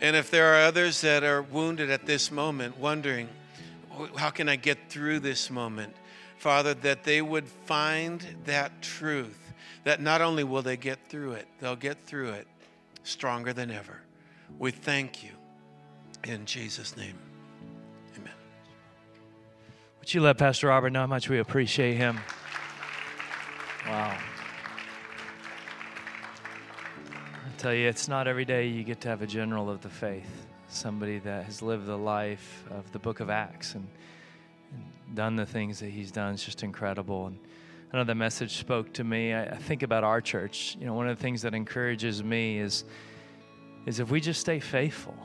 And 0.00 0.16
if 0.16 0.30
there 0.30 0.54
are 0.54 0.66
others 0.66 1.02
that 1.02 1.24
are 1.24 1.42
wounded 1.42 1.90
at 1.90 2.06
this 2.06 2.30
moment, 2.30 2.78
wondering, 2.78 3.28
how 4.16 4.30
can 4.30 4.48
I 4.48 4.56
get 4.56 4.78
through 4.88 5.20
this 5.20 5.50
moment? 5.50 5.94
Father, 6.36 6.74
that 6.74 7.04
they 7.04 7.22
would 7.22 7.48
find 7.48 8.24
that 8.44 8.82
truth, 8.82 9.52
that 9.84 10.00
not 10.00 10.20
only 10.20 10.44
will 10.44 10.62
they 10.62 10.76
get 10.76 10.98
through 11.08 11.32
it, 11.32 11.46
they'll 11.60 11.76
get 11.76 12.04
through 12.06 12.30
it 12.30 12.46
stronger 13.02 13.52
than 13.52 13.70
ever. 13.70 14.00
We 14.58 14.70
thank 14.70 15.24
you 15.24 15.30
in 16.24 16.44
Jesus' 16.44 16.96
name. 16.96 17.18
Amen. 18.16 18.32
Would 20.00 20.12
you 20.12 20.20
let 20.20 20.38
Pastor 20.38 20.68
Robert 20.68 20.90
know 20.90 21.00
how 21.00 21.06
much 21.06 21.28
we 21.28 21.38
appreciate 21.38 21.96
him? 21.96 22.20
Wow. 23.86 24.18
I 27.10 27.58
tell 27.58 27.72
you, 27.72 27.88
it's 27.88 28.08
not 28.08 28.28
every 28.28 28.44
day 28.44 28.66
you 28.66 28.84
get 28.84 29.00
to 29.02 29.08
have 29.08 29.22
a 29.22 29.26
general 29.26 29.70
of 29.70 29.80
the 29.80 29.88
faith, 29.88 30.46
somebody 30.68 31.18
that 31.20 31.44
has 31.44 31.62
lived 31.62 31.86
the 31.86 31.96
life 31.96 32.64
of 32.70 32.90
the 32.92 32.98
book 32.98 33.20
of 33.20 33.30
Acts 33.30 33.74
and 33.74 33.88
done 35.16 35.34
the 35.34 35.46
things 35.46 35.80
that 35.80 35.90
he's 35.90 36.12
done 36.12 36.34
is 36.34 36.44
just 36.44 36.62
incredible. 36.62 37.26
And 37.26 37.38
I 37.92 37.96
know 37.96 38.04
that 38.04 38.14
message 38.14 38.58
spoke 38.58 38.92
to 38.94 39.04
me. 39.04 39.32
I, 39.32 39.46
I 39.46 39.56
think 39.56 39.82
about 39.82 40.04
our 40.04 40.20
church. 40.20 40.76
You 40.78 40.86
know, 40.86 40.94
one 40.94 41.08
of 41.08 41.16
the 41.16 41.22
things 41.22 41.42
that 41.42 41.54
encourages 41.54 42.22
me 42.22 42.60
is 42.60 42.84
is 43.86 44.00
if 44.00 44.10
we 44.10 44.20
just 44.20 44.40
stay 44.40 44.60
faithful. 44.60 45.16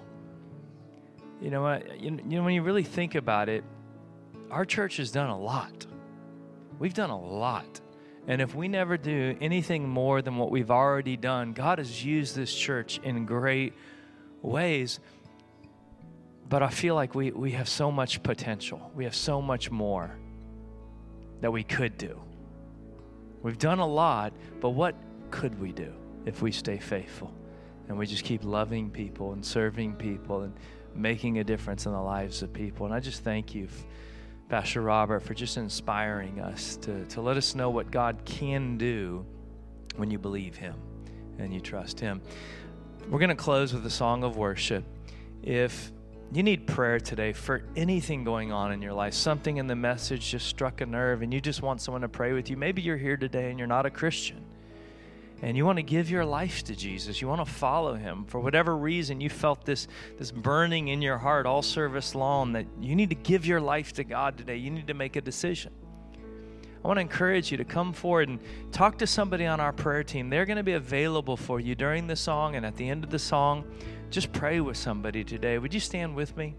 You 1.41 1.49
know 1.49 1.63
what? 1.63 1.99
You, 1.99 2.11
you 2.11 2.37
know 2.37 2.43
when 2.43 2.53
you 2.53 2.61
really 2.61 2.83
think 2.83 3.15
about 3.15 3.49
it, 3.49 3.63
our 4.51 4.65
church 4.65 4.97
has 4.97 5.11
done 5.11 5.29
a 5.29 5.39
lot. 5.39 5.85
We've 6.77 6.93
done 6.93 7.09
a 7.09 7.19
lot. 7.19 7.81
And 8.27 8.41
if 8.41 8.53
we 8.53 8.67
never 8.67 8.97
do 8.97 9.35
anything 9.41 9.89
more 9.89 10.21
than 10.21 10.37
what 10.37 10.51
we've 10.51 10.69
already 10.69 11.17
done, 11.17 11.53
God 11.53 11.79
has 11.79 12.05
used 12.05 12.35
this 12.35 12.53
church 12.53 12.99
in 13.03 13.25
great 13.25 13.73
ways. 14.43 14.99
But 16.51 16.61
I 16.61 16.67
feel 16.67 16.95
like 16.95 17.15
we, 17.15 17.31
we 17.31 17.51
have 17.51 17.69
so 17.69 17.89
much 17.89 18.21
potential. 18.23 18.91
We 18.93 19.05
have 19.05 19.15
so 19.15 19.41
much 19.41 19.71
more 19.71 20.11
that 21.39 21.49
we 21.49 21.63
could 21.63 21.97
do. 21.97 22.19
We've 23.41 23.57
done 23.57 23.79
a 23.79 23.87
lot, 23.87 24.33
but 24.59 24.71
what 24.71 24.93
could 25.31 25.57
we 25.61 25.71
do 25.71 25.93
if 26.25 26.41
we 26.41 26.51
stay 26.51 26.77
faithful 26.77 27.33
and 27.87 27.97
we 27.97 28.05
just 28.05 28.25
keep 28.25 28.43
loving 28.43 28.89
people 28.89 29.31
and 29.31 29.45
serving 29.45 29.95
people 29.95 30.41
and 30.41 30.53
making 30.93 31.39
a 31.39 31.43
difference 31.45 31.85
in 31.85 31.93
the 31.93 32.01
lives 32.01 32.41
of 32.43 32.51
people? 32.51 32.85
And 32.85 32.93
I 32.93 32.99
just 32.99 33.23
thank 33.23 33.55
you, 33.55 33.69
Pastor 34.49 34.81
Robert, 34.81 35.21
for 35.21 35.33
just 35.33 35.55
inspiring 35.55 36.41
us 36.41 36.75
to, 36.81 37.05
to 37.05 37.21
let 37.21 37.37
us 37.37 37.55
know 37.55 37.69
what 37.69 37.91
God 37.91 38.25
can 38.25 38.77
do 38.77 39.25
when 39.95 40.11
you 40.11 40.19
believe 40.19 40.57
Him 40.57 40.75
and 41.39 41.53
you 41.53 41.61
trust 41.61 41.97
Him. 41.97 42.21
We're 43.07 43.19
going 43.19 43.29
to 43.29 43.35
close 43.35 43.73
with 43.73 43.85
a 43.85 43.89
song 43.89 44.25
of 44.25 44.35
worship. 44.35 44.83
If 45.43 45.93
you 46.34 46.43
need 46.43 46.65
prayer 46.65 46.99
today 46.99 47.34
for 47.34 47.63
anything 47.75 48.23
going 48.23 48.51
on 48.51 48.71
in 48.71 48.82
your 48.82 48.93
life, 48.93 49.13
something 49.13 49.57
in 49.57 49.67
the 49.67 49.75
message 49.75 50.32
just 50.32 50.47
struck 50.47 50.79
a 50.79 50.86
nerve, 50.86 51.21
and 51.21 51.34
you 51.34 51.41
just 51.41 51.61
want 51.61 51.82
someone 51.82 52.01
to 52.01 52.09
pray 52.09 52.32
with 52.32 52.49
you. 52.49 52.55
Maybe 52.55 52.82
you're 52.82 52.97
here 52.97 53.17
today 53.17 53.49
and 53.49 53.59
you're 53.59 53.67
not 53.67 53.86
a 53.86 53.89
Christian, 53.89 54.45
and 55.41 55.57
you 55.57 55.65
want 55.65 55.77
to 55.77 55.84
give 55.84 56.09
your 56.09 56.23
life 56.23 56.63
to 56.65 56.75
Jesus. 56.75 57.21
You 57.21 57.27
want 57.27 57.45
to 57.45 57.51
follow 57.51 57.95
Him. 57.95 58.23
For 58.25 58.39
whatever 58.39 58.77
reason, 58.77 59.19
you 59.19 59.29
felt 59.29 59.65
this, 59.65 59.89
this 60.17 60.32
burning 60.32 60.88
in 60.88 61.01
your 61.01 61.17
heart 61.17 61.45
all 61.45 61.61
service 61.61 62.15
long 62.15 62.53
that 62.53 62.65
you 62.79 62.95
need 62.95 63.09
to 63.09 63.15
give 63.15 63.45
your 63.45 63.59
life 63.59 63.91
to 63.93 64.05
God 64.05 64.38
today. 64.38 64.55
You 64.55 64.71
need 64.71 64.88
to 64.88 64.93
make 64.93 65.17
a 65.17 65.21
decision. 65.21 65.73
I 66.84 66.88
want 66.88 66.97
to 66.97 67.01
encourage 67.01 67.51
you 67.51 67.57
to 67.57 67.65
come 67.65 67.93
forward 67.93 68.29
and 68.29 68.39
talk 68.71 68.97
to 68.99 69.07
somebody 69.07 69.45
on 69.45 69.59
our 69.59 69.71
prayer 69.71 70.03
team. 70.03 70.29
They're 70.29 70.47
going 70.47 70.57
to 70.57 70.63
be 70.63 70.73
available 70.73 71.38
for 71.38 71.59
you 71.59 71.75
during 71.75 72.07
the 72.07 72.15
song 72.15 72.55
and 72.55 72.65
at 72.65 72.75
the 72.75 72.89
end 72.89 73.03
of 73.03 73.11
the 73.11 73.19
song. 73.19 73.65
Just 74.12 74.34
pray 74.34 74.59
with 74.59 74.76
somebody 74.76 75.24
today. 75.24 75.57
Would 75.57 75.74
you 75.74 75.80
stand 75.80 76.16
with 76.16 76.36
me? 76.36 76.53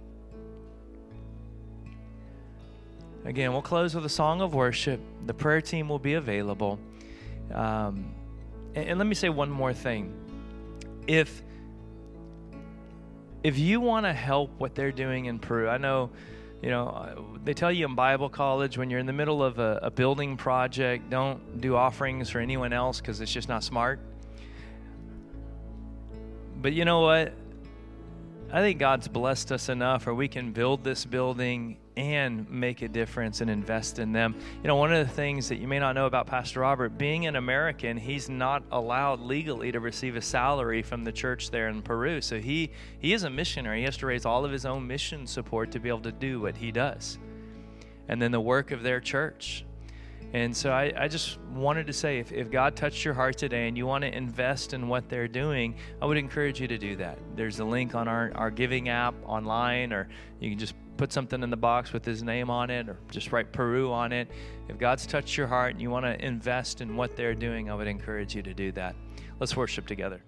Again, 3.26 3.52
we'll 3.52 3.60
close 3.60 3.94
with 3.94 4.06
a 4.06 4.08
song 4.08 4.40
of 4.40 4.54
worship. 4.54 5.00
The 5.26 5.34
prayer 5.34 5.60
team 5.60 5.86
will 5.88 5.98
be 5.98 6.14
available. 6.14 6.80
Um, 7.52 8.14
and, 8.74 8.88
and 8.88 8.98
let 8.98 9.06
me 9.06 9.14
say 9.14 9.28
one 9.28 9.50
more 9.50 9.74
thing. 9.74 10.14
If 11.06 11.42
if 13.42 13.58
you 13.58 13.80
want 13.80 14.06
to 14.06 14.12
help 14.14 14.50
what 14.58 14.74
they're 14.74 14.92
doing 14.92 15.26
in 15.26 15.38
Peru, 15.38 15.68
I 15.68 15.76
know, 15.76 16.10
you 16.62 16.70
know, 16.70 17.36
they 17.44 17.52
tell 17.52 17.72
you 17.72 17.84
in 17.84 17.94
Bible 17.94 18.30
college 18.30 18.78
when 18.78 18.88
you're 18.88 19.00
in 19.00 19.06
the 19.06 19.12
middle 19.12 19.42
of 19.42 19.58
a, 19.58 19.80
a 19.82 19.90
building 19.90 20.36
project, 20.36 21.10
don't 21.10 21.60
do 21.60 21.76
offerings 21.76 22.30
for 22.30 22.38
anyone 22.38 22.72
else 22.72 23.00
because 23.00 23.20
it's 23.20 23.32
just 23.32 23.48
not 23.48 23.62
smart. 23.62 24.00
But 26.62 26.72
you 26.72 26.84
know 26.84 27.00
what? 27.00 27.34
I 28.54 28.60
think 28.60 28.78
God's 28.78 29.08
blessed 29.08 29.50
us 29.50 29.70
enough 29.70 30.04
where 30.04 30.14
we 30.14 30.28
can 30.28 30.52
build 30.52 30.84
this 30.84 31.06
building 31.06 31.78
and 31.96 32.48
make 32.50 32.82
a 32.82 32.88
difference 32.88 33.40
and 33.40 33.48
invest 33.48 33.98
in 33.98 34.12
them. 34.12 34.34
You 34.62 34.68
know, 34.68 34.76
one 34.76 34.92
of 34.92 35.06
the 35.06 35.12
things 35.12 35.48
that 35.48 35.56
you 35.56 35.66
may 35.66 35.78
not 35.78 35.94
know 35.94 36.04
about 36.04 36.26
Pastor 36.26 36.60
Robert, 36.60 36.98
being 36.98 37.26
an 37.26 37.36
American, 37.36 37.96
he's 37.96 38.28
not 38.28 38.62
allowed 38.70 39.20
legally 39.20 39.72
to 39.72 39.80
receive 39.80 40.16
a 40.16 40.20
salary 40.20 40.82
from 40.82 41.02
the 41.02 41.12
church 41.12 41.50
there 41.50 41.68
in 41.68 41.80
Peru. 41.80 42.20
So 42.20 42.38
he 42.40 42.70
he 42.98 43.14
is 43.14 43.24
a 43.24 43.30
missionary. 43.30 43.78
He 43.78 43.84
has 43.84 43.96
to 43.98 44.06
raise 44.06 44.26
all 44.26 44.44
of 44.44 44.52
his 44.52 44.66
own 44.66 44.86
mission 44.86 45.26
support 45.26 45.70
to 45.70 45.80
be 45.80 45.88
able 45.88 46.00
to 46.00 46.12
do 46.12 46.38
what 46.38 46.54
he 46.54 46.70
does. 46.70 47.18
And 48.08 48.20
then 48.20 48.32
the 48.32 48.40
work 48.40 48.70
of 48.70 48.82
their 48.82 49.00
church. 49.00 49.64
And 50.34 50.56
so 50.56 50.72
I, 50.72 50.92
I 50.96 51.08
just 51.08 51.38
wanted 51.54 51.86
to 51.86 51.92
say 51.92 52.18
if, 52.18 52.32
if 52.32 52.50
God 52.50 52.74
touched 52.74 53.04
your 53.04 53.12
heart 53.12 53.36
today 53.36 53.68
and 53.68 53.76
you 53.76 53.86
want 53.86 54.02
to 54.02 54.16
invest 54.16 54.72
in 54.72 54.88
what 54.88 55.08
they're 55.10 55.28
doing, 55.28 55.76
I 56.00 56.06
would 56.06 56.16
encourage 56.16 56.58
you 56.58 56.66
to 56.68 56.78
do 56.78 56.96
that. 56.96 57.18
There's 57.36 57.58
a 57.58 57.64
link 57.64 57.94
on 57.94 58.08
our, 58.08 58.32
our 58.34 58.50
giving 58.50 58.88
app 58.88 59.14
online, 59.26 59.92
or 59.92 60.08
you 60.40 60.48
can 60.48 60.58
just 60.58 60.74
put 60.96 61.12
something 61.12 61.42
in 61.42 61.50
the 61.50 61.56
box 61.56 61.92
with 61.92 62.04
his 62.04 62.22
name 62.22 62.48
on 62.48 62.70
it, 62.70 62.88
or 62.88 62.96
just 63.10 63.30
write 63.30 63.52
Peru 63.52 63.92
on 63.92 64.12
it. 64.12 64.30
If 64.68 64.78
God's 64.78 65.06
touched 65.06 65.36
your 65.36 65.46
heart 65.46 65.72
and 65.72 65.82
you 65.82 65.90
want 65.90 66.06
to 66.06 66.24
invest 66.24 66.80
in 66.80 66.96
what 66.96 67.14
they're 67.14 67.34
doing, 67.34 67.70
I 67.70 67.74
would 67.74 67.86
encourage 67.86 68.34
you 68.34 68.42
to 68.42 68.54
do 68.54 68.72
that. 68.72 68.96
Let's 69.38 69.54
worship 69.54 69.86
together. 69.86 70.22